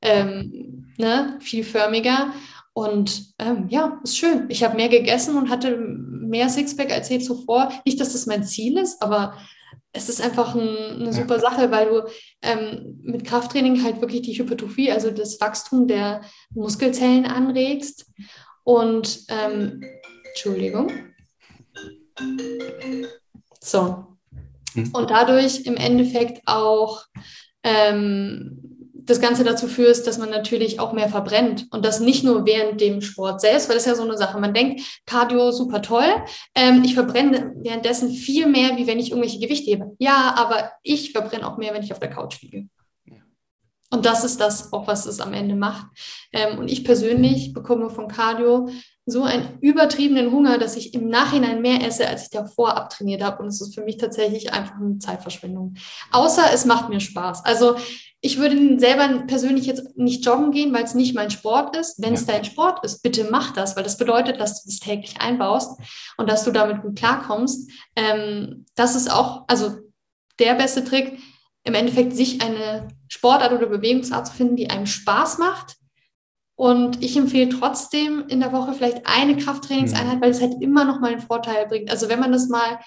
ähm, 0.04 0.92
ne, 0.96 1.38
vielförmiger. 1.40 2.32
Und 2.72 3.34
ähm, 3.38 3.68
ja, 3.68 4.00
ist 4.02 4.18
schön. 4.18 4.46
Ich 4.48 4.64
habe 4.64 4.76
mehr 4.76 4.88
gegessen 4.88 5.36
und 5.36 5.48
hatte 5.48 5.76
mehr 5.76 6.48
Sixpack 6.48 6.90
als 6.90 7.08
je 7.08 7.20
zuvor. 7.20 7.72
Nicht, 7.84 8.00
dass 8.00 8.12
das 8.12 8.26
mein 8.26 8.44
Ziel 8.44 8.78
ist, 8.78 9.00
aber 9.00 9.36
es 9.92 10.08
ist 10.08 10.20
einfach 10.20 10.56
ein, 10.56 11.00
eine 11.00 11.12
super 11.12 11.38
Sache, 11.38 11.70
weil 11.70 11.86
du 11.86 12.02
ähm, 12.42 12.98
mit 13.02 13.24
Krafttraining 13.24 13.84
halt 13.84 14.00
wirklich 14.00 14.22
die 14.22 14.36
Hypertrophie, 14.36 14.90
also 14.90 15.12
das 15.12 15.40
Wachstum 15.40 15.86
der 15.86 16.22
Muskelzellen 16.50 17.26
anregst. 17.26 18.06
Und 18.64 19.20
ähm, 19.28 19.84
Entschuldigung. 20.30 20.90
So. 23.60 24.06
Hm. 24.72 24.90
Und 24.92 25.10
dadurch 25.10 25.64
im 25.66 25.76
Endeffekt 25.76 26.42
auch 26.46 27.04
ähm, 27.62 28.73
das 29.06 29.20
Ganze 29.20 29.44
dazu 29.44 29.68
führt, 29.68 30.06
dass 30.06 30.18
man 30.18 30.30
natürlich 30.30 30.80
auch 30.80 30.92
mehr 30.92 31.08
verbrennt 31.08 31.66
und 31.70 31.84
das 31.84 32.00
nicht 32.00 32.24
nur 32.24 32.46
während 32.46 32.80
dem 32.80 33.00
Sport 33.00 33.40
selbst, 33.40 33.68
weil 33.68 33.76
das 33.76 33.84
ist 33.84 33.90
ja 33.90 33.96
so 33.96 34.02
eine 34.02 34.16
Sache. 34.16 34.38
Man 34.38 34.54
denkt, 34.54 34.82
Cardio 35.06 35.52
super 35.52 35.82
toll, 35.82 36.08
ähm, 36.54 36.82
ich 36.84 36.94
verbrenne 36.94 37.52
währenddessen 37.56 38.10
viel 38.10 38.46
mehr, 38.46 38.76
wie 38.76 38.86
wenn 38.86 38.98
ich 38.98 39.10
irgendwelche 39.10 39.38
Gewichte 39.40 39.70
hebe. 39.70 39.94
Ja, 39.98 40.34
aber 40.36 40.72
ich 40.82 41.12
verbrenne 41.12 41.46
auch 41.46 41.58
mehr, 41.58 41.74
wenn 41.74 41.82
ich 41.82 41.92
auf 41.92 42.00
der 42.00 42.10
Couch 42.10 42.40
liege. 42.42 42.68
Und 43.90 44.06
das 44.06 44.24
ist 44.24 44.40
das 44.40 44.72
auch, 44.72 44.88
was 44.88 45.06
es 45.06 45.20
am 45.20 45.32
Ende 45.32 45.54
macht. 45.54 45.86
Ähm, 46.32 46.58
und 46.58 46.68
ich 46.68 46.84
persönlich 46.84 47.52
bekomme 47.52 47.90
von 47.90 48.08
Cardio 48.08 48.68
so 49.06 49.22
einen 49.22 49.58
übertriebenen 49.60 50.32
Hunger, 50.32 50.58
dass 50.58 50.76
ich 50.76 50.94
im 50.94 51.08
Nachhinein 51.08 51.62
mehr 51.62 51.86
esse, 51.86 52.08
als 52.08 52.24
ich 52.24 52.30
davor 52.30 52.76
abtrainiert 52.76 53.22
habe. 53.22 53.42
Und 53.42 53.48
es 53.48 53.60
ist 53.60 53.74
für 53.74 53.84
mich 53.84 53.98
tatsächlich 53.98 54.52
einfach 54.52 54.76
eine 54.80 54.98
Zeitverschwendung. 54.98 55.74
Außer 56.10 56.42
es 56.52 56.64
macht 56.64 56.88
mir 56.88 56.98
Spaß. 56.98 57.44
Also 57.44 57.76
ich 58.24 58.38
würde 58.38 58.80
selber 58.80 59.26
persönlich 59.26 59.66
jetzt 59.66 59.98
nicht 59.98 60.24
joggen 60.24 60.50
gehen, 60.50 60.72
weil 60.72 60.84
es 60.84 60.94
nicht 60.94 61.14
mein 61.14 61.30
Sport 61.30 61.76
ist. 61.76 62.00
Wenn 62.00 62.14
es 62.14 62.26
ja. 62.26 62.32
dein 62.32 62.44
Sport 62.46 62.82
ist, 62.82 63.02
bitte 63.02 63.28
mach 63.30 63.52
das, 63.52 63.76
weil 63.76 63.84
das 63.84 63.98
bedeutet, 63.98 64.40
dass 64.40 64.62
du 64.62 64.70
das 64.70 64.80
täglich 64.80 65.20
einbaust 65.20 65.78
und 66.16 66.30
dass 66.30 66.42
du 66.42 66.50
damit 66.50 66.80
gut 66.80 66.96
klarkommst. 66.96 67.70
Ähm, 67.96 68.64
das 68.76 68.96
ist 68.96 69.12
auch, 69.12 69.44
also 69.46 69.76
der 70.38 70.54
beste 70.54 70.82
Trick, 70.82 71.18
im 71.64 71.74
Endeffekt 71.74 72.16
sich 72.16 72.40
eine 72.40 72.88
Sportart 73.08 73.52
oder 73.52 73.66
Bewegungsart 73.66 74.28
zu 74.28 74.32
finden, 74.32 74.56
die 74.56 74.70
einem 74.70 74.86
Spaß 74.86 75.36
macht. 75.36 75.76
Und 76.56 77.04
ich 77.04 77.18
empfehle 77.18 77.50
trotzdem 77.50 78.24
in 78.28 78.40
der 78.40 78.52
Woche 78.52 78.72
vielleicht 78.72 79.02
eine 79.04 79.36
Krafttrainingseinheit, 79.36 80.16
mhm. 80.16 80.22
weil 80.22 80.30
es 80.30 80.40
halt 80.40 80.62
immer 80.62 80.86
noch 80.86 80.98
mal 80.98 81.12
einen 81.12 81.20
Vorteil 81.20 81.66
bringt. 81.66 81.90
Also 81.90 82.08
wenn 82.08 82.20
man 82.20 82.32
das 82.32 82.48
mal 82.48 82.80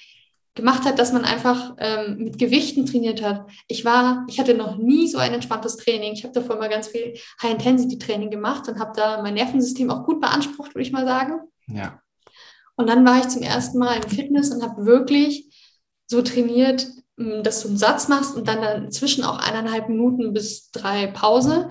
gemacht 0.58 0.84
hat, 0.84 1.00
dass 1.00 1.14
man 1.14 1.24
einfach 1.24 1.76
ähm, 1.78 2.18
mit 2.18 2.38
Gewichten 2.38 2.86
trainiert 2.86 3.24
hat. 3.24 3.48
Ich 3.70 3.86
war, 3.86 4.26
ich 4.28 4.40
hatte 4.40 4.54
noch 4.54 4.78
nie 4.78 5.08
so 5.08 5.18
ein 5.18 5.34
entspanntes 5.34 5.78
Training. 5.78 6.12
Ich 6.12 6.24
habe 6.24 6.34
davor 6.34 6.58
mal 6.58 6.68
ganz 6.68 6.90
viel 6.90 7.14
High-Intensity-Training 7.42 8.30
gemacht 8.30 8.68
und 8.68 8.80
habe 8.80 8.92
da 8.96 9.22
mein 9.22 9.36
Nervensystem 9.36 9.90
auch 9.90 10.04
gut 10.04 10.20
beansprucht, 10.20 10.76
würde 10.76 10.82
ich 10.82 10.92
mal 10.92 11.06
sagen. 11.06 11.40
Ja. 11.68 12.02
Und 12.76 12.88
dann 12.90 13.06
war 13.06 13.20
ich 13.20 13.30
zum 13.30 13.42
ersten 13.42 13.80
Mal 13.80 13.96
im 13.96 14.10
Fitness 14.10 14.52
und 14.52 14.62
habe 14.62 14.86
wirklich 14.86 15.56
so 16.08 16.22
trainiert, 16.22 16.88
hm, 17.18 17.44
dass 17.44 17.62
du 17.62 17.70
einen 17.70 17.78
Satz 17.78 18.08
machst 18.08 18.36
und 18.36 18.48
dann 18.48 18.62
dazwischen 18.62 19.24
auch 19.24 19.40
eineinhalb 19.40 19.90
Minuten 19.90 20.34
bis 20.34 20.72
drei 20.72 21.08
Pause. 21.08 21.70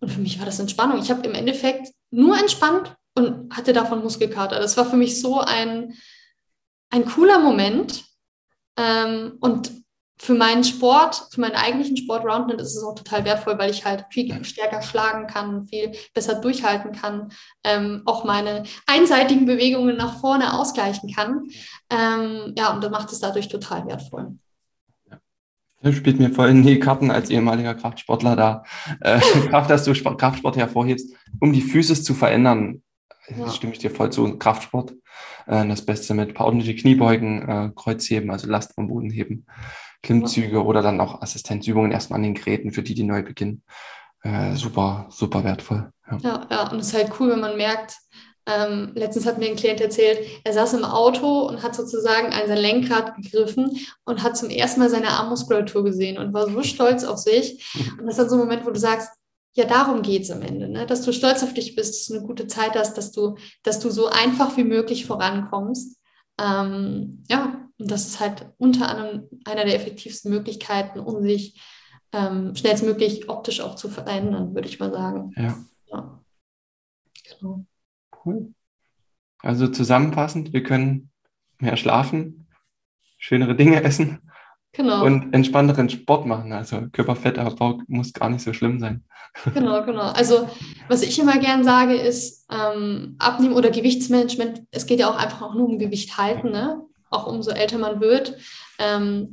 Und 0.00 0.10
für 0.10 0.20
mich 0.20 0.38
war 0.38 0.46
das 0.46 0.60
Entspannung. 0.60 0.98
Ich 1.00 1.10
habe 1.10 1.26
im 1.26 1.34
Endeffekt 1.34 1.92
nur 2.10 2.38
entspannt 2.38 2.96
und 3.14 3.54
hatte 3.56 3.72
davon 3.72 4.02
Muskelkater. 4.02 4.58
Das 4.58 4.76
war 4.76 4.86
für 4.86 4.96
mich 4.96 5.20
so 5.20 5.40
ein, 5.40 5.94
ein 6.90 7.04
cooler 7.04 7.38
Moment, 7.38 8.04
ähm, 8.78 9.32
und 9.40 9.72
für 10.20 10.34
meinen 10.34 10.64
Sport, 10.64 11.28
für 11.30 11.40
meinen 11.40 11.54
eigentlichen 11.54 11.96
Sport 11.96 12.24
Roundnet 12.24 12.60
ist 12.60 12.76
es 12.76 12.82
auch 12.82 12.94
total 12.94 13.24
wertvoll, 13.24 13.58
weil 13.58 13.70
ich 13.70 13.84
halt 13.84 14.04
viel 14.10 14.44
stärker 14.44 14.82
schlagen 14.82 15.26
kann, 15.26 15.66
viel 15.68 15.92
besser 16.12 16.40
durchhalten 16.40 16.92
kann, 16.92 17.30
ähm, 17.64 18.02
auch 18.04 18.24
meine 18.24 18.64
einseitigen 18.86 19.46
Bewegungen 19.46 19.96
nach 19.96 20.18
vorne 20.20 20.58
ausgleichen 20.58 21.12
kann. 21.14 21.48
Ähm, 21.90 22.54
ja, 22.56 22.74
und 22.74 22.82
das 22.82 22.90
macht 22.90 23.12
es 23.12 23.20
dadurch 23.20 23.48
total 23.48 23.86
wertvoll. 23.86 24.38
Das 25.80 25.94
spielt 25.94 26.18
mir 26.18 26.30
voll 26.30 26.48
in 26.48 26.64
die 26.64 26.80
Karten 26.80 27.12
als 27.12 27.30
ehemaliger 27.30 27.76
Kraftsportler 27.76 28.34
da. 28.34 28.64
Äh, 29.00 29.20
Kraft, 29.50 29.70
dass 29.70 29.84
du 29.84 29.94
Sport, 29.94 30.20
Kraftsport 30.20 30.56
hervorhebst, 30.56 31.14
um 31.38 31.52
die 31.52 31.62
Füße 31.62 32.02
zu 32.02 32.14
verändern. 32.14 32.82
Ja. 33.36 33.50
Stimme 33.50 33.72
ich 33.72 33.78
dir 33.78 33.90
voll 33.90 34.10
zu. 34.10 34.38
Kraftsport 34.38 34.94
äh, 35.46 35.66
das 35.66 35.84
Beste 35.84 36.14
mit 36.14 36.38
ordentliche 36.38 36.76
Kniebeugen, 36.76 37.48
äh, 37.48 37.70
Kreuzheben, 37.74 38.30
also 38.30 38.48
Last 38.48 38.74
vom 38.74 38.88
Boden 38.88 39.10
heben, 39.10 39.46
Klimmzüge 40.02 40.64
oder 40.64 40.82
dann 40.82 41.00
auch 41.00 41.22
Assistenzübungen 41.22 41.90
erstmal 41.90 42.18
an 42.18 42.22
den 42.22 42.34
Geräten, 42.34 42.72
für 42.72 42.82
die, 42.82 42.94
die 42.94 43.04
neu 43.04 43.22
beginnen. 43.22 43.62
Äh, 44.22 44.54
super, 44.54 45.06
super 45.10 45.44
wertvoll. 45.44 45.90
Ja. 46.10 46.18
ja, 46.22 46.46
ja, 46.50 46.70
und 46.70 46.80
es 46.80 46.88
ist 46.88 46.94
halt 46.94 47.12
cool, 47.18 47.30
wenn 47.30 47.40
man 47.40 47.56
merkt, 47.56 47.96
Ähm, 48.50 48.92
letztens 48.94 49.26
hat 49.26 49.36
mir 49.36 49.50
ein 49.50 49.56
Klient 49.56 49.78
erzählt, 49.82 50.20
er 50.42 50.54
saß 50.54 50.72
im 50.72 50.84
Auto 50.84 51.46
und 51.48 51.62
hat 51.62 51.74
sozusagen 51.74 52.32
an 52.32 52.48
sein 52.48 52.56
Lenkrad 52.56 53.14
gegriffen 53.16 53.76
und 54.06 54.22
hat 54.22 54.38
zum 54.38 54.48
ersten 54.48 54.80
Mal 54.80 54.88
seine 54.88 55.10
Armmuskulatur 55.10 55.84
gesehen 55.84 56.16
und 56.16 56.32
war 56.32 56.48
so 56.48 56.62
stolz 56.62 57.04
auf 57.04 57.18
sich. 57.18 57.62
Und 57.98 58.06
das 58.06 58.14
ist 58.14 58.18
dann 58.18 58.30
so 58.30 58.36
ein 58.36 58.40
Moment, 58.40 58.64
wo 58.64 58.70
du 58.70 58.80
sagst, 58.80 59.10
ja, 59.58 59.64
darum 59.64 60.02
geht 60.02 60.22
es 60.22 60.30
am 60.30 60.40
Ende, 60.42 60.68
ne? 60.68 60.86
dass 60.86 61.02
du 61.02 61.12
stolz 61.12 61.42
auf 61.42 61.52
dich 61.52 61.74
bist, 61.74 61.92
dass 61.92 62.06
du 62.06 62.14
eine 62.14 62.24
gute 62.24 62.46
Zeit 62.46 62.76
hast, 62.76 62.96
dass 62.96 63.10
du, 63.10 63.36
dass 63.64 63.80
du 63.80 63.90
so 63.90 64.06
einfach 64.06 64.56
wie 64.56 64.62
möglich 64.62 65.04
vorankommst. 65.04 65.98
Ähm, 66.40 67.24
ja, 67.28 67.68
und 67.76 67.90
das 67.90 68.06
ist 68.06 68.20
halt 68.20 68.52
unter 68.58 68.88
anderem 68.88 69.28
einer 69.44 69.64
der 69.64 69.74
effektivsten 69.74 70.30
Möglichkeiten, 70.30 71.00
um 71.00 71.22
sich 71.22 71.60
ähm, 72.12 72.54
schnellstmöglich 72.54 73.28
optisch 73.28 73.60
auch 73.60 73.74
zu 73.74 73.88
verändern, 73.88 74.54
würde 74.54 74.68
ich 74.68 74.78
mal 74.78 74.92
sagen. 74.92 75.32
Ja. 75.36 75.58
ja. 75.86 76.22
Genau. 77.28 77.66
Cool. 78.24 78.54
Also 79.40 79.66
zusammenfassend, 79.66 80.52
wir 80.52 80.62
können 80.62 81.10
mehr 81.58 81.76
schlafen, 81.76 82.46
schönere 83.18 83.56
Dinge 83.56 83.82
essen 83.82 84.27
genau. 84.72 85.04
und 85.04 85.32
entspannteren 85.34 85.88
Sport 85.88 86.26
machen. 86.26 86.52
Also 86.52 86.88
Körperfettabbau 86.92 87.80
muss 87.88 88.12
gar 88.12 88.30
nicht 88.30 88.42
so 88.42 88.52
schlimm 88.52 88.80
sein. 88.80 89.04
Genau, 89.54 89.84
genau. 89.84 90.10
Also 90.12 90.48
was 90.88 91.02
ich 91.02 91.18
immer 91.18 91.38
gern 91.38 91.64
sage 91.64 91.94
ist, 91.94 92.46
ähm, 92.50 93.16
Abnehmen 93.18 93.54
oder 93.54 93.70
Gewichtsmanagement, 93.70 94.62
es 94.70 94.86
geht 94.86 95.00
ja 95.00 95.10
auch 95.10 95.16
einfach 95.16 95.42
auch 95.42 95.54
nur 95.54 95.68
um 95.68 95.78
Gewicht 95.78 96.16
halten, 96.16 96.50
ne? 96.50 96.82
auch 97.10 97.26
umso 97.26 97.50
älter 97.50 97.78
man 97.78 98.00
wird. 98.00 98.36
Ähm, 98.78 99.32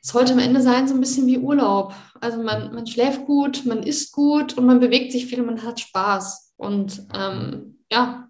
sollte 0.00 0.32
am 0.32 0.38
Ende 0.38 0.62
sein 0.62 0.86
so 0.86 0.94
ein 0.94 1.00
bisschen 1.00 1.26
wie 1.26 1.38
Urlaub. 1.38 1.94
Also 2.20 2.42
man, 2.42 2.72
man 2.72 2.86
schläft 2.86 3.26
gut, 3.26 3.66
man 3.66 3.82
isst 3.82 4.12
gut 4.12 4.56
und 4.56 4.64
man 4.64 4.80
bewegt 4.80 5.12
sich 5.12 5.26
viel 5.26 5.40
und 5.40 5.46
man 5.46 5.64
hat 5.64 5.80
Spaß. 5.80 6.54
Und 6.56 7.02
ähm, 7.14 7.80
ja, 7.90 8.28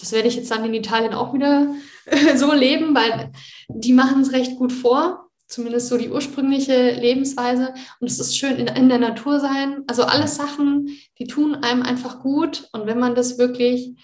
das 0.00 0.12
werde 0.12 0.28
ich 0.28 0.34
jetzt 0.34 0.50
dann 0.50 0.64
in 0.64 0.74
Italien 0.74 1.14
auch 1.14 1.32
wieder 1.32 1.68
so 2.34 2.52
leben, 2.52 2.94
weil 2.94 3.30
die 3.68 3.92
machen 3.92 4.22
es 4.22 4.32
recht 4.32 4.56
gut 4.56 4.72
vor. 4.72 5.21
Zumindest 5.52 5.88
so 5.88 5.98
die 5.98 6.08
ursprüngliche 6.08 6.92
Lebensweise. 6.92 7.74
Und 8.00 8.10
es 8.10 8.18
ist 8.18 8.38
schön 8.38 8.56
in, 8.56 8.68
in 8.68 8.88
der 8.88 8.98
Natur 8.98 9.38
sein. 9.38 9.82
Also 9.86 10.04
alles 10.04 10.36
Sachen, 10.36 10.88
die 11.18 11.26
tun 11.26 11.56
einem 11.56 11.82
einfach 11.82 12.20
gut. 12.20 12.70
Und 12.72 12.86
wenn 12.86 12.98
man 12.98 13.14
das 13.14 13.36
wirklich 13.36 13.94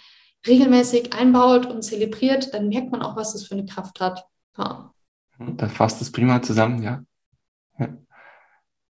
regelmäßig 0.46 1.14
einbaut 1.14 1.64
und 1.64 1.82
zelebriert, 1.82 2.52
dann 2.52 2.68
merkt 2.68 2.92
man 2.92 3.00
auch, 3.00 3.16
was 3.16 3.32
das 3.32 3.46
für 3.46 3.54
eine 3.54 3.64
Kraft 3.64 3.98
hat. 3.98 4.26
Ja. 4.58 4.92
Dann 5.38 5.70
fasst 5.70 6.02
es 6.02 6.12
prima 6.12 6.42
zusammen, 6.42 6.82
ja. 6.82 7.02
ja. 7.78 7.96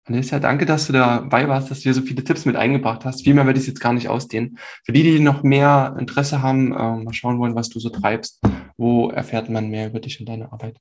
Alicia, 0.06 0.40
danke, 0.40 0.66
dass 0.66 0.88
du 0.88 0.94
dabei 0.94 1.48
warst, 1.48 1.70
dass 1.70 1.80
du 1.80 1.84
hier 1.84 1.94
so 1.94 2.02
viele 2.02 2.24
Tipps 2.24 2.46
mit 2.46 2.56
eingebracht 2.56 3.06
hast. 3.06 3.24
Viel 3.24 3.36
mehr 3.36 3.46
werde 3.46 3.60
ich 3.60 3.68
jetzt 3.68 3.82
gar 3.82 3.94
nicht 3.94 4.10
ausdehnen. 4.10 4.58
Für 4.84 4.94
die, 4.94 5.04
die 5.04 5.20
noch 5.20 5.44
mehr 5.44 5.96
Interesse 6.00 6.42
haben, 6.42 6.72
äh, 6.72 7.04
mal 7.04 7.14
schauen 7.14 7.38
wollen, 7.38 7.54
was 7.54 7.70
du 7.70 7.80
so 7.80 7.90
treibst, 7.90 8.42
wo 8.78 9.12
erfährt 9.12 9.48
man 9.48 9.70
mehr 9.70 9.90
über 9.90 10.00
dich 10.00 10.20
und 10.20 10.28
deine 10.28 10.52
Arbeit? 10.52 10.80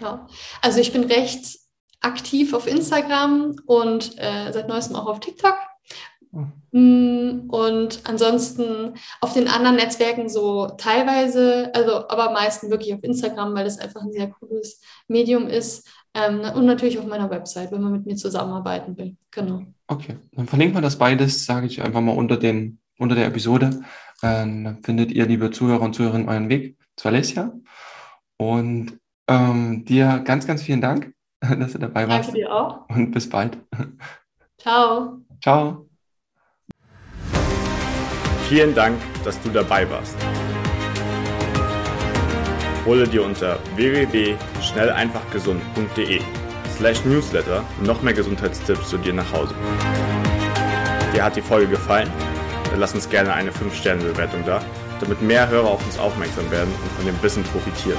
Ja, 0.00 0.26
also 0.62 0.80
ich 0.80 0.92
bin 0.92 1.04
recht 1.04 1.58
aktiv 2.00 2.54
auf 2.54 2.66
Instagram 2.66 3.56
und 3.66 4.16
äh, 4.18 4.52
seit 4.52 4.68
neuestem 4.68 4.96
auch 4.96 5.06
auf 5.06 5.20
TikTok. 5.20 5.56
Mm, 6.72 7.48
und 7.48 8.00
ansonsten 8.04 8.94
auf 9.20 9.32
den 9.32 9.48
anderen 9.48 9.76
Netzwerken 9.76 10.28
so 10.28 10.66
teilweise, 10.76 11.70
also 11.74 12.08
aber 12.08 12.30
meistens 12.32 12.70
wirklich 12.70 12.92
auf 12.92 13.02
Instagram, 13.02 13.54
weil 13.54 13.64
das 13.64 13.78
einfach 13.78 14.02
ein 14.02 14.12
sehr 14.12 14.28
cooles 14.28 14.80
Medium 15.08 15.46
ist. 15.46 15.88
Ähm, 16.14 16.40
und 16.40 16.66
natürlich 16.66 16.98
auf 16.98 17.06
meiner 17.06 17.30
Website, 17.30 17.72
wenn 17.72 17.82
man 17.82 17.92
mit 17.92 18.06
mir 18.06 18.16
zusammenarbeiten 18.16 18.96
will. 18.96 19.16
Genau. 19.30 19.62
Okay, 19.86 20.16
dann 20.32 20.46
verlinken 20.46 20.76
wir 20.76 20.82
das 20.82 20.98
beides, 20.98 21.46
sage 21.46 21.66
ich 21.66 21.82
einfach 21.82 22.00
mal 22.00 22.16
unter, 22.16 22.36
den, 22.36 22.80
unter 22.98 23.14
der 23.14 23.26
Episode. 23.26 23.82
Ähm, 24.22 24.64
dann 24.64 24.82
findet 24.82 25.12
ihr, 25.12 25.26
liebe 25.26 25.50
Zuhörer 25.50 25.82
und 25.82 25.94
Zuhörerinnen, 25.94 26.28
euren 26.28 26.48
Weg 26.48 26.76
zu 26.96 27.08
Alessia. 27.08 27.52
Und 28.36 28.98
ähm, 29.28 29.84
dir 29.84 30.22
ganz, 30.24 30.46
ganz 30.46 30.62
vielen 30.62 30.80
Dank, 30.80 31.12
dass 31.40 31.72
du 31.72 31.78
dabei 31.78 32.08
warst. 32.08 32.28
Danke 32.28 32.40
dir 32.40 32.50
auch. 32.52 32.88
Und 32.88 33.10
bis 33.12 33.28
bald. 33.28 33.58
Ciao. 34.58 35.18
Ciao. 35.42 35.88
Vielen 38.48 38.74
Dank, 38.74 38.98
dass 39.24 39.38
du 39.42 39.50
dabei 39.50 39.88
warst. 39.90 40.16
Hole 42.86 43.06
dir 43.06 43.22
unter 43.22 43.58
www.schnelleinfachgesund.de 43.76 46.22
slash 46.78 47.04
newsletter 47.04 47.62
noch 47.82 48.00
mehr 48.00 48.14
Gesundheitstipps 48.14 48.88
zu 48.88 48.96
dir 48.96 49.12
nach 49.12 49.30
Hause. 49.32 49.54
Dir 51.12 51.24
hat 51.24 51.36
die 51.36 51.42
Folge 51.42 51.68
gefallen? 51.68 52.10
Dann 52.70 52.80
lass 52.80 52.94
uns 52.94 53.10
gerne 53.10 53.34
eine 53.34 53.50
5-Sterne-Bewertung 53.50 54.46
da, 54.46 54.62
damit 55.00 55.20
mehr 55.20 55.46
Hörer 55.48 55.68
auf 55.68 55.84
uns 55.84 55.98
aufmerksam 55.98 56.50
werden 56.50 56.72
und 56.82 56.90
von 56.92 57.04
dem 57.04 57.22
Wissen 57.22 57.44
profitieren. 57.44 57.98